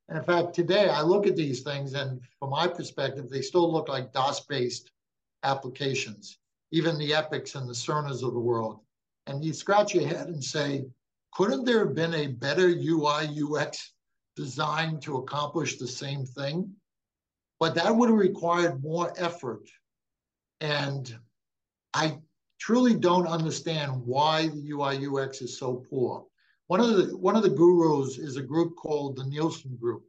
And 0.08 0.18
in 0.18 0.24
fact, 0.24 0.54
today 0.54 0.88
I 0.88 1.02
look 1.02 1.26
at 1.26 1.36
these 1.36 1.62
things, 1.62 1.94
and 1.94 2.20
from 2.38 2.50
my 2.50 2.66
perspective, 2.66 3.30
they 3.30 3.40
still 3.40 3.72
look 3.72 3.88
like 3.88 4.12
DOS 4.12 4.40
based 4.40 4.90
applications, 5.42 6.38
even 6.70 6.98
the 6.98 7.14
Epics 7.14 7.54
and 7.54 7.68
the 7.68 7.74
Cerners 7.74 8.22
of 8.22 8.34
the 8.34 8.40
world. 8.40 8.80
And 9.26 9.44
you 9.44 9.52
scratch 9.52 9.94
your 9.94 10.06
head 10.06 10.28
and 10.28 10.42
say, 10.42 10.84
couldn't 11.32 11.64
there 11.64 11.86
have 11.86 11.94
been 11.94 12.14
a 12.14 12.26
better 12.26 12.68
UI 12.68 13.40
UX 13.42 13.92
design 14.36 15.00
to 15.00 15.16
accomplish 15.16 15.78
the 15.78 15.88
same 15.88 16.26
thing? 16.26 16.70
But 17.58 17.74
that 17.76 17.94
would 17.94 18.10
have 18.10 18.18
required 18.18 18.82
more 18.82 19.14
effort. 19.16 19.68
And 20.60 21.16
I 21.94 22.18
truly 22.62 22.94
don't 22.94 23.26
understand 23.26 23.90
why 24.06 24.46
the 24.46 24.70
UI 24.70 25.04
UX 25.04 25.42
is 25.42 25.58
so 25.58 25.84
poor. 25.90 26.24
One 26.68 26.78
of 26.78 26.96
the 26.96 27.16
one 27.16 27.34
of 27.34 27.42
the 27.42 27.50
gurus 27.50 28.18
is 28.18 28.36
a 28.36 28.42
group 28.42 28.76
called 28.76 29.16
the 29.16 29.24
Nielsen 29.24 29.76
Group, 29.80 30.04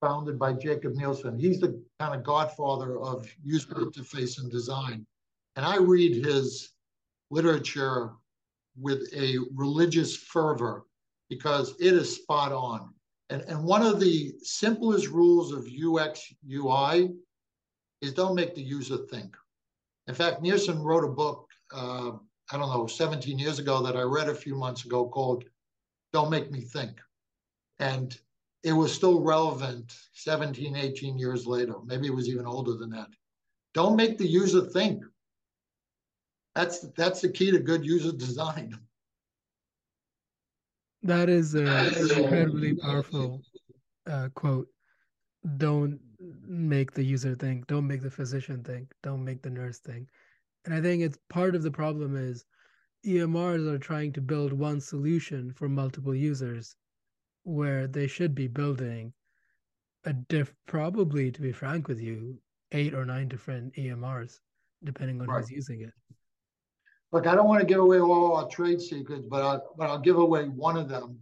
founded 0.00 0.40
by 0.40 0.54
Jakob 0.54 0.94
Nielsen. 0.96 1.38
He's 1.38 1.60
the 1.60 1.80
kind 2.00 2.16
of 2.16 2.24
godfather 2.24 2.98
of 2.98 3.32
user 3.44 3.74
interface 3.74 4.40
and 4.40 4.50
design. 4.50 5.06
And 5.54 5.64
I 5.64 5.76
read 5.76 6.24
his 6.24 6.72
literature 7.30 8.10
with 8.76 9.08
a 9.14 9.38
religious 9.54 10.16
fervor 10.16 10.86
because 11.28 11.76
it 11.78 11.94
is 11.94 12.16
spot 12.16 12.50
on. 12.50 12.92
And, 13.30 13.42
and 13.42 13.62
one 13.62 13.82
of 13.82 14.00
the 14.00 14.32
simplest 14.42 15.06
rules 15.10 15.52
of 15.52 15.68
UX 15.68 16.34
UI 16.52 17.10
is 18.00 18.12
don't 18.12 18.34
make 18.34 18.56
the 18.56 18.62
user 18.62 18.96
think. 19.12 19.36
In 20.08 20.14
fact, 20.14 20.42
Nielsen 20.42 20.82
wrote 20.82 21.04
a 21.04 21.08
book 21.08 21.51
uh, 21.72 22.12
I 22.52 22.58
don't 22.58 22.68
know, 22.68 22.86
17 22.86 23.38
years 23.38 23.58
ago 23.58 23.82
that 23.82 23.96
I 23.96 24.02
read 24.02 24.28
a 24.28 24.34
few 24.34 24.54
months 24.54 24.84
ago 24.84 25.08
called 25.08 25.44
Don't 26.12 26.30
Make 26.30 26.50
Me 26.50 26.60
Think. 26.60 26.98
And 27.78 28.16
it 28.62 28.72
was 28.72 28.92
still 28.92 29.20
relevant 29.20 29.94
17, 30.12 30.76
18 30.76 31.18
years 31.18 31.46
later. 31.46 31.74
Maybe 31.84 32.06
it 32.06 32.14
was 32.14 32.28
even 32.28 32.46
older 32.46 32.74
than 32.74 32.90
that. 32.90 33.08
Don't 33.74 33.96
make 33.96 34.18
the 34.18 34.26
user 34.26 34.60
think. 34.60 35.02
That's 36.54 36.80
that's 36.96 37.22
the 37.22 37.30
key 37.30 37.50
to 37.50 37.58
good 37.58 37.84
user 37.84 38.12
design. 38.12 38.78
That 41.02 41.30
is 41.30 41.54
an 41.54 41.66
incredibly 42.18 42.74
powerful 42.74 43.40
uh, 44.06 44.28
quote. 44.34 44.68
Don't 45.56 45.98
make 46.46 46.92
the 46.92 47.02
user 47.02 47.34
think. 47.34 47.66
Don't 47.66 47.86
make 47.86 48.02
the 48.02 48.10
physician 48.10 48.62
think. 48.62 48.92
Don't 49.02 49.24
make 49.24 49.42
the 49.42 49.50
nurse 49.50 49.78
think. 49.78 50.08
And 50.64 50.74
I 50.74 50.80
think 50.80 51.02
it's 51.02 51.18
part 51.28 51.54
of 51.54 51.62
the 51.62 51.70
problem 51.70 52.16
is 52.16 52.44
EMRs 53.04 53.66
are 53.66 53.78
trying 53.78 54.12
to 54.12 54.20
build 54.20 54.52
one 54.52 54.80
solution 54.80 55.52
for 55.52 55.68
multiple 55.68 56.14
users 56.14 56.76
where 57.44 57.86
they 57.88 58.06
should 58.06 58.34
be 58.34 58.46
building 58.46 59.12
a 60.04 60.12
diff 60.12 60.54
probably 60.66 61.30
to 61.32 61.40
be 61.40 61.52
frank 61.52 61.88
with 61.88 62.00
you, 62.00 62.38
eight 62.72 62.94
or 62.94 63.04
nine 63.04 63.28
different 63.28 63.74
EMRs, 63.74 64.38
depending 64.84 65.20
on 65.20 65.26
right. 65.26 65.40
who's 65.40 65.50
using 65.50 65.82
it. 65.82 65.92
Look, 67.10 67.26
I 67.26 67.34
don't 67.34 67.48
want 67.48 67.60
to 67.60 67.66
give 67.66 67.80
away 67.80 68.00
all 68.00 68.36
our 68.36 68.48
trade 68.48 68.80
secrets, 68.80 69.26
but 69.28 69.42
I'll, 69.42 69.74
but 69.76 69.90
I'll 69.90 69.98
give 69.98 70.18
away 70.18 70.44
one 70.44 70.76
of 70.76 70.88
them. 70.88 71.18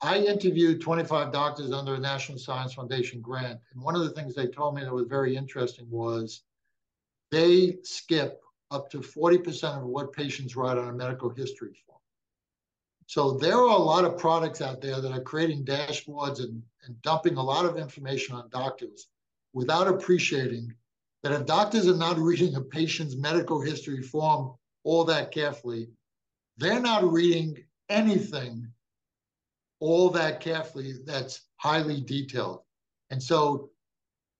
I 0.00 0.18
interviewed 0.18 0.80
25 0.80 1.32
doctors 1.32 1.72
under 1.72 1.94
a 1.94 1.98
National 1.98 2.38
Science 2.38 2.74
Foundation 2.74 3.20
grant. 3.20 3.58
And 3.72 3.82
one 3.82 3.96
of 3.96 4.02
the 4.02 4.10
things 4.10 4.34
they 4.34 4.46
told 4.46 4.74
me 4.76 4.84
that 4.84 4.92
was 4.92 5.08
very 5.08 5.34
interesting 5.34 5.88
was 5.90 6.42
they 7.30 7.78
skip 7.82 8.40
up 8.70 8.90
to 8.90 8.98
40% 8.98 9.78
of 9.78 9.84
what 9.84 10.12
patients 10.12 10.56
write 10.56 10.78
on 10.78 10.88
a 10.88 10.92
medical 10.92 11.30
history 11.30 11.72
form. 11.86 11.98
So 13.06 13.32
there 13.32 13.56
are 13.56 13.76
a 13.76 13.82
lot 13.82 14.04
of 14.04 14.18
products 14.18 14.60
out 14.60 14.82
there 14.82 15.00
that 15.00 15.12
are 15.12 15.20
creating 15.20 15.64
dashboards 15.64 16.40
and, 16.40 16.62
and 16.84 17.00
dumping 17.02 17.36
a 17.36 17.42
lot 17.42 17.64
of 17.64 17.78
information 17.78 18.34
on 18.34 18.50
doctors 18.50 19.08
without 19.54 19.88
appreciating 19.88 20.74
that 21.22 21.32
if 21.32 21.46
doctors 21.46 21.88
are 21.88 21.96
not 21.96 22.18
reading 22.18 22.54
a 22.54 22.60
patient's 22.60 23.16
medical 23.16 23.60
history 23.60 24.02
form 24.02 24.54
all 24.84 25.04
that 25.04 25.32
carefully, 25.32 25.88
they're 26.58 26.80
not 26.80 27.10
reading 27.10 27.56
anything 27.88 28.68
all 29.80 30.10
that 30.10 30.40
carefully 30.40 30.94
that's 31.04 31.42
highly 31.56 32.00
detailed. 32.00 32.60
And 33.10 33.22
so, 33.22 33.70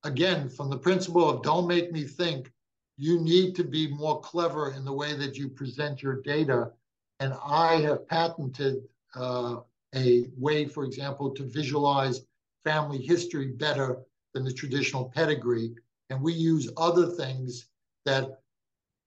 again, 0.04 0.48
from 0.48 0.68
the 0.68 0.78
principle 0.78 1.28
of 1.28 1.42
don't 1.42 1.66
make 1.66 1.92
me 1.92 2.04
think, 2.04 2.52
you 2.98 3.20
need 3.20 3.54
to 3.54 3.64
be 3.64 3.86
more 3.88 4.20
clever 4.20 4.72
in 4.72 4.84
the 4.84 4.92
way 4.92 5.14
that 5.14 5.36
you 5.36 5.48
present 5.48 6.02
your 6.02 6.20
data. 6.20 6.72
And 7.20 7.32
I 7.44 7.76
have 7.76 8.08
patented 8.08 8.82
uh, 9.14 9.58
a 9.94 10.24
way, 10.36 10.66
for 10.66 10.84
example, 10.84 11.30
to 11.34 11.44
visualize 11.44 12.22
family 12.64 12.98
history 12.98 13.52
better 13.52 14.00
than 14.34 14.44
the 14.44 14.52
traditional 14.52 15.06
pedigree. 15.14 15.74
And 16.10 16.20
we 16.20 16.32
use 16.32 16.68
other 16.76 17.06
things 17.06 17.68
that 18.04 18.40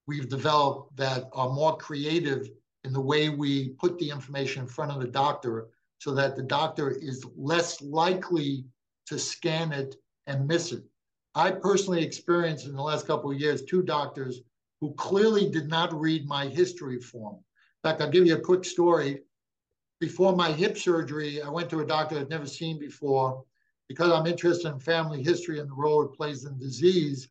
we've 0.06 0.28
developed 0.28 0.96
that 0.96 1.28
are 1.32 1.50
more 1.50 1.76
creative 1.76 2.48
in 2.84 2.92
the 2.92 3.00
way 3.00 3.28
we 3.28 3.70
put 3.70 3.98
the 3.98 4.10
information 4.10 4.62
in 4.62 4.68
front 4.68 4.90
of 4.90 5.00
the 5.00 5.06
doctor 5.06 5.68
so 5.98 6.14
that 6.14 6.34
the 6.34 6.42
doctor 6.42 6.90
is 6.90 7.24
less 7.36 7.80
likely 7.82 8.64
to 9.06 9.18
scan 9.18 9.72
it 9.72 9.96
and 10.26 10.48
miss 10.48 10.72
it. 10.72 10.82
I 11.34 11.50
personally 11.50 12.02
experienced 12.02 12.66
in 12.66 12.74
the 12.74 12.82
last 12.82 13.06
couple 13.06 13.30
of 13.30 13.40
years 13.40 13.62
two 13.62 13.82
doctors 13.82 14.42
who 14.80 14.92
clearly 14.94 15.48
did 15.48 15.68
not 15.68 15.98
read 15.98 16.26
my 16.26 16.46
history 16.46 17.00
form. 17.00 17.36
In 17.36 17.90
fact, 17.90 18.02
I'll 18.02 18.10
give 18.10 18.26
you 18.26 18.36
a 18.36 18.40
quick 18.40 18.64
story. 18.64 19.20
Before 20.00 20.36
my 20.36 20.52
hip 20.52 20.76
surgery, 20.76 21.40
I 21.40 21.48
went 21.48 21.70
to 21.70 21.80
a 21.80 21.86
doctor 21.86 22.18
I'd 22.18 22.28
never 22.28 22.46
seen 22.46 22.78
before 22.78 23.44
because 23.88 24.10
I'm 24.10 24.26
interested 24.26 24.68
in 24.68 24.78
family 24.78 25.22
history 25.22 25.58
and 25.60 25.70
the 25.70 25.74
role 25.74 26.02
it 26.02 26.16
plays 26.16 26.44
in 26.44 26.58
disease. 26.58 27.28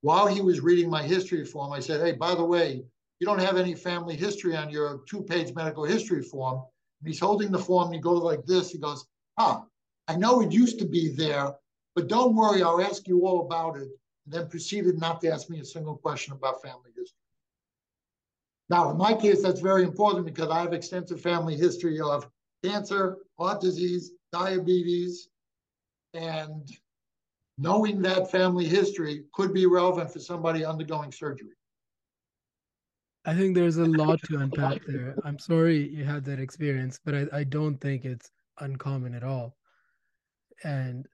While 0.00 0.26
he 0.26 0.40
was 0.40 0.60
reading 0.60 0.90
my 0.90 1.02
history 1.02 1.44
form, 1.44 1.72
I 1.72 1.80
said, 1.80 2.00
Hey, 2.00 2.12
by 2.12 2.34
the 2.34 2.44
way, 2.44 2.84
you 3.20 3.26
don't 3.26 3.40
have 3.40 3.56
any 3.56 3.74
family 3.74 4.16
history 4.16 4.56
on 4.56 4.70
your 4.70 5.02
two 5.08 5.22
page 5.22 5.54
medical 5.54 5.84
history 5.84 6.22
form. 6.22 6.62
And 7.00 7.08
he's 7.08 7.20
holding 7.20 7.52
the 7.52 7.58
form 7.58 7.86
and 7.86 7.94
he 7.94 8.00
goes 8.00 8.22
like 8.22 8.44
this. 8.46 8.70
He 8.70 8.78
goes, 8.78 9.06
Huh, 9.38 9.62
I 10.08 10.16
know 10.16 10.40
it 10.40 10.52
used 10.52 10.78
to 10.80 10.84
be 10.86 11.08
there, 11.14 11.54
but 11.94 12.08
don't 12.08 12.34
worry, 12.34 12.62
I'll 12.62 12.82
ask 12.82 13.06
you 13.06 13.26
all 13.26 13.46
about 13.46 13.76
it. 13.76 13.88
And 14.24 14.34
then 14.34 14.48
proceeded 14.48 14.98
not 14.98 15.20
to 15.20 15.30
ask 15.30 15.50
me 15.50 15.60
a 15.60 15.64
single 15.64 15.96
question 15.96 16.32
about 16.32 16.62
family 16.62 16.90
history. 16.96 17.18
Now, 18.70 18.90
in 18.90 18.96
my 18.96 19.12
case, 19.12 19.42
that's 19.42 19.60
very 19.60 19.82
important 19.82 20.24
because 20.24 20.48
I 20.48 20.60
have 20.60 20.72
extensive 20.72 21.20
family 21.20 21.56
history 21.56 22.00
of 22.00 22.26
cancer, 22.62 23.18
heart 23.38 23.60
disease, 23.60 24.12
diabetes, 24.32 25.28
and 26.14 26.68
knowing 27.58 28.00
that 28.02 28.30
family 28.30 28.64
history 28.64 29.24
could 29.34 29.52
be 29.52 29.66
relevant 29.66 30.10
for 30.10 30.18
somebody 30.18 30.64
undergoing 30.64 31.12
surgery. 31.12 31.50
I 33.26 33.34
think 33.34 33.54
there's 33.54 33.76
a 33.76 33.84
lot 34.02 34.20
to 34.24 34.38
unpack 34.38 34.84
there. 34.86 35.16
I'm 35.24 35.38
sorry 35.38 35.88
you 35.88 36.04
had 36.04 36.24
that 36.24 36.40
experience, 36.40 36.98
but 37.04 37.14
I, 37.14 37.26
I 37.32 37.44
don't 37.44 37.78
think 37.78 38.04
it's 38.04 38.30
uncommon 38.60 39.14
at 39.14 39.24
all. 39.24 39.56
And 40.62 41.06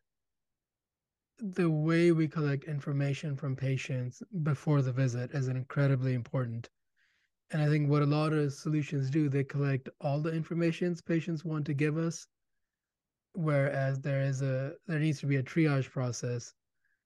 the 1.40 1.70
way 1.70 2.12
we 2.12 2.28
collect 2.28 2.64
information 2.64 3.36
from 3.36 3.56
patients 3.56 4.22
before 4.42 4.82
the 4.82 4.92
visit 4.92 5.30
is 5.32 5.48
incredibly 5.48 6.14
important. 6.14 6.68
And 7.50 7.62
I 7.62 7.66
think 7.66 7.88
what 7.88 8.02
a 8.02 8.06
lot 8.06 8.32
of 8.32 8.52
solutions 8.52 9.10
do, 9.10 9.28
they 9.28 9.44
collect 9.44 9.88
all 10.00 10.20
the 10.20 10.32
information 10.32 10.94
patients 11.04 11.44
want 11.44 11.66
to 11.66 11.74
give 11.74 11.96
us, 11.96 12.26
whereas 13.32 14.00
there 14.00 14.22
is 14.22 14.42
a 14.42 14.74
there 14.86 14.98
needs 14.98 15.20
to 15.20 15.26
be 15.26 15.36
a 15.36 15.42
triage 15.42 15.90
process 15.90 16.54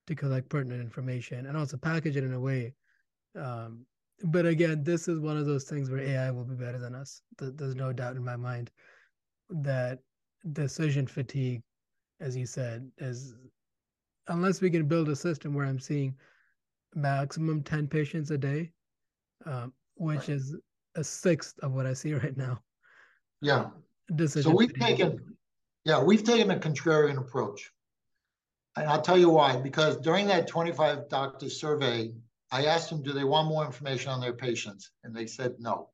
to 0.07 0.15
collect 0.15 0.49
pertinent 0.49 0.83
information 0.83 1.47
and 1.47 1.57
also 1.57 1.77
package 1.77 2.17
it 2.17 2.25
in 2.25 2.35
a 2.35 2.41
way. 2.41 2.75
Um, 3.37 3.87
but 4.25 4.47
again, 4.47 4.85
this 4.85 5.09
is 5.09 5.19
one 5.19 5.37
of 5.37 5.47
those 5.47 5.65
things 5.65 5.91
where 5.91 6.01
AI 6.01 6.31
will 6.31 6.45
be 6.45 6.55
better 6.55 6.79
than 6.79 6.95
us. 6.95 7.23
There's 7.39 7.75
no 7.75 7.93
doubt 7.93 8.17
in 8.17 8.25
my 8.25 8.37
mind 8.37 8.71
that 9.51 10.01
decision 10.53 11.07
fatigue, 11.07 11.63
as 12.21 12.37
you 12.37 12.47
said, 12.47 12.91
is 12.99 13.35
unless 14.29 14.61
we 14.61 14.71
can 14.71 14.87
build 14.87 15.09
a 15.09 15.17
system 15.17 15.55
where 15.55 15.67
I'm 15.67 15.81
seeing 15.81 16.15
maximum 16.95 17.63
10 17.63 17.89
patients 17.89 18.31
a 18.31 18.39
day, 18.39 18.71
um, 19.47 19.73
which 19.97 20.21
right. 20.21 20.29
is 20.31 20.57
a 20.95 21.05
sixth 21.05 21.59
of 21.61 21.73
what 21.73 21.87
I 21.87 21.93
see 21.93 22.15
right 22.25 22.37
now. 22.37 22.61
Yeah. 23.41 23.67
Decision 24.15 24.51
so 24.51 24.57
we've 24.57 24.75
taken, 24.75 25.19
yeah, 25.85 26.03
we've 26.03 26.25
taken 26.25 26.51
a 26.51 26.57
contrarian 26.57 27.19
approach. 27.19 27.71
And 28.77 28.89
I'll 28.89 29.01
tell 29.01 29.19
you 29.19 29.31
why, 29.31 29.57
because 29.57 29.97
during 29.99 30.27
that 30.29 30.49
25 30.49 31.09
doctor 31.09 31.49
survey, 31.49 32.13
I 32.51 32.67
asked 32.67 32.91
them, 32.91 33.03
do 33.03 33.13
they 33.13 33.25
want 33.25 33.49
more 33.49 33.65
information 33.65 34.11
on 34.11 34.21
their 34.21 34.33
patients? 34.33 34.91
And 35.05 35.15
they 35.15 35.27
said 35.27 35.55
no. 35.59 35.91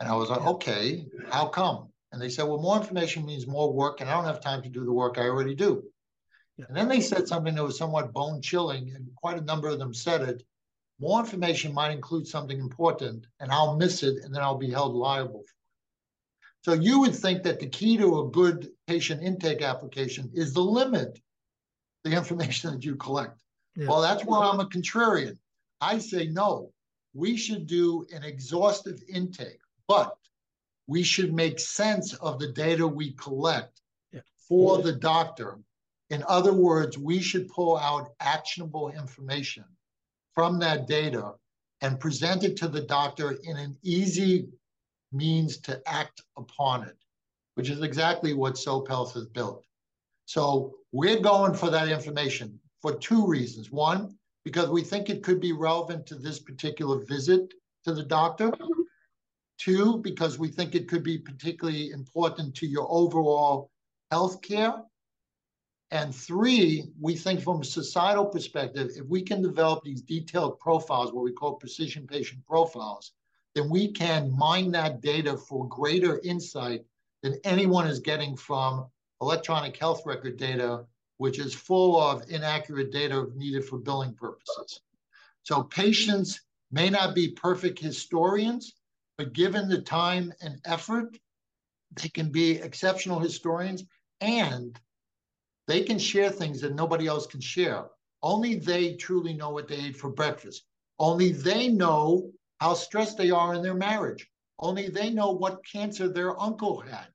And 0.00 0.08
I 0.08 0.14
was 0.14 0.30
like, 0.30 0.44
okay, 0.46 1.06
how 1.30 1.48
come? 1.48 1.88
And 2.12 2.22
they 2.22 2.28
said, 2.28 2.44
well, 2.44 2.60
more 2.60 2.76
information 2.76 3.26
means 3.26 3.46
more 3.46 3.72
work, 3.72 4.00
and 4.00 4.08
I 4.08 4.14
don't 4.14 4.24
have 4.24 4.40
time 4.40 4.62
to 4.62 4.68
do 4.68 4.84
the 4.84 4.92
work 4.92 5.18
I 5.18 5.22
already 5.22 5.54
do. 5.54 5.82
Yeah. 6.56 6.66
And 6.68 6.76
then 6.76 6.88
they 6.88 7.00
said 7.00 7.28
something 7.28 7.54
that 7.54 7.64
was 7.64 7.78
somewhat 7.78 8.12
bone 8.12 8.40
chilling, 8.40 8.92
and 8.94 9.08
quite 9.16 9.38
a 9.38 9.44
number 9.44 9.68
of 9.68 9.78
them 9.78 9.92
said 9.92 10.22
it. 10.22 10.42
More 10.98 11.20
information 11.20 11.74
might 11.74 11.92
include 11.92 12.26
something 12.26 12.58
important, 12.58 13.26
and 13.40 13.52
I'll 13.52 13.76
miss 13.76 14.02
it, 14.02 14.24
and 14.24 14.34
then 14.34 14.42
I'll 14.42 14.56
be 14.56 14.70
held 14.70 14.94
liable 14.94 15.42
for 15.42 15.50
it. 15.50 15.56
So 16.62 16.72
you 16.72 17.00
would 17.00 17.14
think 17.14 17.42
that 17.42 17.60
the 17.60 17.68
key 17.68 17.96
to 17.98 18.20
a 18.20 18.30
good 18.30 18.70
patient 18.86 19.22
intake 19.22 19.62
application 19.62 20.30
is 20.34 20.52
the 20.52 20.62
limit 20.62 21.20
the 22.02 22.16
information 22.16 22.72
that 22.72 22.84
you 22.84 22.96
collect. 22.96 23.40
Yeah. 23.76 23.88
Well, 23.88 24.00
that's 24.00 24.24
why 24.24 24.46
I'm 24.46 24.60
a 24.60 24.66
contrarian. 24.66 25.36
I 25.80 25.98
say 25.98 26.28
no. 26.28 26.72
We 27.14 27.36
should 27.36 27.66
do 27.66 28.06
an 28.12 28.22
exhaustive 28.22 29.02
intake, 29.08 29.60
but 29.88 30.16
we 30.86 31.02
should 31.02 31.34
make 31.34 31.58
sense 31.58 32.14
of 32.14 32.38
the 32.38 32.52
data 32.52 32.86
we 32.86 33.12
collect 33.12 33.80
yeah. 34.12 34.20
for 34.48 34.82
the 34.82 34.92
doctor. 34.92 35.58
In 36.10 36.22
other 36.28 36.52
words, 36.52 36.96
we 36.96 37.20
should 37.20 37.48
pull 37.48 37.76
out 37.76 38.10
actionable 38.20 38.90
information 38.90 39.64
from 40.34 40.58
that 40.60 40.86
data 40.86 41.32
and 41.80 42.00
present 42.00 42.44
it 42.44 42.56
to 42.58 42.68
the 42.68 42.82
doctor 42.82 43.32
in 43.42 43.56
an 43.56 43.76
easy 43.82 44.48
means 45.12 45.58
to 45.58 45.80
act 45.86 46.22
upon 46.36 46.84
it, 46.84 46.96
which 47.54 47.70
is 47.70 47.82
exactly 47.82 48.34
what 48.34 48.58
SOAP 48.58 48.88
Health 48.88 49.14
has 49.14 49.26
built. 49.26 49.64
So 50.26 50.74
we're 50.92 51.20
going 51.20 51.54
for 51.54 51.70
that 51.70 51.88
information 51.88 52.58
for 52.82 52.94
two 52.94 53.26
reasons. 53.26 53.70
One, 53.70 54.16
because 54.44 54.68
we 54.68 54.82
think 54.82 55.10
it 55.10 55.22
could 55.22 55.40
be 55.40 55.52
relevant 55.52 56.06
to 56.06 56.14
this 56.14 56.38
particular 56.38 57.04
visit 57.04 57.52
to 57.84 57.92
the 57.92 58.02
doctor. 58.02 58.52
Two, 59.58 59.98
because 59.98 60.38
we 60.38 60.48
think 60.48 60.74
it 60.74 60.88
could 60.88 61.02
be 61.02 61.18
particularly 61.18 61.90
important 61.90 62.54
to 62.56 62.66
your 62.66 62.86
overall 62.90 63.70
health 64.10 64.42
care. 64.42 64.74
And 65.90 66.14
three, 66.14 66.88
we 67.00 67.14
think 67.14 67.40
from 67.40 67.60
a 67.60 67.64
societal 67.64 68.26
perspective, 68.26 68.90
if 68.96 69.06
we 69.06 69.22
can 69.22 69.40
develop 69.40 69.84
these 69.84 70.02
detailed 70.02 70.58
profiles, 70.58 71.12
what 71.12 71.24
we 71.24 71.32
call 71.32 71.54
precision 71.54 72.06
patient 72.06 72.44
profiles, 72.44 73.12
then 73.54 73.70
we 73.70 73.92
can 73.92 74.36
mine 74.36 74.72
that 74.72 75.00
data 75.00 75.36
for 75.36 75.68
greater 75.68 76.20
insight 76.24 76.84
than 77.22 77.38
anyone 77.44 77.86
is 77.86 78.00
getting 78.00 78.36
from 78.36 78.86
electronic 79.22 79.76
health 79.76 80.02
record 80.04 80.36
data, 80.36 80.84
which 81.18 81.38
is 81.38 81.54
full 81.54 82.00
of 82.00 82.28
inaccurate 82.28 82.90
data 82.90 83.26
needed 83.34 83.64
for 83.64 83.78
billing 83.78 84.14
purposes. 84.14 84.80
So 85.42 85.62
patients 85.62 86.40
may 86.72 86.90
not 86.90 87.14
be 87.14 87.28
perfect 87.28 87.78
historians, 87.78 88.74
but 89.16 89.32
given 89.32 89.68
the 89.68 89.80
time 89.80 90.32
and 90.42 90.60
effort, 90.64 91.16
they 92.02 92.08
can 92.08 92.30
be 92.30 92.56
exceptional 92.56 93.20
historians 93.20 93.84
and 94.20 94.78
they 95.66 95.82
can 95.82 95.98
share 95.98 96.30
things 96.30 96.60
that 96.60 96.74
nobody 96.74 97.06
else 97.06 97.26
can 97.26 97.40
share. 97.40 97.86
Only 98.22 98.56
they 98.56 98.94
truly 98.94 99.34
know 99.34 99.50
what 99.50 99.68
they 99.68 99.76
ate 99.76 99.96
for 99.96 100.10
breakfast. 100.10 100.64
Only 100.98 101.32
they 101.32 101.68
know 101.68 102.32
how 102.60 102.74
stressed 102.74 103.18
they 103.18 103.30
are 103.30 103.54
in 103.54 103.62
their 103.62 103.74
marriage. 103.74 104.28
Only 104.58 104.88
they 104.88 105.10
know 105.10 105.32
what 105.32 105.64
cancer 105.66 106.08
their 106.08 106.40
uncle 106.40 106.80
had. 106.80 107.08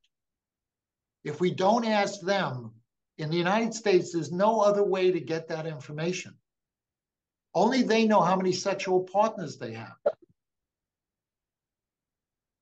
If 1.24 1.40
we 1.40 1.52
don't 1.52 1.86
ask 1.86 2.22
them, 2.22 2.72
in 3.18 3.30
the 3.30 3.38
United 3.38 3.74
States, 3.74 4.12
there's 4.12 4.32
no 4.32 4.62
other 4.62 4.84
way 4.84 5.12
to 5.12 5.20
get 5.20 5.48
that 5.48 5.68
information. 5.68 6.34
Only 7.54 7.84
they 7.84 8.06
know 8.08 8.22
how 8.22 8.36
many 8.36 8.52
sexual 8.52 9.02
partners 9.02 9.58
they 9.58 9.74
have 9.74 9.96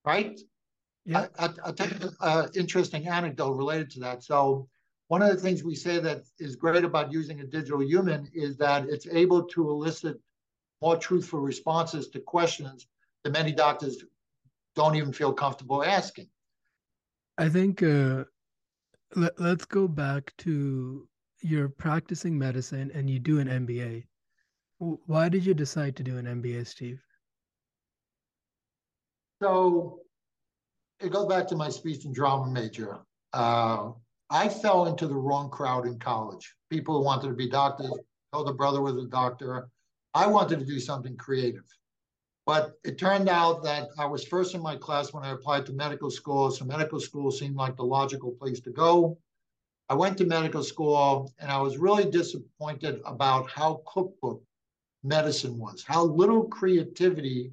right? 0.06 0.40
Yeah. 1.06 1.28
I, 1.38 1.48
will 1.66 1.74
tell 1.74 1.90
you 1.90 2.10
an 2.22 2.50
interesting 2.56 3.08
anecdote 3.08 3.54
related 3.54 3.90
to 3.92 4.00
that. 4.02 4.24
So, 4.24 4.68
one 5.10 5.24
of 5.24 5.30
the 5.30 5.42
things 5.42 5.64
we 5.64 5.74
say 5.74 6.00
that 6.00 6.22
is 6.38 6.56
great 6.56 6.84
about 6.86 7.12
using 7.12 7.40
a 7.40 7.44
digital 7.44 7.82
human 7.84 8.30
is 8.32 8.56
that 8.58 8.88
it's 8.88 9.08
able 9.08 9.44
to 9.44 9.70
elicit 9.70 10.20
more 10.84 10.98
truthful 10.98 11.40
responses 11.40 12.10
to 12.10 12.20
questions 12.20 12.88
that 13.24 13.34
many 13.34 13.52
doctors 13.52 13.98
don't 14.76 14.96
even 14.96 15.12
feel 15.12 15.34
comfortable 15.34 15.84
asking. 15.84 16.28
I 17.40 17.50
think 17.50 17.82
uh, 17.82 18.26
let, 19.16 19.40
let's 19.40 19.66
go 19.66 19.88
back 19.88 20.32
to 20.40 21.08
you're 21.42 21.70
practicing 21.70 22.38
medicine 22.38 22.92
and 22.94 23.10
you 23.10 23.18
do 23.18 23.40
an 23.40 23.48
MBA. 23.48 24.06
Why 24.78 25.28
did 25.28 25.44
you 25.44 25.56
decide 25.56 25.96
to 25.96 26.04
do 26.04 26.20
an 26.20 26.26
MBA, 26.26 26.68
Steve? 26.68 27.02
So 29.42 30.02
it 31.00 31.12
goes 31.12 31.26
back 31.26 31.48
to 31.48 31.56
my 31.56 31.70
speech 31.70 32.06
and 32.06 32.14
drama 32.14 32.52
major. 32.52 33.00
Uh, 33.34 33.92
I 34.30 34.48
fell 34.48 34.86
into 34.86 35.08
the 35.08 35.16
wrong 35.16 35.50
crowd 35.50 35.88
in 35.88 35.98
college. 35.98 36.54
People 36.70 36.98
who 36.98 37.04
wanted 37.04 37.28
to 37.30 37.34
be 37.34 37.50
doctors, 37.50 37.90
oh, 37.92 38.00
older 38.34 38.54
brother 38.54 38.82
was 38.82 38.96
a 38.98 39.08
doctor. 39.08 39.70
I 40.14 40.28
wanted 40.28 40.60
to 40.60 40.66
do 40.66 40.80
something 40.80 41.18
creative. 41.18 41.66
But 42.46 42.74
it 42.84 42.98
turned 42.98 43.30
out 43.30 43.64
that 43.64 43.90
I 43.98 44.06
was 44.06 44.26
first 44.26 44.56
in 44.56 44.62
my 44.62 44.76
class 44.76 45.14
when 45.14 45.24
I 45.24 45.32
applied 45.32 45.66
to 45.68 45.74
medical 45.74 46.10
school. 46.10 46.52
So 46.52 46.66
medical 46.66 47.00
school 47.00 47.32
seemed 47.32 47.56
like 47.56 47.76
the 47.76 47.84
logical 47.84 48.32
place 48.32 48.60
to 48.62 48.72
go. 48.72 49.18
I 49.88 49.96
went 49.96 50.18
to 50.20 50.26
medical 50.26 50.64
school 50.64 51.34
and 51.40 51.52
I 51.52 51.60
was 51.60 51.78
really 51.78 52.10
disappointed 52.10 53.02
about 53.06 53.50
how 53.50 53.82
cookbook 53.88 54.44
medicine 55.04 55.58
was, 55.58 55.84
how 55.84 56.04
little 56.04 56.44
creativity 56.44 57.52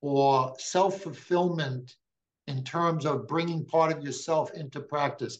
or 0.00 0.54
self 0.58 1.00
fulfillment 1.00 1.96
in 2.46 2.62
terms 2.64 3.06
of 3.06 3.26
bringing 3.26 3.64
part 3.64 3.96
of 3.96 4.04
yourself 4.04 4.52
into 4.54 4.80
practice. 4.80 5.38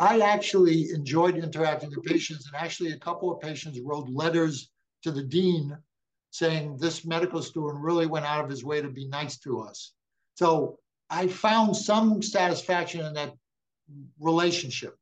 I 0.00 0.20
actually 0.20 0.92
enjoyed 0.92 1.36
interacting 1.36 1.90
with 1.90 2.06
patients, 2.06 2.46
and 2.46 2.56
actually, 2.56 2.92
a 2.92 2.98
couple 2.98 3.30
of 3.30 3.38
patients 3.38 3.78
wrote 3.80 4.08
letters 4.08 4.70
to 5.02 5.12
the 5.12 5.22
dean 5.22 5.76
saying 6.30 6.78
this 6.78 7.04
medical 7.04 7.42
student 7.42 7.82
really 7.82 8.06
went 8.06 8.24
out 8.24 8.42
of 8.42 8.48
his 8.48 8.64
way 8.64 8.80
to 8.80 8.88
be 8.88 9.06
nice 9.08 9.36
to 9.40 9.60
us. 9.60 9.92
So 10.36 10.78
I 11.10 11.26
found 11.26 11.76
some 11.76 12.22
satisfaction 12.22 13.04
in 13.04 13.12
that 13.12 13.34
relationship. 14.18 14.96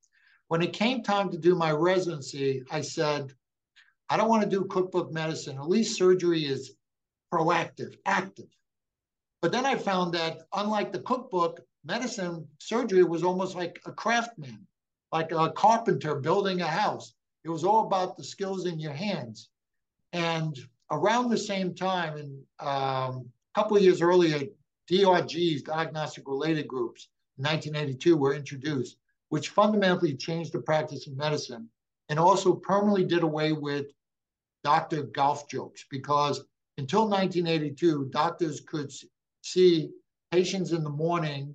When 0.49 0.63
it 0.63 0.73
came 0.73 1.05
time 1.05 1.31
to 1.31 1.39
do 1.39 1.55
my 1.55 1.71
residency, 1.71 2.65
I 2.73 2.81
said, 2.81 3.33
I 4.11 4.17
don't 4.17 4.29
want 4.29 4.43
to 4.43 4.51
do 4.51 4.65
cookbook 4.65 5.13
medicine. 5.13 5.59
At 5.59 5.69
least 5.69 5.97
surgery 5.97 6.45
is 6.45 6.73
proactive, 7.33 7.97
active. 8.05 8.49
But 9.43 9.53
then 9.53 9.65
I 9.65 9.77
found 9.77 10.15
that 10.15 10.41
unlike 10.55 10.91
the 10.91 11.01
cookbook, 11.01 11.61
medicine 11.85 12.49
surgery 12.59 13.05
was 13.05 13.23
almost 13.23 13.55
like 13.55 13.79
a 13.87 13.93
craftsman, 13.93 14.67
like 15.13 15.33
a 15.33 15.51
carpenter 15.53 16.17
building 16.17 16.61
a 16.61 16.67
house. 16.67 17.15
It 17.45 17.51
was 17.51 17.65
all 17.65 17.87
about 17.87 18.17
the 18.17 18.25
skills 18.25 18.67
in 18.67 18.79
your 18.79 18.93
hands. 18.93 19.49
And 20.13 20.59
around 20.91 21.31
the 21.31 21.39
same 21.39 21.75
time, 21.75 22.17
and 22.17 22.43
um, 22.61 23.31
a 23.55 23.61
couple 23.61 23.77
of 23.77 23.83
years 23.83 24.03
earlier, 24.03 24.41
DRGs, 24.91 25.65
diagnostic 25.65 26.27
related 26.27 26.67
groups, 26.67 27.09
in 27.39 27.45
1982 27.45 28.17
were 28.17 28.35
introduced, 28.35 28.97
which 29.29 29.51
fundamentally 29.51 30.17
changed 30.17 30.53
the 30.53 30.61
practice 30.61 31.07
of 31.07 31.17
medicine 31.17 31.69
and 32.09 32.19
also 32.19 32.55
permanently 32.55 33.05
did 33.05 33.23
away 33.23 33.53
with 33.53 33.87
doctor 34.65 35.03
golf 35.03 35.49
jokes 35.49 35.85
because 35.91 36.45
until 36.79 37.09
1982, 37.09 38.07
doctors 38.11 38.61
could 38.61 38.93
see 39.43 39.91
patients 40.31 40.73
in 40.73 40.83
the 40.83 40.91
morning 40.91 41.55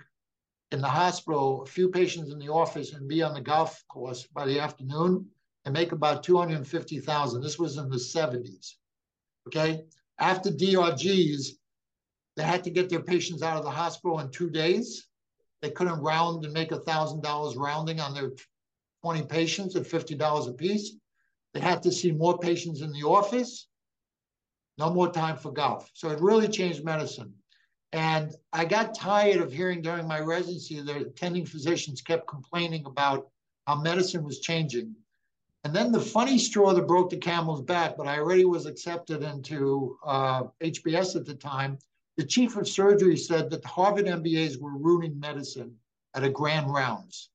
in 0.74 0.82
the 0.82 0.88
hospital, 0.88 1.61
a 1.61 1.65
few 1.67 1.88
patients 1.88 2.32
in 2.32 2.39
the 2.39 2.49
office, 2.49 2.93
and 2.93 3.07
be 3.07 3.21
on 3.21 3.36
the 3.36 3.41
golf 3.41 3.84
course 3.88 4.26
by 4.34 4.43
the 4.45 4.59
afternoon 4.59 5.24
and 5.65 5.74
make 5.74 5.91
about 5.91 6.24
250,000. 6.24 7.41
This 7.41 7.59
was 7.59 7.78
in 7.78 7.89
the 7.89 7.95
70s. 7.97 8.74
Okay. 9.47 9.84
After 10.19 10.49
DRGs, 10.49 11.49
they 12.36 12.43
had 12.43 12.63
to 12.63 12.71
get 12.71 12.89
their 12.89 13.03
patients 13.03 13.43
out 13.43 13.57
of 13.57 13.63
the 13.63 13.69
hospital 13.69 14.19
in 14.19 14.32
two 14.32 14.49
days. 14.49 15.07
They 15.61 15.69
couldn't 15.69 16.01
round 16.01 16.43
and 16.43 16.53
make 16.53 16.71
$1,000 16.71 17.55
rounding 17.55 17.99
on 17.99 18.15
their 18.15 18.32
20 19.03 19.24
patients 19.28 19.76
at 19.76 19.84
$50 19.84 20.49
a 20.49 20.53
piece. 20.53 20.95
They 21.53 21.59
had 21.59 21.84
to 21.84 21.91
see 21.91 22.11
more 22.11 22.39
patients 22.39 22.82
in 22.82 22.91
the 22.91 23.03
office, 23.03 23.67
no 24.80 24.91
more 24.91 25.11
time 25.11 25.38
for 25.38 25.51
golf. 25.51 25.88
So 25.93 26.09
it 26.09 26.19
really 26.19 26.47
changed 26.47 26.84
medicine. 26.84 27.36
And 27.94 28.36
I 28.52 28.66
got 28.66 28.96
tired 28.96 29.39
of 29.39 29.54
hearing 29.54 29.84
during 29.84 30.08
my 30.08 30.20
residency 30.20 30.82
that 30.82 30.98
attending 30.98 31.46
physicians 31.46 32.02
kept 32.02 32.28
complaining 32.28 32.86
about 32.88 33.30
how 33.68 33.76
medicine 33.76 34.24
was 34.24 34.39
changing. 34.39 34.96
And 35.64 35.76
then 35.76 35.91
the 35.91 36.02
funny 36.02 36.39
straw 36.39 36.74
that 36.74 36.88
broke 36.88 37.12
the 37.12 37.18
camel's 37.18 37.62
back, 37.62 37.96
but 37.96 38.08
I 38.08 38.18
already 38.18 38.46
was 38.46 38.66
accepted 38.66 39.22
into 39.22 39.98
uh, 40.04 40.46
HBS 40.62 41.16
at 41.16 41.26
the 41.26 41.36
time. 41.36 41.78
The 42.18 42.26
chief 42.26 42.58
of 42.58 42.68
surgery 42.68 43.16
said 43.16 43.52
that 43.52 43.62
the 43.62 43.68
Harvard 43.68 44.06
MBAs 44.06 44.60
were 44.60 44.76
ruining 44.76 45.20
medicine 45.20 45.78
at 46.16 46.24
a 46.24 46.30
grand 46.30 46.74
rounds. 46.74 47.30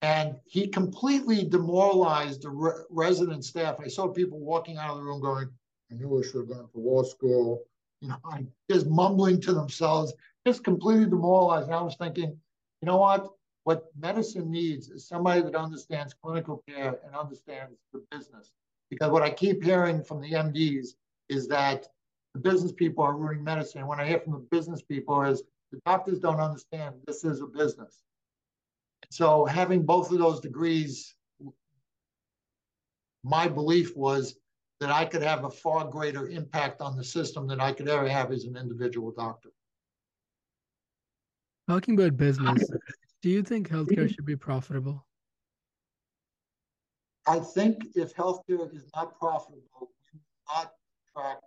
And 0.00 0.36
he 0.46 0.66
completely 0.66 1.44
demoralized 1.44 2.42
the 2.42 2.50
re 2.50 2.72
resident 2.90 3.44
staff. 3.44 3.76
I 3.80 3.88
saw 3.88 4.08
people 4.08 4.40
walking 4.40 4.78
out 4.78 4.90
of 4.90 4.96
the 4.96 5.04
room 5.04 5.20
going, 5.20 5.48
I 5.90 5.94
knew 5.94 6.18
I 6.18 6.22
should 6.22 6.36
have 6.36 6.48
gone 6.48 6.68
to 6.72 6.78
law 6.78 7.02
school 7.02 7.62
you 8.04 8.10
know, 8.10 8.46
just 8.70 8.86
mumbling 8.86 9.40
to 9.40 9.54
themselves, 9.54 10.12
just 10.46 10.62
completely 10.62 11.06
demoralized. 11.06 11.68
And 11.68 11.74
I 11.74 11.80
was 11.80 11.96
thinking, 11.96 12.38
you 12.82 12.86
know 12.86 12.98
what? 12.98 13.30
What 13.62 13.86
medicine 13.98 14.50
needs 14.50 14.90
is 14.90 15.08
somebody 15.08 15.40
that 15.40 15.54
understands 15.54 16.12
clinical 16.12 16.62
care 16.68 16.98
and 17.06 17.16
understands 17.16 17.78
the 17.94 18.04
business. 18.10 18.52
Because 18.90 19.10
what 19.10 19.22
I 19.22 19.30
keep 19.30 19.64
hearing 19.64 20.04
from 20.04 20.20
the 20.20 20.32
MDs 20.32 20.88
is 21.30 21.48
that 21.48 21.86
the 22.34 22.40
business 22.40 22.72
people 22.72 23.02
are 23.02 23.16
ruining 23.16 23.42
medicine. 23.42 23.80
And 23.80 23.88
what 23.88 24.00
I 24.00 24.06
hear 24.06 24.20
from 24.20 24.34
the 24.34 24.46
business 24.50 24.82
people 24.82 25.22
is 25.22 25.42
the 25.72 25.80
doctors 25.86 26.18
don't 26.18 26.40
understand 26.40 26.96
this 27.06 27.24
is 27.24 27.40
a 27.40 27.46
business. 27.46 28.02
So 29.10 29.46
having 29.46 29.82
both 29.82 30.12
of 30.12 30.18
those 30.18 30.40
degrees, 30.40 31.14
my 33.22 33.48
belief 33.48 33.96
was 33.96 34.36
that 34.84 34.92
I 34.92 35.06
could 35.06 35.22
have 35.22 35.44
a 35.44 35.50
far 35.50 35.86
greater 35.86 36.28
impact 36.28 36.82
on 36.82 36.94
the 36.94 37.02
system 37.02 37.46
than 37.46 37.58
I 37.58 37.72
could 37.72 37.88
ever 37.88 38.06
have 38.06 38.30
as 38.32 38.44
an 38.44 38.54
individual 38.54 39.12
doctor. 39.16 39.48
Talking 41.66 41.98
about 41.98 42.18
business, 42.18 42.68
do 43.22 43.30
you 43.30 43.42
think 43.42 43.70
healthcare 43.70 44.14
should 44.14 44.26
be 44.26 44.36
profitable? 44.36 45.06
I 47.26 47.38
think 47.38 47.86
if 47.94 48.14
healthcare 48.14 48.70
is 48.76 48.84
not 48.94 49.18
profitable, 49.18 49.88
we 50.12 50.20
not 50.54 50.72
attract 51.16 51.44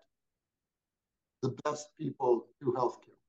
the 1.44 1.50
best 1.64 1.90
people 2.00 2.48
to 2.60 2.74
healthcare. 2.76 3.22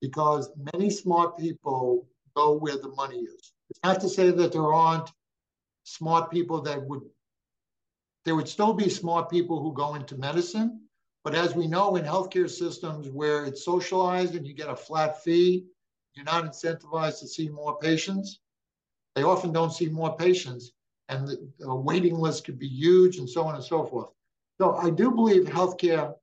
Because 0.00 0.50
many 0.72 0.90
smart 0.90 1.38
people 1.38 2.08
go 2.34 2.54
where 2.54 2.76
the 2.76 2.88
money 2.88 3.18
is. 3.18 3.52
It's 3.68 3.78
not 3.84 4.00
to 4.00 4.08
say 4.08 4.32
that 4.32 4.50
there 4.50 4.72
aren't 4.72 5.12
smart 5.84 6.32
people 6.32 6.60
that 6.62 6.82
would 6.82 7.02
there 8.24 8.34
would 8.34 8.48
still 8.48 8.72
be 8.72 8.88
smart 8.88 9.30
people 9.30 9.62
who 9.62 9.72
go 9.72 9.94
into 9.94 10.16
medicine. 10.16 10.80
But 11.24 11.34
as 11.34 11.54
we 11.54 11.66
know 11.66 11.96
in 11.96 12.04
healthcare 12.04 12.48
systems 12.48 13.10
where 13.10 13.44
it's 13.44 13.64
socialized 13.64 14.34
and 14.34 14.46
you 14.46 14.54
get 14.54 14.70
a 14.70 14.76
flat 14.76 15.22
fee, 15.22 15.66
you're 16.14 16.24
not 16.24 16.44
incentivized 16.44 17.20
to 17.20 17.28
see 17.28 17.48
more 17.48 17.78
patients. 17.78 18.40
They 19.14 19.22
often 19.22 19.52
don't 19.52 19.72
see 19.72 19.88
more 19.88 20.16
patients, 20.16 20.72
and 21.08 21.28
the, 21.28 21.74
waiting 21.74 22.14
list 22.14 22.44
could 22.44 22.58
be 22.58 22.68
huge, 22.68 23.18
and 23.18 23.28
so 23.28 23.42
on 23.44 23.54
and 23.54 23.64
so 23.64 23.84
forth. 23.84 24.10
So 24.60 24.76
I 24.76 24.90
do 24.90 25.10
believe 25.10 25.44
healthcare 25.44 26.14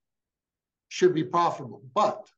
should 0.89 1.13
be 1.13 1.23
profitable, 1.23 1.81
but 1.93 2.29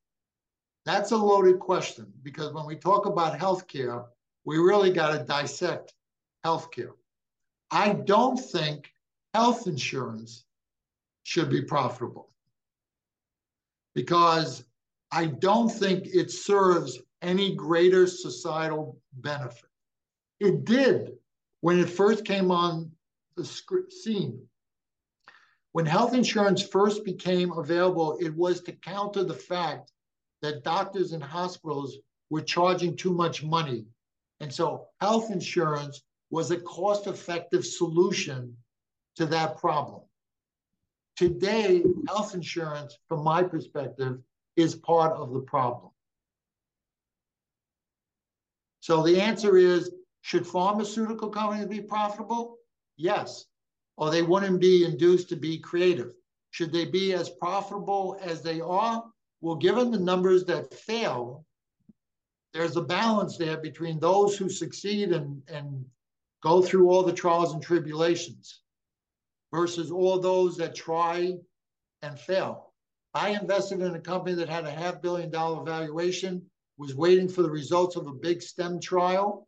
that's 0.86 1.12
a 1.12 1.18
loaded 1.18 1.60
question 1.60 2.12
because 2.24 2.52
when 2.54 2.66
we 2.66 2.76
talk 2.76 3.06
about 3.06 3.38
healthcare, 3.38 4.06
we 4.44 4.58
really 4.58 4.92
got 4.92 5.12
to 5.12 5.24
dissect 5.24 5.94
healthcare. 6.46 6.94
I 7.70 7.94
don't 7.94 8.38
think 8.38 8.92
health 9.34 9.68
insurance 9.68 10.46
should 11.24 11.50
be 11.50 11.62
profitable 11.62 12.30
because 13.96 14.64
I 15.12 15.26
don't 15.26 15.70
think 15.70 16.08
it 16.08 16.32
serves 16.32 17.00
any 17.22 17.56
greater 17.56 18.08
societal 18.08 19.00
benefit. 19.14 19.70
It 20.40 20.66
did 20.66 21.18
when 21.62 21.80
it 21.80 21.90
first 21.90 22.26
came 22.26 22.52
on 22.52 22.92
the 23.36 23.46
scene. 23.90 24.42
When 25.74 25.86
health 25.86 26.14
insurance 26.14 26.62
first 26.62 27.06
became 27.06 27.52
available, 27.52 28.18
it 28.20 28.34
was 28.36 28.62
to 28.62 28.72
counter 28.72 29.24
the 29.24 29.34
fact 29.34 29.92
that 30.42 30.64
doctors 30.64 31.12
and 31.12 31.24
hospitals 31.24 31.98
were 32.30 32.42
charging 32.42 32.96
too 32.96 33.14
much 33.14 33.44
money. 33.44 33.86
And 34.40 34.52
so 34.52 34.88
health 35.02 35.32
insurance 35.32 36.02
was 36.32 36.52
a 36.52 36.60
cost 36.62 37.08
effective 37.08 37.66
solution 37.66 38.56
to 39.20 39.26
that 39.26 39.58
problem. 39.58 40.00
Today, 41.18 41.84
health 42.08 42.34
insurance, 42.34 42.98
from 43.10 43.22
my 43.22 43.44
perspective, 43.44 44.20
is 44.56 44.76
part 44.76 45.12
of 45.12 45.34
the 45.34 45.42
problem. 45.42 45.92
So 48.80 49.04
the 49.04 49.20
answer 49.20 49.58
is 49.58 49.92
should 50.22 50.48
pharmaceutical 50.48 51.28
companies 51.28 51.66
be 51.66 51.82
profitable? 51.82 52.60
Yes. 52.96 53.44
Or 53.98 54.10
they 54.10 54.22
wouldn't 54.22 54.62
be 54.62 54.86
induced 54.86 55.28
to 55.30 55.36
be 55.36 55.58
creative. 55.60 56.14
Should 56.52 56.72
they 56.72 56.86
be 56.86 57.12
as 57.12 57.30
profitable 57.30 58.18
as 58.22 58.42
they 58.42 58.62
are? 58.62 59.04
Well, 59.42 59.58
given 59.58 59.92
the 59.92 60.00
numbers 60.00 60.46
that 60.46 60.74
fail, 60.74 61.46
there's 62.54 62.78
a 62.78 62.82
balance 62.82 63.38
there 63.38 63.58
between 63.58 64.00
those 64.00 64.38
who 64.38 64.48
succeed 64.48 65.12
and, 65.12 65.42
and 65.50 65.84
go 66.42 66.62
through 66.62 66.90
all 66.90 67.04
the 67.04 67.12
trials 67.12 67.54
and 67.54 67.62
tribulations 67.62 68.62
versus 69.54 69.92
all 69.92 70.20
those 70.20 70.58
that 70.58 70.76
try 70.76 71.34
and 72.02 72.20
fail. 72.20 72.74
I 73.14 73.30
invested 73.30 73.82
in 73.82 73.96
a 73.96 74.00
company 74.00 74.36
that 74.36 74.50
had 74.50 74.66
a 74.66 74.72
half 74.72 75.02
billion 75.02 75.32
dollar 75.32 75.64
valuation, 75.64 76.44
was 76.78 76.96
waiting 76.96 77.28
for 77.28 77.42
the 77.42 77.50
results 77.50 77.96
of 77.96 78.08
a 78.08 78.14
big 78.14 78.42
STEM 78.42 78.80
trial 78.80 79.48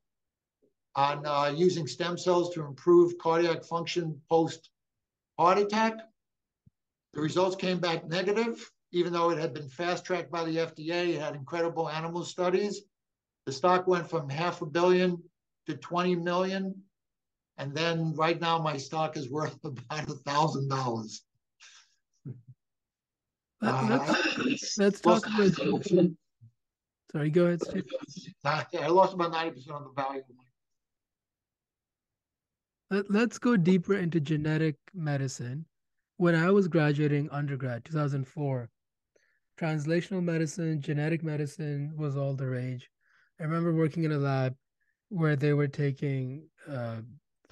on 0.96 1.26
uh, 1.26 1.54
using 1.56 1.88
stem 1.88 2.18
cells 2.18 2.54
to 2.54 2.66
improve 2.66 3.18
cardiac 3.18 3.64
function 3.64 4.20
post 4.30 4.70
heart 5.40 5.58
attack. 5.58 5.94
The 7.14 7.22
results 7.22 7.56
came 7.56 7.80
back 7.80 8.08
negative, 8.08 8.70
even 8.92 9.14
though 9.14 9.30
it 9.30 9.38
had 9.38 9.54
been 9.54 9.70
fast 9.70 10.06
tracked 10.06 10.32
by 10.32 10.44
the 10.44 10.58
FDA. 10.58 11.16
It 11.16 11.22
had 11.22 11.36
incredible 11.36 11.90
animal 11.90 12.26
studies. 12.26 12.82
The 13.46 13.52
stock 13.52 13.88
went 13.88 14.10
from 14.10 14.30
half 14.30 14.62
a 14.62 14.66
billion 14.66 15.22
to 15.68 15.76
20 15.76 16.16
million 16.16 16.76
and 17.58 17.76
then 17.76 18.14
right 18.16 18.40
now 18.40 18.58
my 18.58 18.78
stock 18.78 19.18
is 19.18 19.30
worth 19.30 19.58
about 19.64 20.10
a 20.10 20.16
thousand 20.26 20.70
dollars. 20.70 21.24
Let's, 23.62 24.78
let's 24.78 25.02
talk 25.02 25.26
about. 25.28 25.86
Sorry, 27.12 27.30
go 27.30 27.46
ahead, 27.46 27.62
Steve. 27.62 27.86
I 28.46 28.88
lost 28.88 29.14
about 29.14 29.32
ninety 29.32 29.52
percent 29.52 29.78
of 29.78 29.84
the 29.84 30.02
value. 30.02 30.24
Let, 32.90 33.12
let's 33.12 33.38
go 33.38 33.58
deeper 33.58 33.96
into 33.96 34.20
genetic 34.20 34.76
medicine. 34.94 35.66
When 36.18 36.36
I 36.36 36.52
was 36.52 36.68
graduating 36.68 37.30
undergrad, 37.32 37.84
2004, 37.86 38.70
translational 39.60 40.24
medicine, 40.24 40.82
genetic 40.82 41.24
medicine 41.24 41.94
was 41.98 42.16
all 42.16 42.36
the 42.36 42.48
rage. 42.48 42.90
I 43.40 43.44
remember 43.44 43.74
working 43.74 44.04
in 44.04 44.12
a 44.12 44.18
lab 44.18 44.56
where 45.10 45.36
they 45.36 45.54
were 45.54 45.68
taking 45.68 46.48
uh, 46.70 46.98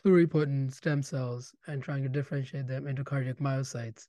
pluripotent 0.03 0.73
stem 0.73 1.03
cells 1.03 1.53
and 1.67 1.81
trying 1.81 2.03
to 2.03 2.09
differentiate 2.09 2.67
them 2.67 2.87
into 2.87 3.03
cardiac 3.03 3.37
myocytes. 3.37 4.07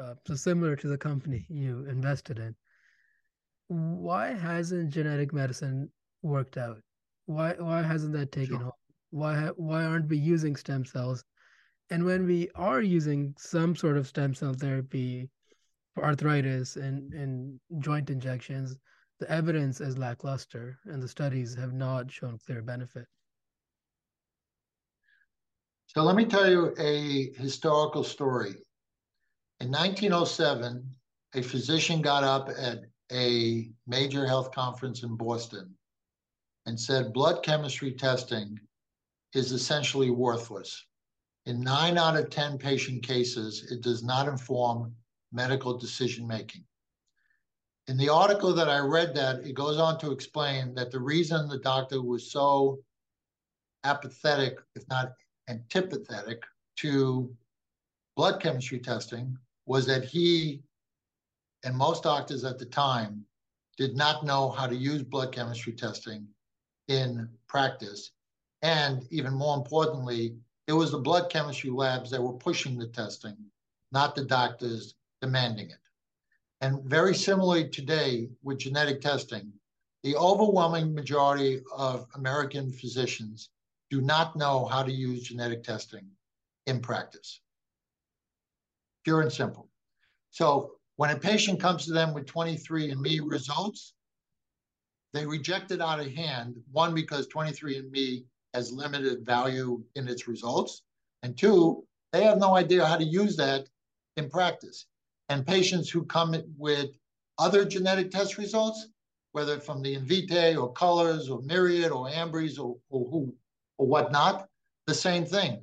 Uh, 0.00 0.14
so 0.26 0.34
similar 0.34 0.76
to 0.76 0.88
the 0.88 0.98
company 0.98 1.46
you 1.50 1.86
invested 1.88 2.38
in. 2.38 2.54
Why 3.68 4.32
hasn't 4.32 4.90
genetic 4.90 5.32
medicine 5.32 5.90
worked 6.22 6.56
out? 6.56 6.80
Why 7.26 7.54
why 7.58 7.82
hasn't 7.82 8.12
that 8.14 8.32
taken 8.32 8.56
sure. 8.56 8.62
hold? 8.64 8.74
Why 9.10 9.46
why 9.56 9.84
aren't 9.84 10.08
we 10.08 10.18
using 10.18 10.56
stem 10.56 10.84
cells? 10.84 11.24
And 11.90 12.04
when 12.04 12.26
we 12.26 12.48
are 12.54 12.80
using 12.80 13.34
some 13.38 13.76
sort 13.76 13.98
of 13.98 14.06
stem 14.06 14.34
cell 14.34 14.54
therapy 14.54 15.28
for 15.94 16.04
arthritis 16.04 16.76
and, 16.76 17.12
and 17.12 17.60
joint 17.80 18.08
injections, 18.08 18.78
the 19.20 19.30
evidence 19.30 19.80
is 19.80 19.98
lackluster 19.98 20.78
and 20.86 21.02
the 21.02 21.08
studies 21.08 21.54
have 21.54 21.72
not 21.72 22.10
shown 22.10 22.38
clear 22.46 22.62
benefit. 22.62 23.06
So 25.94 26.02
let 26.02 26.16
me 26.16 26.24
tell 26.24 26.50
you 26.50 26.74
a 26.78 27.34
historical 27.36 28.02
story. 28.02 28.54
In 29.60 29.70
1907, 29.70 30.82
a 31.34 31.42
physician 31.42 32.00
got 32.00 32.24
up 32.24 32.48
at 32.48 32.78
a 33.12 33.68
major 33.86 34.26
health 34.26 34.52
conference 34.52 35.02
in 35.02 35.18
Boston 35.18 35.74
and 36.64 36.80
said 36.80 37.12
blood 37.12 37.42
chemistry 37.42 37.92
testing 37.92 38.58
is 39.34 39.52
essentially 39.52 40.08
worthless. 40.08 40.82
In 41.44 41.60
nine 41.60 41.98
out 41.98 42.16
of 42.16 42.30
10 42.30 42.56
patient 42.56 43.02
cases, 43.02 43.70
it 43.70 43.82
does 43.82 44.02
not 44.02 44.28
inform 44.28 44.94
medical 45.30 45.76
decision 45.76 46.26
making. 46.26 46.64
In 47.86 47.98
the 47.98 48.08
article 48.08 48.54
that 48.54 48.70
I 48.70 48.78
read 48.78 49.14
that, 49.16 49.40
it 49.44 49.52
goes 49.52 49.78
on 49.78 49.98
to 49.98 50.10
explain 50.10 50.72
that 50.72 50.90
the 50.90 51.00
reason 51.00 51.48
the 51.48 51.58
doctor 51.58 52.00
was 52.00 52.32
so 52.32 52.78
apathetic, 53.84 54.58
if 54.74 54.88
not 54.88 55.12
antipathetic 55.48 56.42
to 56.76 57.34
blood 58.16 58.40
chemistry 58.40 58.78
testing 58.78 59.36
was 59.66 59.86
that 59.86 60.04
he 60.04 60.62
and 61.64 61.76
most 61.76 62.02
doctors 62.02 62.44
at 62.44 62.58
the 62.58 62.66
time 62.66 63.24
did 63.76 63.96
not 63.96 64.24
know 64.24 64.50
how 64.50 64.66
to 64.66 64.74
use 64.74 65.02
blood 65.02 65.32
chemistry 65.32 65.72
testing 65.72 66.26
in 66.88 67.28
practice. 67.46 68.12
And 68.62 69.06
even 69.10 69.32
more 69.32 69.56
importantly, 69.56 70.36
it 70.66 70.72
was 70.72 70.90
the 70.92 70.98
blood 70.98 71.30
chemistry 71.30 71.70
labs 71.70 72.10
that 72.10 72.22
were 72.22 72.32
pushing 72.32 72.78
the 72.78 72.88
testing, 72.88 73.36
not 73.92 74.14
the 74.14 74.24
doctors 74.24 74.94
demanding 75.20 75.70
it. 75.70 75.78
And 76.60 76.84
very 76.84 77.14
similarly 77.14 77.68
today 77.68 78.28
with 78.42 78.58
genetic 78.58 79.00
testing, 79.00 79.52
the 80.02 80.16
overwhelming 80.16 80.94
majority 80.94 81.60
of 81.76 82.06
American 82.14 82.72
physicians 82.72 83.50
do 83.92 84.00
not 84.00 84.34
know 84.36 84.64
how 84.64 84.82
to 84.82 84.90
use 84.90 85.24
genetic 85.24 85.62
testing 85.62 86.06
in 86.66 86.80
practice. 86.80 87.42
Pure 89.04 89.20
and 89.20 89.32
simple. 89.32 89.68
So 90.30 90.76
when 90.96 91.10
a 91.10 91.18
patient 91.18 91.60
comes 91.60 91.84
to 91.84 91.92
them 91.92 92.14
with 92.14 92.24
23andMe 92.24 93.20
results, 93.22 93.92
they 95.12 95.26
reject 95.26 95.72
it 95.72 95.82
out 95.82 96.00
of 96.00 96.10
hand, 96.10 96.56
one, 96.70 96.94
because 96.94 97.28
23andMe 97.28 98.24
has 98.54 98.72
limited 98.72 99.26
value 99.26 99.84
in 99.94 100.08
its 100.08 100.26
results, 100.26 100.84
and 101.22 101.36
two, 101.36 101.84
they 102.14 102.24
have 102.24 102.38
no 102.38 102.56
idea 102.56 102.86
how 102.86 102.96
to 102.96 103.04
use 103.04 103.36
that 103.36 103.68
in 104.16 104.30
practice. 104.30 104.86
And 105.28 105.46
patients 105.46 105.90
who 105.90 106.06
come 106.06 106.34
with 106.56 106.92
other 107.38 107.66
genetic 107.66 108.10
test 108.10 108.38
results, 108.38 108.86
whether 109.32 109.60
from 109.60 109.82
the 109.82 109.94
Invitae 109.94 110.58
or 110.58 110.72
Colors 110.72 111.28
or 111.28 111.42
Myriad 111.42 111.92
or 111.92 112.08
Ambry's 112.08 112.58
or, 112.58 112.78
or 112.88 113.06
who 113.10 113.34
or 113.82 113.86
whatnot, 113.86 114.48
the 114.86 114.94
same 114.94 115.26
thing. 115.26 115.60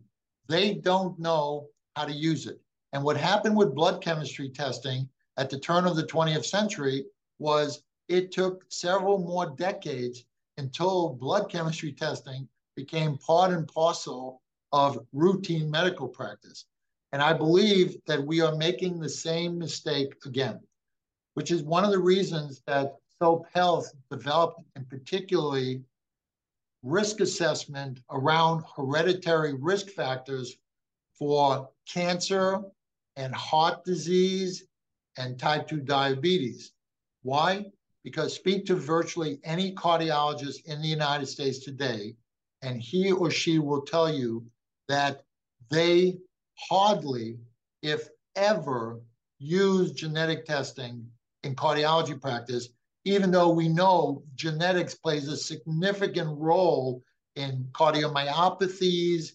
They 0.50 0.74
don't 0.74 1.18
know 1.20 1.68
how 1.96 2.04
to 2.04 2.12
use 2.12 2.48
it. 2.48 2.60
And 2.92 3.02
what 3.02 3.16
happened 3.16 3.56
with 3.56 3.74
blood 3.74 4.02
chemistry 4.04 4.50
testing 4.50 5.08
at 5.38 5.50
the 5.50 5.58
turn 5.58 5.86
of 5.86 5.96
the 5.96 6.04
20th 6.04 6.44
century 6.44 7.06
was 7.38 7.82
it 8.10 8.34
took 8.34 8.66
several 8.68 9.20
more 9.20 9.56
decades 9.58 10.26
until 10.58 11.14
blood 11.14 11.50
chemistry 11.50 11.94
testing 11.94 12.46
became 12.76 13.18
part 13.20 13.54
and 13.54 13.66
parcel 13.70 14.42
of 14.74 15.00
routine 15.14 15.72
medical 15.72 16.08
practice. 16.08 16.66
And 17.14 17.22
I 17.22 17.32
believe 17.32 17.96
that 18.06 18.22
we 18.22 18.42
are 18.42 18.56
making 18.56 19.00
the 19.00 19.08
same 19.08 19.58
mistake 19.58 20.14
again, 20.26 20.60
which 21.36 21.52
is 21.52 21.64
one 21.64 21.86
of 21.86 21.92
the 21.92 22.00
reasons 22.00 22.62
that 22.68 22.98
SOAP 23.22 23.46
Health 23.54 23.94
developed, 24.12 24.62
and 24.76 24.90
particularly 24.90 25.84
risk 26.84 27.20
assessment 27.20 28.00
around 28.12 28.64
hereditary 28.76 29.54
risk 29.54 29.90
factors 29.90 30.58
for 31.18 31.70
cancer 31.92 32.62
and 33.16 33.36
heart 33.36 33.84
disease 33.84 34.66
and 35.18 35.38
type 35.38 35.68
2 35.68 35.82
diabetes. 35.82 36.72
Why? 37.24 37.66
Because 38.04 38.34
speak 38.34 38.66
to 38.68 38.76
virtually 38.76 39.40
any 39.44 39.76
cardiologist 39.76 40.66
in 40.66 40.82
the 40.82 40.88
United 40.88 41.26
States 41.26 41.60
today, 41.60 42.16
and 42.62 42.82
he 42.82 43.12
or 43.12 43.30
she 43.30 43.60
will 43.60 43.82
tell 43.82 44.12
you 44.12 44.46
that 44.88 45.24
they 45.70 46.18
hardly, 46.56 47.38
if 47.82 48.08
ever, 48.36 49.02
use 49.40 49.92
genetic 49.92 50.46
testing 50.46 51.06
in 51.44 51.56
cardiology 51.56 52.20
practice 52.20 52.70
even 53.06 53.32
though 53.32 53.50
we 53.50 53.70
know 53.70 54.24
genetics 54.36 54.96
plays 54.96 55.28
a 55.28 55.38
significant 55.38 56.38
role 56.38 57.02
in 57.36 57.68
cardiomyopathies, 57.72 59.32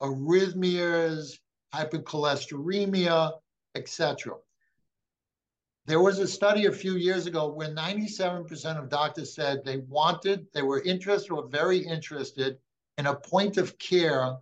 arrhythmias, 0.00 1.38
hypercholesteremia, 1.74 3.32
etc. 3.74 4.34
There 5.86 6.00
was 6.00 6.18
a 6.18 6.28
study 6.28 6.66
a 6.66 6.72
few 6.72 6.96
years 6.96 7.26
ago 7.26 7.48
where 7.48 7.74
97% 7.74 8.78
of 8.78 8.90
doctors 8.90 9.34
said 9.34 9.64
they 9.64 9.78
wanted, 9.78 10.46
they 10.52 10.62
were 10.62 10.82
interested 10.82 11.32
or 11.32 11.48
very 11.48 11.78
interested 11.78 12.58
in 12.98 13.06
a 13.06 13.14
point 13.14 13.56
of 13.56 13.78
care 13.78 14.36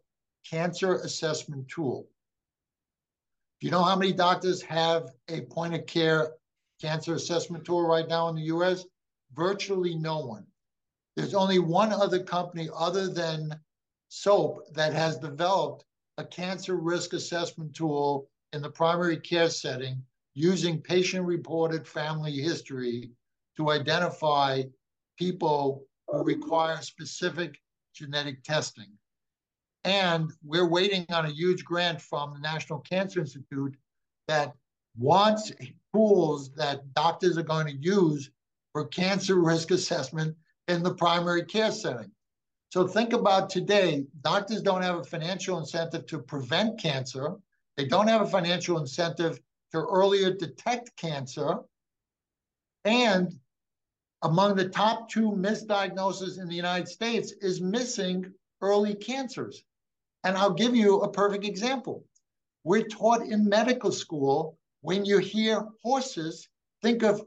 cancer 0.48 0.96
assessment 0.96 1.68
tool. 1.68 2.08
Do 3.60 3.66
you 3.66 3.70
know 3.70 3.82
how 3.82 3.96
many 3.96 4.12
doctors 4.12 4.60
have 4.62 5.10
a 5.28 5.42
point 5.42 5.74
of 5.74 5.86
care 5.86 6.32
cancer 6.80 7.14
assessment 7.14 7.64
tool 7.64 7.86
right 7.86 8.08
now 8.08 8.28
in 8.28 8.36
the 8.36 8.42
US? 8.42 8.84
Virtually 9.34 9.94
no 9.94 10.18
one. 10.18 10.46
There's 11.16 11.34
only 11.34 11.58
one 11.58 11.92
other 11.92 12.22
company 12.22 12.68
other 12.74 13.08
than 13.08 13.58
SOAP 14.08 14.72
that 14.74 14.92
has 14.92 15.18
developed 15.18 15.84
a 16.18 16.24
cancer 16.24 16.76
risk 16.76 17.12
assessment 17.12 17.74
tool 17.74 18.28
in 18.52 18.62
the 18.62 18.70
primary 18.70 19.18
care 19.18 19.50
setting 19.50 20.02
using 20.34 20.80
patient 20.80 21.24
reported 21.24 21.86
family 21.86 22.32
history 22.32 23.10
to 23.56 23.70
identify 23.70 24.62
people 25.18 25.84
who 26.08 26.22
require 26.22 26.80
specific 26.82 27.58
genetic 27.94 28.42
testing. 28.44 28.92
And 29.84 30.30
we're 30.44 30.68
waiting 30.68 31.06
on 31.10 31.26
a 31.26 31.30
huge 31.30 31.64
grant 31.64 32.00
from 32.00 32.34
the 32.34 32.40
National 32.40 32.80
Cancer 32.80 33.20
Institute 33.20 33.76
that 34.28 34.52
wants 34.98 35.52
tools 35.94 36.52
that 36.54 36.92
doctors 36.94 37.38
are 37.38 37.42
going 37.42 37.66
to 37.66 37.76
use 37.76 38.30
for 38.72 38.86
cancer 38.86 39.36
risk 39.36 39.70
assessment 39.70 40.36
in 40.68 40.82
the 40.82 40.94
primary 40.94 41.44
care 41.44 41.70
setting. 41.70 42.10
So 42.70 42.86
think 42.86 43.12
about 43.12 43.48
today, 43.48 44.04
doctors 44.22 44.60
don't 44.60 44.82
have 44.82 44.96
a 44.96 45.04
financial 45.04 45.58
incentive 45.58 46.06
to 46.06 46.18
prevent 46.18 46.80
cancer. 46.80 47.36
They 47.76 47.86
don't 47.86 48.08
have 48.08 48.22
a 48.22 48.26
financial 48.26 48.78
incentive 48.78 49.40
to 49.72 49.78
earlier 49.78 50.32
detect 50.32 50.96
cancer. 50.96 51.58
And 52.84 53.38
among 54.22 54.56
the 54.56 54.68
top 54.68 55.08
two 55.08 55.32
misdiagnoses 55.32 56.38
in 56.40 56.48
the 56.48 56.54
United 56.54 56.88
States 56.88 57.32
is 57.40 57.60
missing 57.60 58.32
early 58.60 58.94
cancers. 58.94 59.62
And 60.24 60.36
I'll 60.36 60.54
give 60.54 60.74
you 60.74 61.00
a 61.00 61.10
perfect 61.10 61.44
example. 61.44 62.04
We're 62.64 62.88
taught 62.88 63.22
in 63.22 63.48
medical 63.48 63.92
school 63.92 64.58
when 64.80 65.04
you 65.04 65.18
hear 65.18 65.66
horses, 65.82 66.48
think 66.82 67.02
of, 67.02 67.22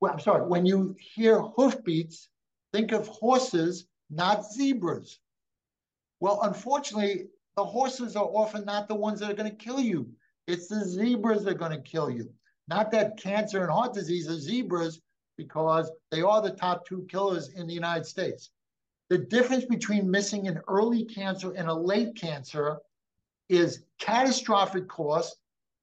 well, 0.00 0.12
I'm 0.12 0.20
sorry, 0.20 0.46
when 0.46 0.66
you 0.66 0.96
hear 0.98 1.40
hoofbeats, 1.40 2.28
think 2.72 2.92
of 2.92 3.06
horses, 3.08 3.86
not 4.10 4.44
zebras. 4.44 5.18
Well, 6.20 6.40
unfortunately, 6.42 7.26
the 7.56 7.64
horses 7.64 8.16
are 8.16 8.24
often 8.24 8.64
not 8.64 8.88
the 8.88 8.94
ones 8.94 9.20
that 9.20 9.30
are 9.30 9.34
going 9.34 9.50
to 9.50 9.56
kill 9.56 9.80
you. 9.80 10.08
It's 10.46 10.68
the 10.68 10.84
zebras 10.84 11.44
that 11.44 11.54
are 11.54 11.58
going 11.58 11.72
to 11.72 11.80
kill 11.80 12.10
you. 12.10 12.30
Not 12.68 12.90
that 12.92 13.16
cancer 13.16 13.62
and 13.62 13.70
heart 13.70 13.94
disease 13.94 14.28
are 14.28 14.38
zebras, 14.38 15.00
because 15.36 15.90
they 16.10 16.22
are 16.22 16.40
the 16.40 16.50
top 16.50 16.86
two 16.86 17.06
killers 17.10 17.50
in 17.50 17.66
the 17.66 17.74
United 17.74 18.06
States. 18.06 18.50
The 19.08 19.18
difference 19.18 19.64
between 19.64 20.10
missing 20.10 20.48
an 20.48 20.60
early 20.68 21.04
cancer 21.04 21.52
and 21.52 21.68
a 21.68 21.74
late 21.74 22.16
cancer 22.16 22.78
is 23.48 23.84
catastrophic 23.98 24.88
cost 24.88 25.36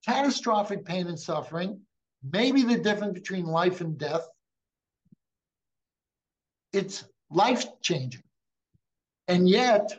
catastrophic 0.06 0.86
pain 0.86 1.08
and 1.08 1.20
suffering, 1.20 1.80
maybe 2.32 2.64
the 2.64 2.78
difference 2.78 3.14
between 3.14 3.46
life 3.46 3.82
and 3.82 3.98
death. 3.98 4.28
It's 6.72 7.06
life 7.30 7.66
changing. 7.82 8.24
And 9.28 9.48
yet, 9.48 9.98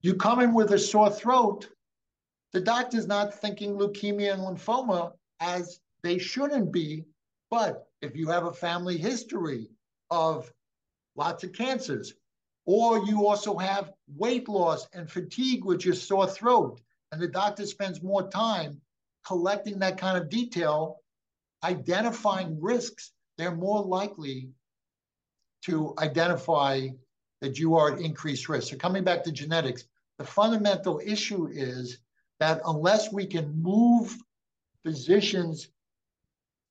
you 0.00 0.14
come 0.14 0.40
in 0.40 0.52
with 0.52 0.72
a 0.72 0.78
sore 0.78 1.10
throat, 1.10 1.68
the 2.52 2.60
doctor's 2.60 3.06
not 3.06 3.34
thinking 3.34 3.74
leukemia 3.74 4.32
and 4.32 4.42
lymphoma 4.42 5.12
as 5.40 5.80
they 6.02 6.18
shouldn't 6.18 6.72
be. 6.72 7.04
But 7.50 7.86
if 8.02 8.16
you 8.16 8.28
have 8.28 8.44
a 8.44 8.52
family 8.52 8.96
history 8.96 9.70
of 10.10 10.52
lots 11.16 11.44
of 11.44 11.52
cancers, 11.52 12.14
or 12.66 13.04
you 13.06 13.26
also 13.26 13.56
have 13.56 13.92
weight 14.14 14.48
loss 14.48 14.86
and 14.92 15.10
fatigue 15.10 15.64
with 15.64 15.84
your 15.84 15.94
sore 15.94 16.26
throat, 16.26 16.80
and 17.12 17.20
the 17.20 17.28
doctor 17.28 17.64
spends 17.64 18.02
more 18.02 18.28
time 18.28 18.80
collecting 19.28 19.78
that 19.78 19.98
kind 19.98 20.16
of 20.16 20.30
detail, 20.30 21.02
identifying 21.62 22.58
risks, 22.60 23.12
they're 23.36 23.54
more 23.54 23.82
likely 23.84 24.48
to 25.66 25.94
identify 25.98 26.88
that 27.42 27.58
you 27.58 27.76
are 27.76 27.92
at 27.92 28.00
increased 28.00 28.48
risk. 28.48 28.68
So 28.68 28.76
coming 28.76 29.04
back 29.04 29.22
to 29.24 29.32
genetics, 29.32 29.84
the 30.18 30.24
fundamental 30.24 31.00
issue 31.04 31.48
is 31.52 31.98
that 32.40 32.62
unless 32.64 33.12
we 33.12 33.26
can 33.26 33.62
move 33.62 34.16
physicians, 34.82 35.68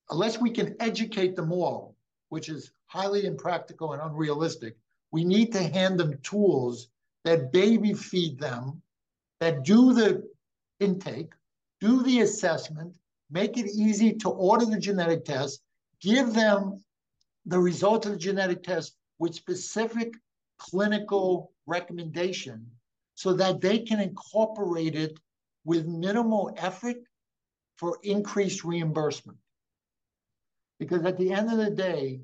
unless 0.09 0.39
we 0.39 0.49
can 0.49 0.75
educate 0.79 1.35
them 1.35 1.51
all, 1.51 1.95
which 2.29 2.49
is 2.49 2.71
highly 2.87 3.25
impractical 3.25 3.93
and 3.93 4.01
unrealistic, 4.01 4.75
we 5.11 5.23
need 5.23 5.53
to 5.53 5.61
hand 5.61 5.99
them 5.99 6.17
tools 6.23 6.87
that 7.23 7.51
baby 7.51 7.93
feed 7.93 8.39
them, 8.39 8.81
that 9.41 9.63
do 9.63 9.93
the 9.93 10.27
intake, 10.79 11.33
do 11.79 12.03
the 12.03 12.21
assessment, 12.21 12.95
make 13.29 13.57
it 13.57 13.67
easy 13.67 14.13
to 14.13 14.29
order 14.29 14.65
the 14.65 14.79
genetic 14.79 15.25
test, 15.25 15.61
give 16.01 16.33
them 16.33 16.83
the 17.45 17.59
result 17.59 18.05
of 18.05 18.13
the 18.13 18.17
genetic 18.17 18.63
test 18.63 18.95
with 19.19 19.35
specific 19.35 20.13
clinical 20.57 21.51
recommendation 21.65 22.65
so 23.15 23.33
that 23.33 23.61
they 23.61 23.79
can 23.79 23.99
incorporate 23.99 24.95
it 24.95 25.19
with 25.65 25.85
minimal 25.87 26.53
effort 26.57 26.97
for 27.77 27.97
increased 28.03 28.63
reimbursement. 28.63 29.37
Because 30.79 31.03
at 31.03 31.17
the 31.17 31.31
end 31.31 31.51
of 31.51 31.57
the 31.57 31.71
day, 31.71 32.21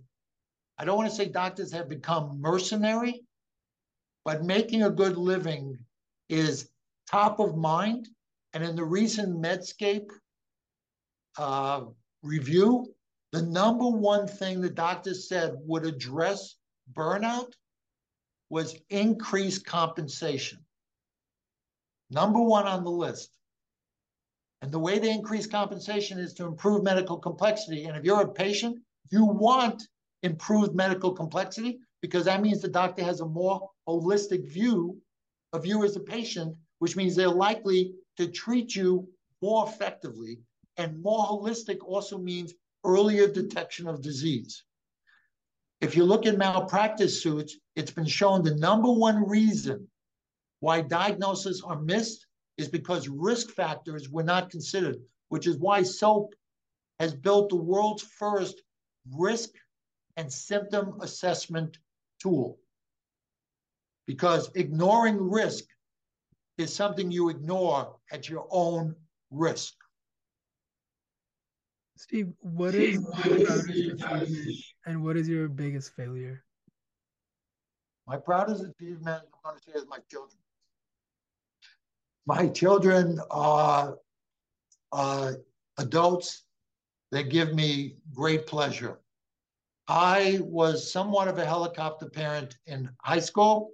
I 0.78 0.86
don't 0.86 0.98
want 0.98 1.10
to 1.10 1.16
say 1.16 1.26
doctors 1.26 1.72
have 1.72 1.90
become 1.90 2.40
mercenary, 2.40 3.24
but 4.26 4.44
making 4.44 4.84
a 4.84 4.90
good 4.90 5.18
living 5.18 5.78
is 6.30 6.70
top 7.10 7.40
of 7.40 7.56
mind. 7.56 8.08
And 8.54 8.64
in 8.64 8.76
the 8.76 8.84
recent 8.84 9.42
Medscape 9.42 10.10
uh, 11.38 11.86
review, 12.22 12.94
the 13.32 13.42
number 13.42 13.90
one 13.90 14.28
thing 14.28 14.62
the 14.62 14.70
doctors 14.70 15.28
said 15.28 15.54
would 15.66 15.86
address 15.86 16.56
burnout 16.94 17.52
was 18.50 18.76
increased 18.90 19.66
compensation. 19.66 20.64
Number 22.12 22.40
one 22.40 22.68
on 22.68 22.84
the 22.84 22.92
list. 22.92 23.32
And 24.62 24.72
the 24.72 24.80
way 24.80 25.00
to 25.00 25.08
increase 25.08 25.48
compensation 25.48 26.20
is 26.20 26.34
to 26.36 26.46
improve 26.46 26.84
medical 26.84 27.18
complexity. 27.18 27.86
And 27.86 27.98
if 27.98 28.04
you're 28.04 28.22
a 28.22 28.32
patient, 28.32 28.78
you 29.10 29.26
want 29.26 29.84
improved 30.22 30.76
medical 30.76 31.12
complexity 31.12 31.80
because 32.02 32.26
that 32.26 32.42
means 32.42 32.62
the 32.62 32.68
doctor 32.68 33.04
has 33.04 33.22
a 33.22 33.26
more 33.26 33.70
holistic 33.88 34.48
view 34.48 34.98
of 35.54 35.66
you 35.66 35.84
as 35.84 35.96
a 35.96 36.00
patient, 36.00 36.56
which 36.80 36.96
means 36.96 37.16
they're 37.16 37.28
likely 37.30 37.94
to 38.18 38.28
treat 38.28 38.76
you 38.76 39.08
more 39.42 39.68
effectively. 39.68 40.40
And 40.78 41.02
more 41.02 41.26
holistic 41.26 41.78
also 41.86 42.18
means 42.18 42.54
earlier 42.84 43.28
detection 43.28 43.88
of 43.88 44.02
disease. 44.02 44.64
If 45.82 45.96
you 45.96 46.06
look 46.06 46.26
at 46.26 46.38
malpractice 46.38 47.22
suits, 47.22 47.58
it's 47.76 47.92
been 47.92 48.06
shown 48.06 48.44
the 48.44 48.56
number 48.56 48.92
one 48.92 49.28
reason 49.28 49.88
why 50.62 50.82
diagnoses 50.82 51.62
are 51.62 51.82
missed 51.82 52.26
is 52.58 52.70
because 52.70 53.10
risk 53.10 53.50
factors 53.50 54.10
were 54.10 54.24
not 54.24 54.50
considered, 54.50 54.98
which 55.30 55.46
is 55.46 55.58
why 55.58 55.84
SOAP 55.84 56.34
has 57.00 57.14
built 57.14 57.50
the 57.50 57.56
world's 57.56 58.04
first 58.04 58.62
risk 59.12 59.50
and 60.16 60.32
symptom 60.32 61.02
assessment 61.02 61.78
tool. 62.22 62.58
Because 64.08 64.50
ignoring 64.56 65.18
risk 65.18 65.66
is 66.58 66.74
something 66.74 67.12
you 67.12 67.30
ignore 67.30 67.96
at 68.12 68.30
your 68.30 68.48
own 68.52 68.96
risk. 69.32 69.74
Steve, 71.98 72.34
what 72.42 72.76
is 72.76 72.96
your 72.96 73.12
proudest 73.12 73.70
achievement 73.70 74.30
and 74.86 75.04
what 75.04 75.18
is 75.18 75.28
your 75.28 75.48
biggest 75.48 75.96
failure? 75.96 76.44
My 78.08 78.18
proudest 78.18 78.64
achievement, 78.64 79.24
I'm 79.46 79.52
going 79.52 79.58
to 79.58 79.64
say, 79.64 79.72
is 79.78 79.86
my 79.88 80.00
children. 80.12 80.38
My 82.26 82.48
children 82.50 83.20
are 83.32 83.98
uh, 84.92 85.34
adults. 85.78 86.44
They 87.12 87.24
give 87.24 87.54
me 87.54 87.96
great 88.14 88.48
pleasure. 88.48 89.00
I 89.88 90.40
was 90.42 90.92
somewhat 90.92 91.28
of 91.28 91.38
a 91.38 91.46
helicopter 91.46 92.10
parent 92.10 92.58
in 92.66 92.90
high 93.02 93.20
school, 93.20 93.72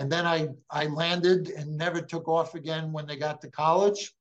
and 0.00 0.10
then 0.10 0.26
I, 0.26 0.48
I 0.70 0.86
landed 0.86 1.50
and 1.50 1.76
never 1.76 2.00
took 2.00 2.26
off 2.26 2.54
again 2.54 2.90
when 2.90 3.06
they 3.06 3.16
got 3.16 3.42
to 3.42 3.50
college. 3.50 4.14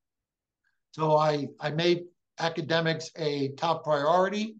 So 0.91 1.15
I, 1.15 1.47
I 1.61 1.69
made 1.69 2.03
academics 2.37 3.09
a 3.15 3.53
top 3.55 3.85
priority. 3.85 4.57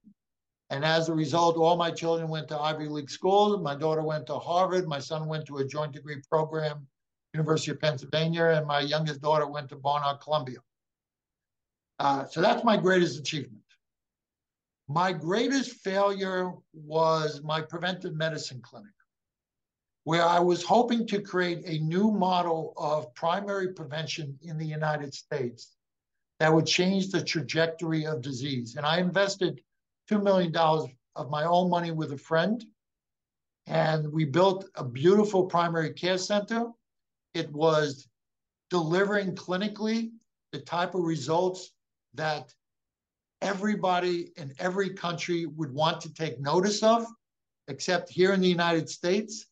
And 0.70 0.86
as 0.86 1.10
a 1.10 1.14
result, 1.14 1.58
all 1.58 1.76
my 1.76 1.92
children 1.92 2.30
went 2.30 2.48
to 2.48 2.58
Ivy 2.58 2.88
League 2.88 3.10
schools. 3.10 3.62
My 3.62 3.76
daughter 3.76 4.02
went 4.02 4.28
to 4.28 4.40
Harvard. 4.40 4.88
My 4.88 5.00
son 5.00 5.28
went 5.28 5.46
to 5.48 5.58
a 5.58 5.66
joint 5.66 5.92
degree 5.92 6.22
program, 6.30 6.88
University 7.34 7.72
of 7.72 7.82
Pennsylvania, 7.82 8.46
and 8.46 8.66
my 8.66 8.80
youngest 8.80 9.22
daughter 9.22 9.46
went 9.46 9.68
to 9.70 9.76
Barnard 9.76 10.22
Columbia. 10.22 10.60
Uh, 12.00 12.28
so 12.28 12.40
that's 12.40 12.64
my 12.64 12.78
greatest 12.78 13.20
achievement. 13.20 13.64
My 14.88 15.12
greatest 15.12 15.72
failure 15.82 16.54
was 16.74 17.42
my 17.44 17.60
preventive 17.60 18.16
medicine 18.16 18.62
clinic, 18.62 18.94
where 20.04 20.24
I 20.24 20.40
was 20.40 20.64
hoping 20.64 21.06
to 21.08 21.22
create 21.22 21.62
a 21.66 21.84
new 21.84 22.12
model 22.12 22.74
of 22.78 23.14
primary 23.14 23.74
prevention 23.74 24.38
in 24.42 24.58
the 24.58 24.66
United 24.66 25.14
States 25.14 25.76
that 26.40 26.54
would 26.54 26.66
change 26.66 27.10
the 27.10 27.22
trajectory 27.22 28.06
of 28.06 28.22
disease. 28.22 28.76
And 28.76 28.86
I 28.86 29.00
invested 29.00 29.62
$2 30.10 30.24
million 30.24 30.56
of 30.56 31.30
my 31.30 31.44
own 31.44 31.70
money 31.70 31.92
with 31.92 32.14
a 32.14 32.18
friend. 32.18 32.64
And 33.68 34.12
we 34.12 34.26
built 34.26 34.66
a 34.76 34.84
beautiful 34.84 35.46
primary 35.46 35.94
care 35.94 36.18
center. 36.18 36.72
It 37.34 37.52
was 37.52 38.08
delivering 38.70 39.36
clinically 39.36 40.12
the 40.52 40.60
type 40.60 40.96
of 40.96 41.04
results 41.04 41.72
that 42.16 42.52
everybody 43.42 44.32
in 44.38 44.54
every 44.60 44.92
country 44.92 45.46
would 45.46 45.74
want 45.74 46.02
to 46.02 46.14
take 46.14 46.40
notice 46.40 46.82
of, 46.84 47.06
except 47.68 48.10
here 48.10 48.34
in 48.34 48.42
the 48.42 48.48
United 48.48 48.90
States, 48.90 49.46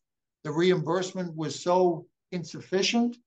the 0.47 0.53
reimbursement 0.53 1.35
was 1.35 1.61
so 1.61 2.05
insufficient 2.31 3.17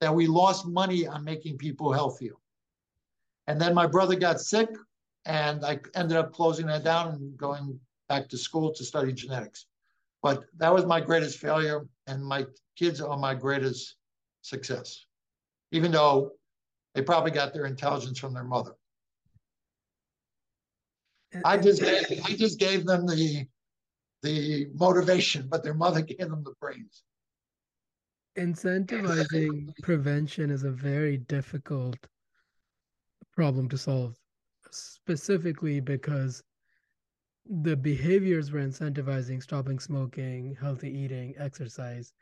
that 0.00 0.14
we 0.14 0.28
lost 0.28 0.64
money 0.64 1.08
on 1.08 1.24
making 1.24 1.58
people 1.58 1.92
healthier. 1.92 2.36
And 3.48 3.60
then 3.60 3.74
my 3.74 3.84
brother 3.84 4.14
got 4.14 4.40
sick, 4.40 4.68
and 5.24 5.64
I 5.64 5.80
ended 5.96 6.16
up 6.16 6.32
closing 6.32 6.66
that 6.66 6.84
down 6.84 7.08
and 7.14 7.36
going 7.36 7.80
back 8.08 8.28
to 8.28 8.38
school 8.38 8.72
to 8.74 8.84
study 8.84 9.12
genetics. 9.12 9.66
But 10.22 10.44
that 10.58 10.72
was 10.72 10.86
my 10.86 11.00
greatest 11.00 11.40
failure, 11.40 11.84
and 12.06 12.24
my 12.24 12.46
kids 12.76 13.00
are 13.00 13.16
my 13.16 13.34
greatest 13.34 13.96
success, 14.42 15.04
even 15.72 15.90
though 15.90 16.30
they 16.94 17.02
probably 17.02 17.32
got 17.32 17.52
their 17.52 17.66
intelligence 17.66 18.20
from 18.20 18.34
their 18.34 18.44
mother. 18.44 18.74
I 21.44 21.56
just 21.56 21.82
gave, 21.82 22.20
I 22.24 22.36
just 22.36 22.60
gave 22.60 22.86
them 22.86 23.04
the 23.04 23.48
the 24.22 24.66
motivation, 24.74 25.46
but 25.48 25.62
their 25.62 25.74
mother 25.74 26.00
gave 26.10 26.18
them 26.30 26.42
the 26.44 26.54
brains. 26.60 27.02
Incentivizing 28.36 29.72
prevention 29.82 30.50
is 30.50 30.62
a 30.62 30.70
very 30.70 31.16
difficult 31.16 31.96
problem 33.34 33.68
to 33.68 33.78
solve, 33.78 34.16
specifically 34.70 35.80
because 35.80 36.42
the 37.48 37.76
behaviors 37.76 38.52
we're 38.52 38.60
incentivizing, 38.60 39.42
stopping 39.42 39.78
smoking, 39.78 40.56
healthy 40.60 40.90
eating, 40.90 41.34
exercise, 41.38 42.12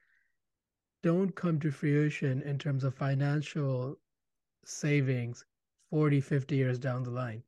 don't 1.02 1.34
come 1.34 1.58
to 1.60 1.70
fruition 1.70 2.42
in 2.42 2.58
terms 2.58 2.84
of 2.84 2.94
financial 2.94 3.98
savings 4.64 5.44
40, 5.90 6.20
50 6.20 6.56
years 6.56 6.78
down 6.78 7.02
the 7.02 7.10
line. 7.10 7.42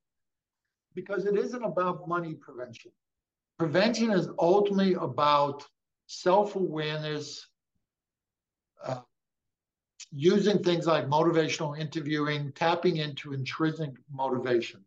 Because 0.95 1.25
it 1.25 1.37
isn't 1.37 1.63
about 1.63 2.09
money 2.09 2.35
prevention. 2.35 2.93
Prevention 3.59 4.13
is 4.13 4.29
ultimately 4.39 4.95
about 4.95 5.67
self 6.07 6.55
awareness, 6.55 7.47
uh, 8.85 9.01
using 10.13 10.63
things 10.63 10.87
like 10.87 11.07
motivational 11.09 11.79
interviewing, 11.79 12.53
tapping 12.53 12.99
into 12.99 13.33
intrinsic 13.33 13.91
motivation. 14.13 14.85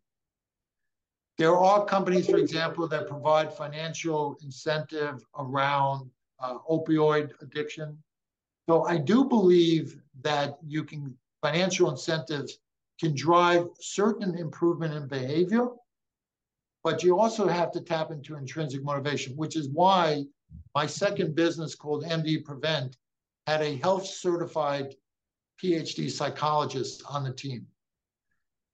There 1.36 1.56
are 1.56 1.84
companies, 1.84 2.28
for 2.28 2.38
example, 2.38 2.88
that 2.88 3.08
provide 3.08 3.52
financial 3.52 4.36
incentive 4.42 5.24
around 5.38 6.10
uh, 6.40 6.58
opioid 6.70 7.30
addiction. 7.42 7.98
So 8.68 8.84
I 8.84 8.96
do 8.96 9.24
believe 9.24 10.00
that 10.22 10.58
you 10.66 10.84
can 10.84 11.14
financial 11.42 11.90
incentives 11.90 12.58
can 12.98 13.14
drive 13.14 13.66
certain 13.80 14.38
improvement 14.38 14.94
in 14.94 15.08
behavior, 15.08 15.68
but 16.84 17.02
you 17.02 17.18
also 17.18 17.46
have 17.46 17.70
to 17.72 17.80
tap 17.80 18.10
into 18.10 18.36
intrinsic 18.36 18.82
motivation, 18.82 19.36
which 19.36 19.56
is 19.56 19.68
why 19.68 20.24
my 20.74 20.86
second 20.86 21.34
business 21.34 21.74
called 21.74 22.04
MD 22.04 22.44
Prevent 22.44 22.96
had 23.46 23.62
a 23.62 23.76
health 23.76 24.06
certified 24.06 24.94
PhD 25.62 26.10
psychologist 26.10 27.02
on 27.08 27.24
the 27.24 27.32
team. 27.32 27.66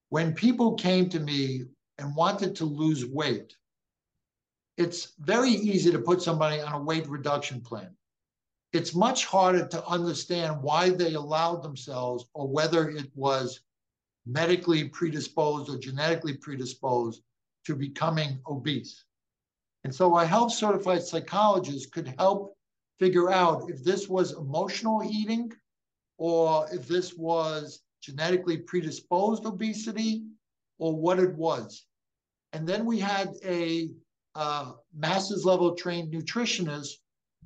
When 0.08 0.34
people 0.34 0.74
came 0.74 1.08
to 1.10 1.20
me 1.20 1.64
and 1.98 2.16
wanted 2.16 2.56
to 2.56 2.64
lose 2.64 3.04
weight, 3.04 3.54
it's 4.78 5.12
very 5.18 5.50
easy 5.50 5.90
to 5.90 5.98
put 5.98 6.22
somebody 6.22 6.60
on 6.60 6.72
a 6.72 6.82
weight 6.82 7.06
reduction 7.08 7.60
plan. 7.60 7.94
It's 8.72 8.94
much 8.94 9.26
harder 9.26 9.66
to 9.66 9.86
understand 9.86 10.62
why 10.62 10.90
they 10.90 11.14
allowed 11.14 11.62
themselves 11.62 12.26
or 12.32 12.46
whether 12.46 12.88
it 12.88 13.10
was 13.14 13.60
medically 14.26 14.88
predisposed 14.88 15.68
or 15.68 15.78
genetically 15.78 16.34
predisposed 16.34 17.22
to 17.68 17.76
becoming 17.76 18.40
obese. 18.48 19.04
And 19.84 19.94
so 19.94 20.16
a 20.16 20.24
health 20.24 20.54
certified 20.54 21.02
psychologist 21.02 21.92
could 21.92 22.14
help 22.18 22.56
figure 22.98 23.30
out 23.30 23.68
if 23.68 23.84
this 23.84 24.08
was 24.08 24.32
emotional 24.32 25.02
eating 25.04 25.52
or 26.16 26.66
if 26.72 26.88
this 26.88 27.14
was 27.14 27.82
genetically 28.00 28.56
predisposed 28.56 29.44
obesity 29.44 30.24
or 30.78 30.96
what 30.96 31.18
it 31.18 31.34
was. 31.34 31.84
And 32.54 32.66
then 32.66 32.86
we 32.86 32.98
had 32.98 33.34
a 33.44 33.90
uh, 34.34 34.72
master's 34.96 35.44
level 35.44 35.74
trained 35.74 36.10
nutritionist 36.10 36.92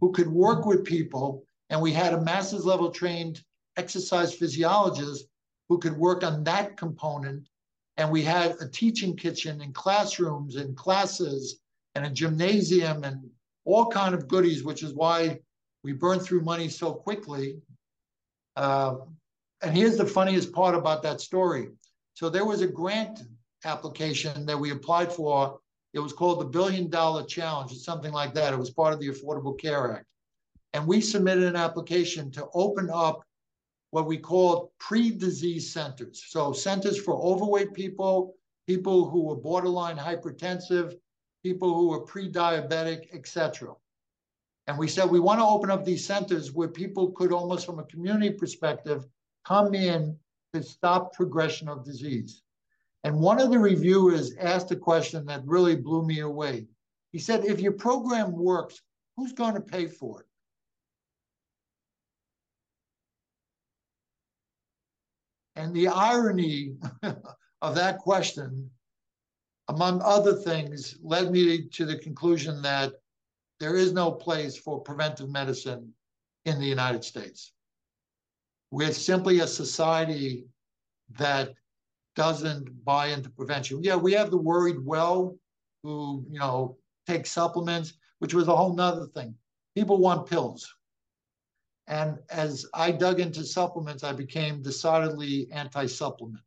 who 0.01 0.13
could 0.13 0.29
work 0.29 0.67
with 0.67 0.85
people, 0.85 1.43
and 1.71 1.81
we 1.81 1.93
had 1.93 2.15
a 2.15 2.21
master's 2.21 2.65
level 2.65 2.93
trained 2.93 3.43
exercise 3.77 4.33
physiologist 4.33 5.25
who 5.69 5.79
could 5.79 5.97
work 5.97 6.23
on 6.23 6.45
that 6.45 6.77
component. 6.77 7.49
And 7.97 8.11
we 8.11 8.23
had 8.23 8.57
a 8.61 8.69
teaching 8.69 9.17
kitchen 9.17 9.61
in 9.61 9.73
classrooms 9.73 10.57
and 10.57 10.77
classes 10.77 11.61
and 11.95 12.07
a 12.07 12.11
gymnasium 12.11 13.05
and 13.05 13.31
all 13.65 13.87
kind 13.87 14.15
of 14.15 14.29
goodies, 14.29 14.65
which 14.65 14.83
is 14.83 14.95
why 14.95 15.39
we 15.85 15.93
burned 15.93 16.23
through 16.23 16.43
money 16.43 16.69
so 16.69 16.93
quickly. 16.93 17.57
Uh, 18.57 18.97
and 19.63 19.77
here's 19.77 19.97
the 19.97 20.07
funniest 20.07 20.53
part 20.53 20.75
about 20.75 21.03
that 21.03 21.21
story. 21.21 21.69
So 22.15 22.29
there 22.29 22.45
was 22.45 22.63
a 22.63 22.67
grant 22.67 23.21
application 23.65 24.47
that 24.47 24.59
we 24.59 24.71
applied 24.71 25.13
for. 25.13 25.59
It 25.93 26.01
was 26.01 26.13
called 26.13 26.41
the 26.41 26.47
Billion 26.47 26.89
Dollar 26.89 27.25
Challenge, 27.25 27.71
or 27.73 27.77
something 27.77 28.13
like 28.13 28.35
that. 28.35 28.53
It 28.53 28.59
was 28.59 28.71
part 28.71 28.95
of 28.95 29.01
the 29.01 29.09
Affordable 29.09 29.59
Care 29.59 29.93
Act. 29.93 30.07
And 30.73 30.87
we 30.87 31.01
submitted 31.01 31.45
an 31.45 31.57
application 31.57 32.31
to 32.33 32.47
open 32.55 32.89
up 32.93 33.23
what 33.93 34.07
we 34.07 34.17
call 34.17 34.73
pre-disease 34.81 35.71
centers. 35.71 36.25
So 36.27 36.53
centers 36.53 36.99
for 36.99 37.15
overweight 37.15 37.75
people, 37.75 38.35
people 38.67 39.09
who 39.09 39.25
were 39.25 39.37
borderline 39.37 39.99
hypertensive, 39.99 40.95
people 41.43 41.75
who 41.75 41.89
were 41.89 42.01
pre-diabetic, 42.01 43.15
etc. 43.15 43.75
And 44.67 44.79
we 44.79 44.89
said 44.89 45.11
we 45.11 45.21
want 45.21 45.41
to 45.41 45.45
open 45.45 45.71
up 45.71 45.85
these 45.85 46.07
centers 46.07 46.53
where 46.53 46.69
people 46.69 47.11
could 47.11 47.33
almost 47.33 47.67
from 47.67 47.81
a 47.81 47.85
community 47.85 48.31
perspective 48.31 49.07
come 49.45 49.75
in 49.75 50.17
to 50.55 50.63
stop 50.63 51.13
progression 51.13 51.69
of 51.69 51.85
disease. 51.85 52.43
And 53.05 53.21
one 53.21 53.43
of 53.43 53.51
the 53.51 53.59
reviewers 53.59 54.35
asked 54.41 54.71
a 54.71 54.77
question 54.77 55.27
that 55.27 55.45
really 55.45 55.77
blew 55.77 56.03
me 56.03 56.21
away. 56.21 56.67
He 57.11 57.19
said, 57.19 57.45
if 57.45 57.61
your 57.61 57.73
program 57.73 58.33
works, 58.33 58.81
who's 59.19 59.35
going 59.35 59.55
to 59.55 59.61
pay 59.61 59.87
for 59.87 60.21
it? 60.21 60.27
And 65.57 65.75
the 65.75 65.89
irony 65.89 66.77
of 67.63 67.75
that 67.75 67.99
question, 67.99 68.71
among 69.69 70.03
other 70.03 70.35
things, 70.35 70.97
led 71.03 71.31
me 71.31 71.69
to 71.69 71.85
the 71.85 71.99
conclusion 71.99 72.63
that 72.63 72.95
there 73.61 73.77
is 73.77 73.93
no 73.93 74.11
place 74.11 74.57
for 74.57 74.81
preventive 74.81 75.29
medicine 75.29 75.93
in 76.45 76.59
the 76.59 76.67
United 76.67 77.05
States. 77.05 77.53
We're 78.71 78.93
simply 78.93 79.41
a 79.41 79.47
society 79.47 80.47
that 81.19 81.55
doesn't 82.17 82.85
buy 82.85 83.09
into 83.09 83.31
prevention. 83.31 83.83
Yeah, 83.83 83.97
we 83.97 84.13
have 84.13 84.31
the 84.31 84.39
worried 84.39 84.85
well 84.85 85.37
who, 85.83 86.25
you 86.31 86.39
know, 86.39 86.77
take 87.07 87.27
supplements, 87.27 87.95
which 88.19 88.35
was 88.35 88.49
a 88.49 88.57
whole 88.57 88.75
nother 88.75 89.07
thing. 89.07 89.35
People 89.75 89.99
want 89.99 90.29
pills. 90.29 90.73
And 91.89 92.19
as 92.31 92.67
I 92.75 92.93
dug 92.93 93.21
into 93.21 93.45
supplements, 93.45 94.05
I 94.05 94.13
became 94.13 94.63
decidedly 94.63 95.49
anti 95.51 95.87
supplement, 95.87 96.43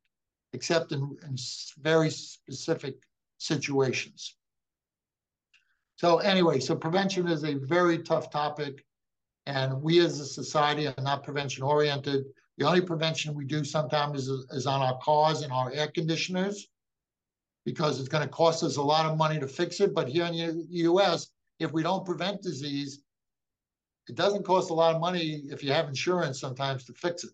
except 0.54 0.92
in, 0.92 1.18
in 1.28 1.36
very 1.80 2.10
specific 2.10 2.96
situations. 3.38 4.36
So, 5.98 6.18
anyway, 6.18 6.60
so 6.60 6.76
prevention 6.76 7.28
is 7.28 7.44
a 7.44 7.56
very 7.56 8.00
tough 8.00 8.30
topic. 8.30 8.86
And 9.46 9.82
we 9.82 10.00
as 10.00 10.20
a 10.20 10.26
society 10.26 10.88
are 10.88 10.96
not 11.02 11.24
prevention 11.24 11.64
oriented. 11.64 12.26
The 12.58 12.66
only 12.66 12.82
prevention 12.82 13.36
we 13.36 13.46
do 13.46 13.64
sometimes 13.64 14.28
is, 14.28 14.46
is 14.52 14.66
on 14.66 14.82
our 14.82 14.98
cars 15.00 15.42
and 15.42 15.52
our 15.52 15.72
air 15.72 15.90
conditioners 15.90 16.68
because 17.66 18.00
it's 18.00 18.10
going 18.10 18.24
to 18.24 18.30
cost 18.30 18.64
us 18.64 18.78
a 18.78 18.82
lot 18.82 19.06
of 19.06 19.18
money 19.18 19.40
to 19.40 19.48
fix 19.48 19.80
it. 19.82 19.94
But 19.94 20.08
here 20.08 20.26
in 20.26 20.34
the 20.36 20.66
US, 20.70 21.28
if 21.60 21.72
we 21.72 21.84
don't 21.84 22.06
prevent 22.06 22.42
disease, 22.42 23.02
it 24.08 24.16
doesn't 24.16 24.44
cost 24.44 24.70
a 24.70 24.74
lot 24.74 24.96
of 24.96 25.02
money 25.02 25.44
if 25.50 25.64
you 25.64 25.72
have 25.72 25.88
insurance 25.88 26.40
sometimes 26.40 26.86
to 26.86 26.94
fix 26.94 27.24
it. 27.24 27.32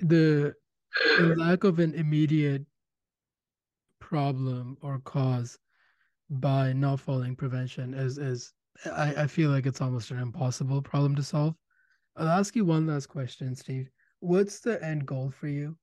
The, 0.00 0.54
the 1.18 1.34
lack 1.36 1.64
of 1.64 1.78
an 1.78 1.94
immediate 1.94 2.64
problem 4.00 4.76
or 4.80 4.98
cause 5.00 5.58
by 6.30 6.72
not 6.72 7.00
following 7.00 7.36
prevention 7.36 7.94
is 7.94 8.18
is 8.18 8.52
I, 8.86 9.14
I 9.22 9.26
feel 9.26 9.50
like 9.50 9.66
it's 9.66 9.80
almost 9.80 10.10
an 10.10 10.18
impossible 10.18 10.80
problem 10.80 11.14
to 11.16 11.22
solve. 11.22 11.54
I'll 12.16 12.28
ask 12.28 12.56
you 12.56 12.64
one 12.64 12.86
last 12.86 13.06
question, 13.06 13.54
Steve. 13.54 13.90
What's 14.20 14.60
the 14.60 14.82
end 14.84 15.06
goal 15.06 15.30
for 15.30 15.48
you? 15.48 15.76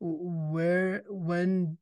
Where 0.00 1.04
when 1.08 1.78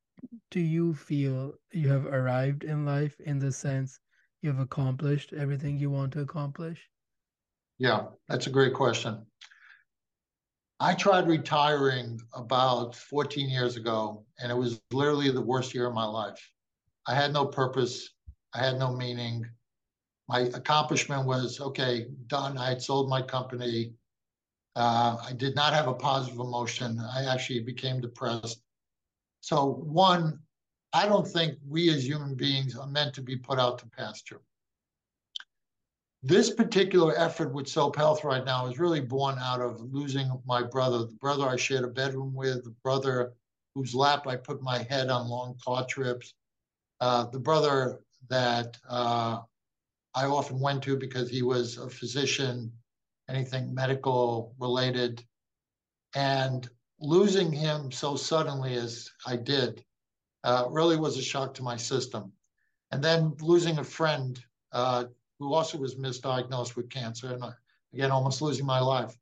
do 0.51 0.61
you 0.61 0.95
feel 0.95 1.55
you 1.73 1.89
have 1.89 2.07
arrived 2.07 2.65
in 2.65 2.85
life 2.85 3.19
in 3.21 3.39
the 3.39 3.53
sense 3.53 4.01
you've 4.47 4.61
accomplished 4.61 5.33
everything 5.35 5.77
you 5.77 5.91
want 5.91 6.13
to 6.13 6.21
accomplish? 6.21 6.81
Yeah, 7.79 8.05
that's 8.29 8.47
a 8.47 8.51
great 8.51 8.73
question. 8.73 9.27
I 10.79 10.95
tried 10.95 11.27
retiring 11.27 12.21
about 12.35 12.95
14 12.95 13.51
years 13.51 13.77
ago, 13.77 14.25
and 14.39 14.53
it 14.53 14.55
was 14.55 14.81
literally 14.93 15.31
the 15.31 15.41
worst 15.41 15.75
year 15.75 15.87
of 15.87 15.95
my 15.95 16.05
life. 16.05 16.51
I 17.07 17.15
had 17.15 17.33
no 17.33 17.47
purpose, 17.47 18.11
I 18.55 18.59
had 18.59 18.79
no 18.79 18.95
meaning. 18.95 19.45
My 20.29 20.41
accomplishment 20.41 21.27
was 21.27 21.61
okay, 21.61 22.07
done. 22.27 22.57
I 22.59 22.69
had 22.69 22.83
sold 22.83 23.09
my 23.09 23.23
company. 23.23 23.95
Uh, 24.75 25.17
I 25.23 25.33
did 25.33 25.55
not 25.55 25.73
have 25.73 25.89
a 25.89 25.95
positive 25.95 26.39
emotion. 26.39 27.01
I 27.01 27.25
actually 27.25 27.61
became 27.61 28.01
depressed. 28.01 28.61
So, 29.41 29.83
one, 29.85 30.41
I 30.97 31.05
don't 31.07 31.29
think 31.29 31.59
we 31.69 31.91
as 31.91 32.07
human 32.07 32.35
beings 32.35 32.75
are 32.75 32.87
meant 32.87 33.13
to 33.17 33.21
be 33.21 33.37
put 33.37 33.59
out 33.59 33.79
to 33.81 33.87
pasture. 33.87 34.41
This 36.23 36.49
particular 36.51 37.15
effort 37.19 37.53
with 37.53 37.69
SOAP 37.69 37.97
Health 37.97 38.25
right 38.25 38.47
now 38.47 38.67
is 38.67 38.79
really 38.79 39.03
born 39.03 39.37
out 39.39 39.61
of 39.61 39.79
losing 39.93 40.31
my 40.47 40.63
brother, 40.63 41.01
the 41.01 41.19
brother 41.21 41.47
I 41.47 41.57
shared 41.57 41.85
a 41.85 41.89
bedroom 41.89 42.35
with, 42.35 42.65
the 42.65 42.75
brother 42.83 43.35
whose 43.75 43.95
lap 43.95 44.27
I 44.27 44.37
put 44.37 44.63
my 44.63 44.85
head 44.85 45.11
on 45.11 45.29
long 45.29 45.59
car 45.63 45.85
trips, 45.87 46.33
uh, 47.03 47.27
the 47.27 47.41
brother 47.41 48.01
that 48.31 48.79
uh, 48.89 49.41
I 50.15 50.25
often 50.25 50.59
went 50.59 50.83
to 50.85 50.97
because 50.97 51.29
he 51.29 51.43
was 51.43 51.77
a 51.77 51.91
physician, 51.91 52.73
anything 53.29 53.75
medical 53.75 54.55
related. 54.59 55.23
And 56.15 56.67
losing 57.01 57.53
him 57.53 57.93
so 57.93 58.17
suddenly 58.17 58.77
as 58.77 59.11
I 59.27 59.37
did 59.37 59.85
uh, 60.47 60.65
really 60.71 60.97
was 60.97 61.19
a 61.19 61.23
shock 61.23 61.53
to 61.55 61.63
my 61.65 61.77
system. 61.77 62.33
And 62.93 63.03
then 63.03 63.35
losing 63.41 63.79
a 63.79 63.85
friend 63.85 64.43
uh, 64.73 65.07
who 65.39 65.53
also 65.53 65.77
was 65.77 65.97
misdiagnosed 65.97 66.77
with 66.77 66.89
cancer, 66.89 67.35
and 67.35 67.43
uh, 67.43 67.51
again, 67.93 68.13
almost 68.13 68.41
losing 68.41 68.65
my 68.65 68.79
life, 68.79 69.19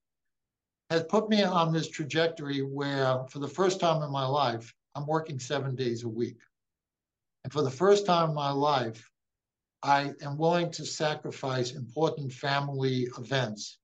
has 0.91 1.03
put 1.05 1.31
me 1.31 1.43
on 1.43 1.73
this 1.73 1.89
trajectory 1.89 2.61
where, 2.61 3.25
for 3.31 3.39
the 3.39 3.49
first 3.49 3.81
time 3.81 4.03
in 4.03 4.13
my 4.13 4.27
life, 4.27 4.75
I'm 4.95 5.07
working 5.07 5.39
seven 5.39 5.75
days 5.75 6.05
a 6.05 6.09
week. 6.09 6.37
And 7.43 7.53
for 7.53 7.63
the 7.63 7.71
first 7.71 8.05
time 8.05 8.29
in 8.29 8.35
my 8.35 8.51
life, 8.51 9.11
I 9.83 10.13
am 10.21 10.37
willing 10.37 10.71
to 10.73 10.85
sacrifice 10.85 11.73
important 11.73 12.33
family 12.35 13.09
events 13.19 13.79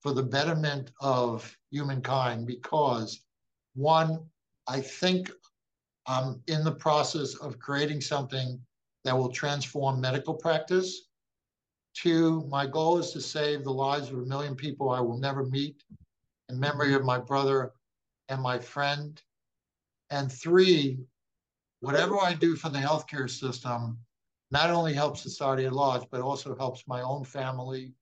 for 0.00 0.12
the 0.12 0.24
betterment 0.24 0.90
of 1.00 1.56
humankind 1.70 2.48
because, 2.48 3.20
one, 3.74 4.18
I 4.66 4.80
think 4.80 5.30
I'm 6.06 6.42
in 6.46 6.64
the 6.64 6.72
process 6.72 7.34
of 7.36 7.58
creating 7.58 8.00
something 8.00 8.60
that 9.04 9.16
will 9.16 9.30
transform 9.30 10.00
medical 10.00 10.34
practice. 10.34 11.08
Two, 11.94 12.46
my 12.48 12.66
goal 12.66 12.98
is 12.98 13.12
to 13.12 13.20
save 13.20 13.64
the 13.64 13.72
lives 13.72 14.10
of 14.10 14.18
a 14.18 14.26
million 14.26 14.54
people 14.54 14.90
I 14.90 15.00
will 15.00 15.18
never 15.18 15.44
meet 15.44 15.82
in 16.48 16.58
memory 16.58 16.94
of 16.94 17.04
my 17.04 17.18
brother 17.18 17.72
and 18.28 18.40
my 18.40 18.58
friend. 18.58 19.20
And 20.10 20.30
three, 20.30 20.98
whatever 21.80 22.18
I 22.18 22.34
do 22.34 22.56
for 22.56 22.68
the 22.68 22.78
healthcare 22.78 23.30
system 23.30 23.98
not 24.50 24.70
only 24.70 24.92
helps 24.92 25.22
society 25.22 25.66
at 25.66 25.72
large, 25.72 26.02
but 26.10 26.20
also 26.20 26.56
helps 26.56 26.86
my 26.88 27.02
own 27.02 27.24
family, 27.24 27.94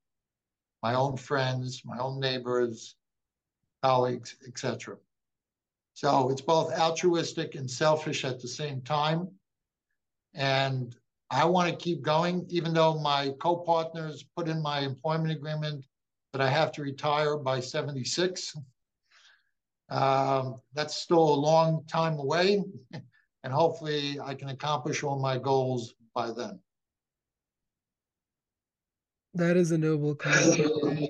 my 0.82 0.94
own 0.94 1.16
friends, 1.16 1.82
my 1.84 1.98
own 1.98 2.18
neighbors, 2.20 2.96
colleagues, 3.82 4.36
etc. 4.46 4.96
So 5.98 6.30
it's 6.30 6.40
both 6.40 6.72
altruistic 6.78 7.56
and 7.56 7.68
selfish 7.68 8.24
at 8.24 8.38
the 8.38 8.46
same 8.46 8.82
time. 8.82 9.28
And 10.32 10.94
I 11.28 11.44
want 11.44 11.70
to 11.70 11.76
keep 11.76 12.02
going, 12.02 12.46
even 12.50 12.72
though 12.72 13.00
my 13.00 13.32
co-partners 13.40 14.24
put 14.36 14.46
in 14.46 14.62
my 14.62 14.78
employment 14.78 15.32
agreement 15.32 15.84
that 16.32 16.40
I 16.40 16.48
have 16.50 16.70
to 16.72 16.82
retire 16.82 17.36
by 17.36 17.58
76. 17.58 18.56
Um, 19.90 20.60
that's 20.72 20.94
still 20.94 21.18
a 21.18 21.42
long 21.50 21.82
time 21.88 22.20
away, 22.20 22.62
and 23.42 23.52
hopefully 23.52 24.20
I 24.20 24.34
can 24.34 24.50
accomplish 24.50 25.02
all 25.02 25.18
my 25.18 25.36
goals 25.36 25.94
by 26.14 26.30
then. 26.30 26.60
That 29.34 29.56
is 29.56 29.72
a 29.72 29.78
noble 29.78 30.14
cause. 30.14 30.60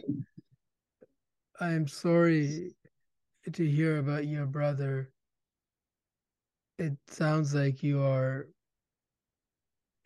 I 1.60 1.73
am 1.73 1.89
sorry 1.89 2.73
to 3.55 3.69
hear 3.69 3.99
about 3.99 4.27
your 4.27 4.47
brother. 4.47 5.11
It 6.79 6.97
sounds 7.09 7.55
like 7.55 7.83
you 7.83 8.03
are 8.03 8.49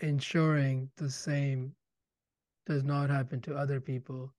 ensuring 0.01 0.91
the 0.97 1.11
same 1.11 1.75
does 2.67 2.85
not 2.85 3.11
happen 3.11 3.41
to 3.43 3.57
other 3.57 3.81
people. 3.81 4.33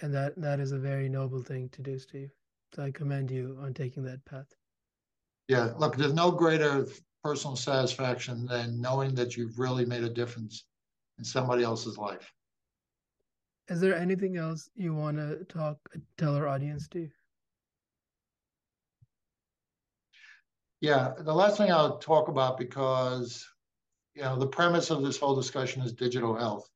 And 0.00 0.12
that 0.14 0.40
that 0.40 0.60
is 0.60 0.72
a 0.72 0.78
very 0.78 1.08
noble 1.08 1.42
thing 1.42 1.68
to 1.70 1.82
do, 1.82 1.98
Steve. 1.98 2.30
So 2.74 2.82
I 2.82 2.90
commend 2.90 3.30
you 3.30 3.58
on 3.60 3.74
taking 3.74 4.02
that 4.04 4.24
path. 4.24 4.48
Yeah, 5.48 5.72
look, 5.76 5.96
there's 5.96 6.14
no 6.14 6.30
greater 6.30 6.86
personal 7.22 7.56
satisfaction 7.56 8.46
than 8.46 8.80
knowing 8.80 9.14
that 9.14 9.36
you've 9.36 9.58
really 9.58 9.84
made 9.84 10.02
a 10.02 10.08
difference 10.08 10.64
in 11.18 11.24
somebody 11.24 11.62
else's 11.62 11.98
life. 11.98 12.32
Is 13.68 13.80
there 13.80 13.94
anything 13.94 14.36
else 14.36 14.68
you 14.74 14.94
want 14.94 15.18
to 15.18 15.44
talk, 15.44 15.78
tell 16.16 16.34
our 16.34 16.48
audience, 16.48 16.84
Steve? 16.84 17.12
Yeah, 20.82 21.12
the 21.16 21.32
last 21.32 21.58
thing 21.58 21.70
I'll 21.70 21.98
talk 21.98 22.26
about 22.26 22.58
because 22.58 23.48
you 24.16 24.22
know 24.22 24.36
the 24.36 24.48
premise 24.48 24.90
of 24.90 25.04
this 25.04 25.16
whole 25.16 25.36
discussion 25.36 25.80
is 25.80 25.92
digital 25.92 26.34
health, 26.34 26.68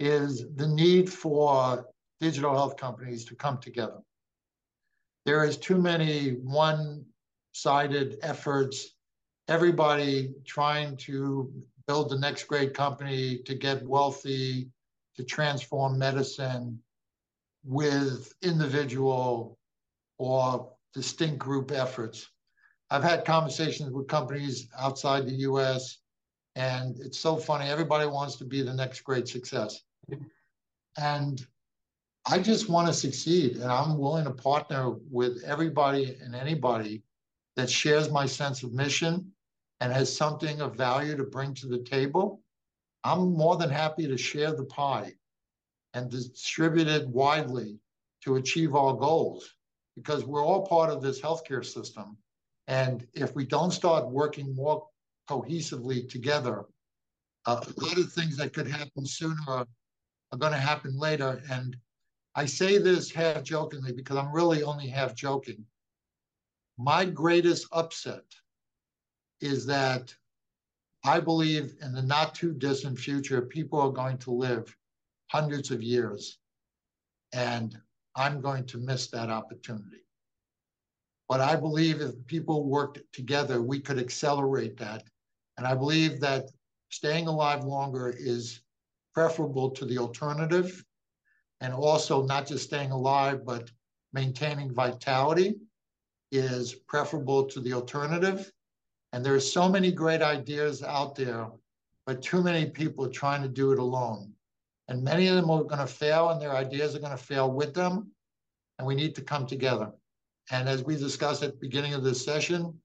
is 0.00 0.44
the 0.56 0.66
need 0.66 1.08
for 1.08 1.86
digital 2.20 2.52
health 2.54 2.76
companies 2.76 3.24
to 3.26 3.36
come 3.36 3.58
together. 3.58 3.98
There 5.26 5.44
is 5.44 5.56
too 5.56 5.78
many 5.78 6.30
one-sided 6.42 8.18
efforts, 8.22 8.96
everybody 9.46 10.34
trying 10.44 10.96
to 10.96 11.52
build 11.86 12.10
the 12.10 12.18
next 12.18 12.48
great 12.48 12.74
company 12.74 13.38
to 13.46 13.54
get 13.54 13.86
wealthy, 13.86 14.70
to 15.14 15.22
transform 15.22 16.00
medicine 16.00 16.80
with 17.62 18.32
individual 18.42 19.56
or 20.18 20.72
distinct 20.92 21.38
group 21.38 21.70
efforts. 21.70 22.28
I've 22.90 23.02
had 23.02 23.24
conversations 23.24 23.90
with 23.90 24.08
companies 24.08 24.68
outside 24.78 25.26
the 25.26 25.34
US, 25.50 25.98
and 26.54 26.98
it's 27.00 27.18
so 27.18 27.36
funny. 27.36 27.68
Everybody 27.68 28.06
wants 28.06 28.36
to 28.36 28.44
be 28.44 28.62
the 28.62 28.74
next 28.74 29.00
great 29.00 29.26
success. 29.28 29.82
And 30.96 31.44
I 32.26 32.38
just 32.38 32.68
want 32.68 32.86
to 32.86 32.94
succeed, 32.94 33.56
and 33.56 33.70
I'm 33.70 33.98
willing 33.98 34.24
to 34.24 34.30
partner 34.30 34.90
with 35.10 35.42
everybody 35.44 36.16
and 36.22 36.34
anybody 36.34 37.02
that 37.56 37.68
shares 37.68 38.10
my 38.10 38.26
sense 38.26 38.62
of 38.62 38.72
mission 38.72 39.32
and 39.80 39.92
has 39.92 40.14
something 40.14 40.60
of 40.60 40.76
value 40.76 41.16
to 41.16 41.24
bring 41.24 41.54
to 41.54 41.66
the 41.66 41.82
table. 41.82 42.42
I'm 43.02 43.32
more 43.32 43.56
than 43.56 43.70
happy 43.70 44.06
to 44.06 44.16
share 44.16 44.52
the 44.52 44.64
pie 44.64 45.14
and 45.92 46.10
distribute 46.10 46.88
it 46.88 47.08
widely 47.08 47.78
to 48.22 48.36
achieve 48.36 48.74
our 48.74 48.94
goals 48.94 49.54
because 49.96 50.24
we're 50.24 50.44
all 50.44 50.66
part 50.66 50.90
of 50.90 51.02
this 51.02 51.20
healthcare 51.20 51.64
system 51.64 52.16
and 52.66 53.06
if 53.12 53.34
we 53.34 53.44
don't 53.44 53.72
start 53.72 54.08
working 54.08 54.54
more 54.54 54.86
cohesively 55.28 56.08
together, 56.08 56.64
uh, 57.46 57.60
a 57.62 57.80
lot 57.80 57.98
of 57.98 58.12
things 58.12 58.36
that 58.36 58.52
could 58.52 58.66
happen 58.66 59.06
sooner 59.06 59.36
are, 59.48 59.66
are 60.32 60.38
going 60.38 60.52
to 60.52 60.58
happen 60.58 60.98
later. 60.98 61.42
And 61.50 61.76
I 62.34 62.46
say 62.46 62.78
this 62.78 63.10
half 63.10 63.42
jokingly 63.42 63.92
because 63.92 64.16
I'm 64.16 64.32
really 64.32 64.62
only 64.62 64.88
half 64.88 65.14
joking. 65.14 65.64
My 66.78 67.04
greatest 67.04 67.66
upset 67.70 68.24
is 69.40 69.66
that 69.66 70.14
I 71.04 71.20
believe 71.20 71.74
in 71.82 71.92
the 71.92 72.02
not 72.02 72.34
too 72.34 72.54
distant 72.54 72.98
future, 72.98 73.42
people 73.42 73.78
are 73.80 73.90
going 73.90 74.16
to 74.18 74.30
live 74.30 74.74
hundreds 75.26 75.70
of 75.70 75.82
years. 75.82 76.38
And 77.34 77.76
I'm 78.16 78.40
going 78.40 78.64
to 78.66 78.78
miss 78.78 79.08
that 79.08 79.28
opportunity. 79.28 80.03
But 81.28 81.40
I 81.40 81.56
believe 81.56 82.00
if 82.00 82.14
people 82.26 82.64
worked 82.64 83.00
together, 83.12 83.62
we 83.62 83.80
could 83.80 83.98
accelerate 83.98 84.76
that. 84.78 85.04
And 85.56 85.66
I 85.66 85.74
believe 85.74 86.20
that 86.20 86.50
staying 86.90 87.26
alive 87.26 87.64
longer 87.64 88.14
is 88.16 88.60
preferable 89.14 89.70
to 89.70 89.84
the 89.84 89.98
alternative. 89.98 90.84
And 91.60 91.72
also, 91.72 92.24
not 92.24 92.46
just 92.46 92.64
staying 92.64 92.90
alive, 92.90 93.44
but 93.46 93.70
maintaining 94.12 94.74
vitality 94.74 95.56
is 96.30 96.74
preferable 96.74 97.44
to 97.44 97.60
the 97.60 97.72
alternative. 97.72 98.50
And 99.12 99.24
there 99.24 99.34
are 99.34 99.40
so 99.40 99.68
many 99.68 99.92
great 99.92 100.20
ideas 100.20 100.82
out 100.82 101.14
there, 101.14 101.48
but 102.04 102.20
too 102.20 102.42
many 102.42 102.66
people 102.66 103.04
are 103.06 103.10
trying 103.10 103.42
to 103.42 103.48
do 103.48 103.72
it 103.72 103.78
alone. 103.78 104.32
And 104.88 105.02
many 105.02 105.28
of 105.28 105.36
them 105.36 105.48
are 105.50 105.62
going 105.62 105.80
to 105.80 105.86
fail, 105.86 106.30
and 106.30 106.42
their 106.42 106.54
ideas 106.54 106.94
are 106.94 106.98
going 106.98 107.16
to 107.16 107.16
fail 107.16 107.50
with 107.50 107.72
them. 107.72 108.10
And 108.78 108.86
we 108.86 108.94
need 108.94 109.14
to 109.14 109.22
come 109.22 109.46
together. 109.46 109.92
And 110.50 110.68
as 110.68 110.84
we 110.84 110.96
discussed 110.96 111.42
at 111.42 111.52
the 111.52 111.58
beginning 111.58 111.94
of 111.94 112.04
this 112.04 112.24
session, 112.24 112.78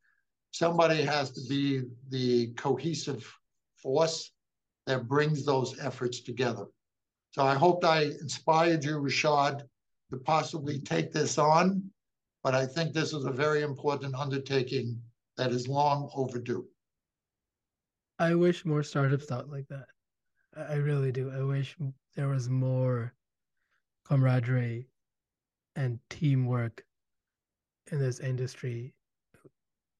somebody 0.51 1.01
has 1.01 1.31
to 1.31 1.41
be 1.49 1.83
the 2.09 2.53
cohesive 2.53 3.27
force 3.75 4.31
that 4.85 5.07
brings 5.07 5.45
those 5.45 5.77
efforts 5.79 6.21
together. 6.21 6.65
So 7.31 7.43
I 7.43 7.55
hope 7.55 7.83
I 7.85 8.03
inspired 8.21 8.83
you, 8.83 8.97
Rishad, 8.97 9.61
to 10.11 10.17
possibly 10.17 10.79
take 10.79 11.11
this 11.11 11.37
on. 11.37 11.83
But 12.43 12.55
I 12.55 12.65
think 12.65 12.93
this 12.93 13.13
is 13.13 13.25
a 13.25 13.31
very 13.31 13.61
important 13.61 14.15
undertaking 14.15 14.99
that 15.37 15.51
is 15.51 15.67
long 15.67 16.09
overdue. 16.15 16.65
I 18.17 18.33
wish 18.35 18.65
more 18.65 18.83
startups 18.83 19.25
thought 19.25 19.49
like 19.49 19.67
that. 19.67 19.87
I 20.57 20.75
really 20.75 21.11
do. 21.11 21.31
I 21.31 21.43
wish 21.43 21.75
there 22.15 22.29
was 22.29 22.49
more 22.49 23.13
camaraderie 24.05 24.87
and 25.75 25.99
teamwork 26.09 26.83
in 27.91 27.99
this 27.99 28.19
industry 28.19 28.93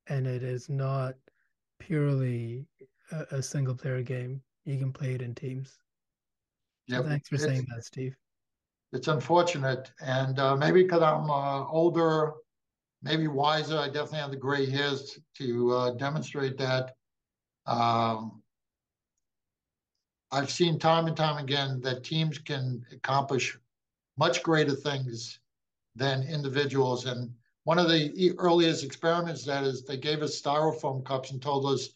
and 0.08 0.28
it 0.28 0.44
is 0.44 0.70
not 0.70 1.16
purely 1.80 2.66
a, 3.12 3.38
a 3.38 3.44
single 3.44 3.76
player 3.76 4.02
game. 4.02 4.42
You 4.66 4.78
can 4.78 4.92
play 4.92 5.14
it 5.14 5.22
in 5.22 5.34
teams. 5.36 5.80
Yeah 6.88 6.98
so 6.98 7.04
thanks 7.04 7.30
for 7.30 7.38
saying 7.38 7.66
that 7.74 7.86
steve. 7.86 8.16
it's 8.94 9.08
unfortunate 9.08 9.92
and 10.02 10.40
uh, 10.40 10.56
maybe 10.56 10.84
because 10.84 11.04
i'm 11.04 11.30
uh, 11.30 11.68
older 11.70 12.34
maybe 13.04 13.28
wiser 13.28 13.78
i 13.78 13.86
definitely 13.86 14.18
have 14.20 14.32
the 14.32 14.38
gray 14.38 14.70
hairs 14.70 15.20
to 15.36 15.72
uh, 15.72 15.92
demonstrate 15.92 16.58
that. 16.58 16.96
Um, 17.68 18.42
i've 20.32 20.50
seen 20.50 20.80
time 20.80 21.06
and 21.06 21.16
time 21.16 21.38
again 21.38 21.80
that 21.82 22.04
teams 22.04 22.40
can 22.40 22.84
accomplish 22.92 23.58
much 24.18 24.42
greater 24.42 24.76
things 24.76 25.40
than 25.96 26.24
individuals 26.24 27.06
and 27.06 27.32
one 27.70 27.78
of 27.78 27.88
the 27.88 28.34
earliest 28.40 28.84
experiments 28.84 29.46
that 29.46 29.64
is 29.64 29.84
they 29.84 29.96
gave 29.96 30.24
us 30.24 30.42
styrofoam 30.42 31.06
cups 31.06 31.30
and 31.30 31.40
told 31.40 31.68
us 31.68 31.90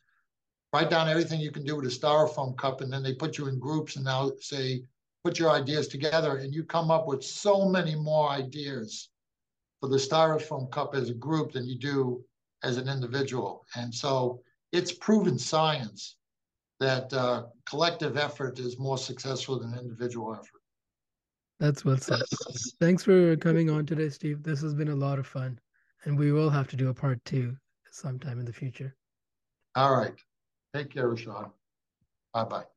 write 0.72 0.88
down 0.88 1.10
everything 1.10 1.40
you 1.40 1.50
can 1.50 1.66
do 1.66 1.76
with 1.76 1.86
a 1.86 2.00
styrofoam 2.00 2.56
cup 2.56 2.82
and 2.82 2.94
then 2.94 3.02
they 3.02 3.16
put 3.16 3.40
you 3.40 3.48
in 3.48 3.58
groups 3.58 3.96
and 3.96 4.06
now 4.06 4.32
say 4.40 4.84
put 5.24 5.40
your 5.40 5.50
ideas 5.50 5.88
together 5.88 6.38
and 6.38 6.54
you 6.54 6.64
come 6.64 6.92
up 6.92 7.08
with 7.08 7.24
so 7.24 7.68
many 7.68 7.96
more 7.96 8.30
ideas 8.30 9.10
for 9.80 9.90
the 9.90 9.98
styrofoam 9.98 10.70
cup 10.70 10.94
as 10.94 11.10
a 11.10 11.16
group 11.16 11.52
than 11.54 11.68
you 11.68 11.80
do 11.80 12.24
as 12.62 12.78
an 12.78 12.88
individual 12.88 13.66
and 13.76 13.92
so 13.92 14.40
it's 14.74 14.92
proven 14.92 15.40
science 15.40 16.18
that 16.80 17.12
uh, 17.14 17.46
collective 17.66 18.16
effort 18.16 18.60
is 18.60 18.78
more 18.78 19.00
successful 19.00 19.58
than 19.58 19.74
individual 19.80 20.36
effort 20.36 20.62
that's 21.60 21.86
what's 21.86 22.12
up. 22.12 22.20
Thanks 22.82 23.04
for 23.04 23.38
coming 23.38 23.70
on 23.70 23.86
today, 23.86 24.10
Steve. 24.10 24.44
This 24.44 24.62
has 24.62 24.74
been 24.74 24.90
a 24.90 24.96
lot 24.96 25.18
of 25.18 25.26
fun, 25.26 25.58
and 26.06 26.18
we 26.18 26.32
will 26.32 26.50
have 26.50 26.68
to 26.70 26.76
do 26.76 26.90
a 26.90 26.94
part 26.94 27.24
two 27.26 27.56
sometime 27.92 28.40
in 28.40 28.46
the 28.46 28.54
future. 28.54 28.96
All 29.76 29.96
right. 29.96 30.16
Take 30.74 30.92
care, 30.92 31.16
Sean. 31.16 31.52
Bye 32.34 32.46
bye. 32.46 32.73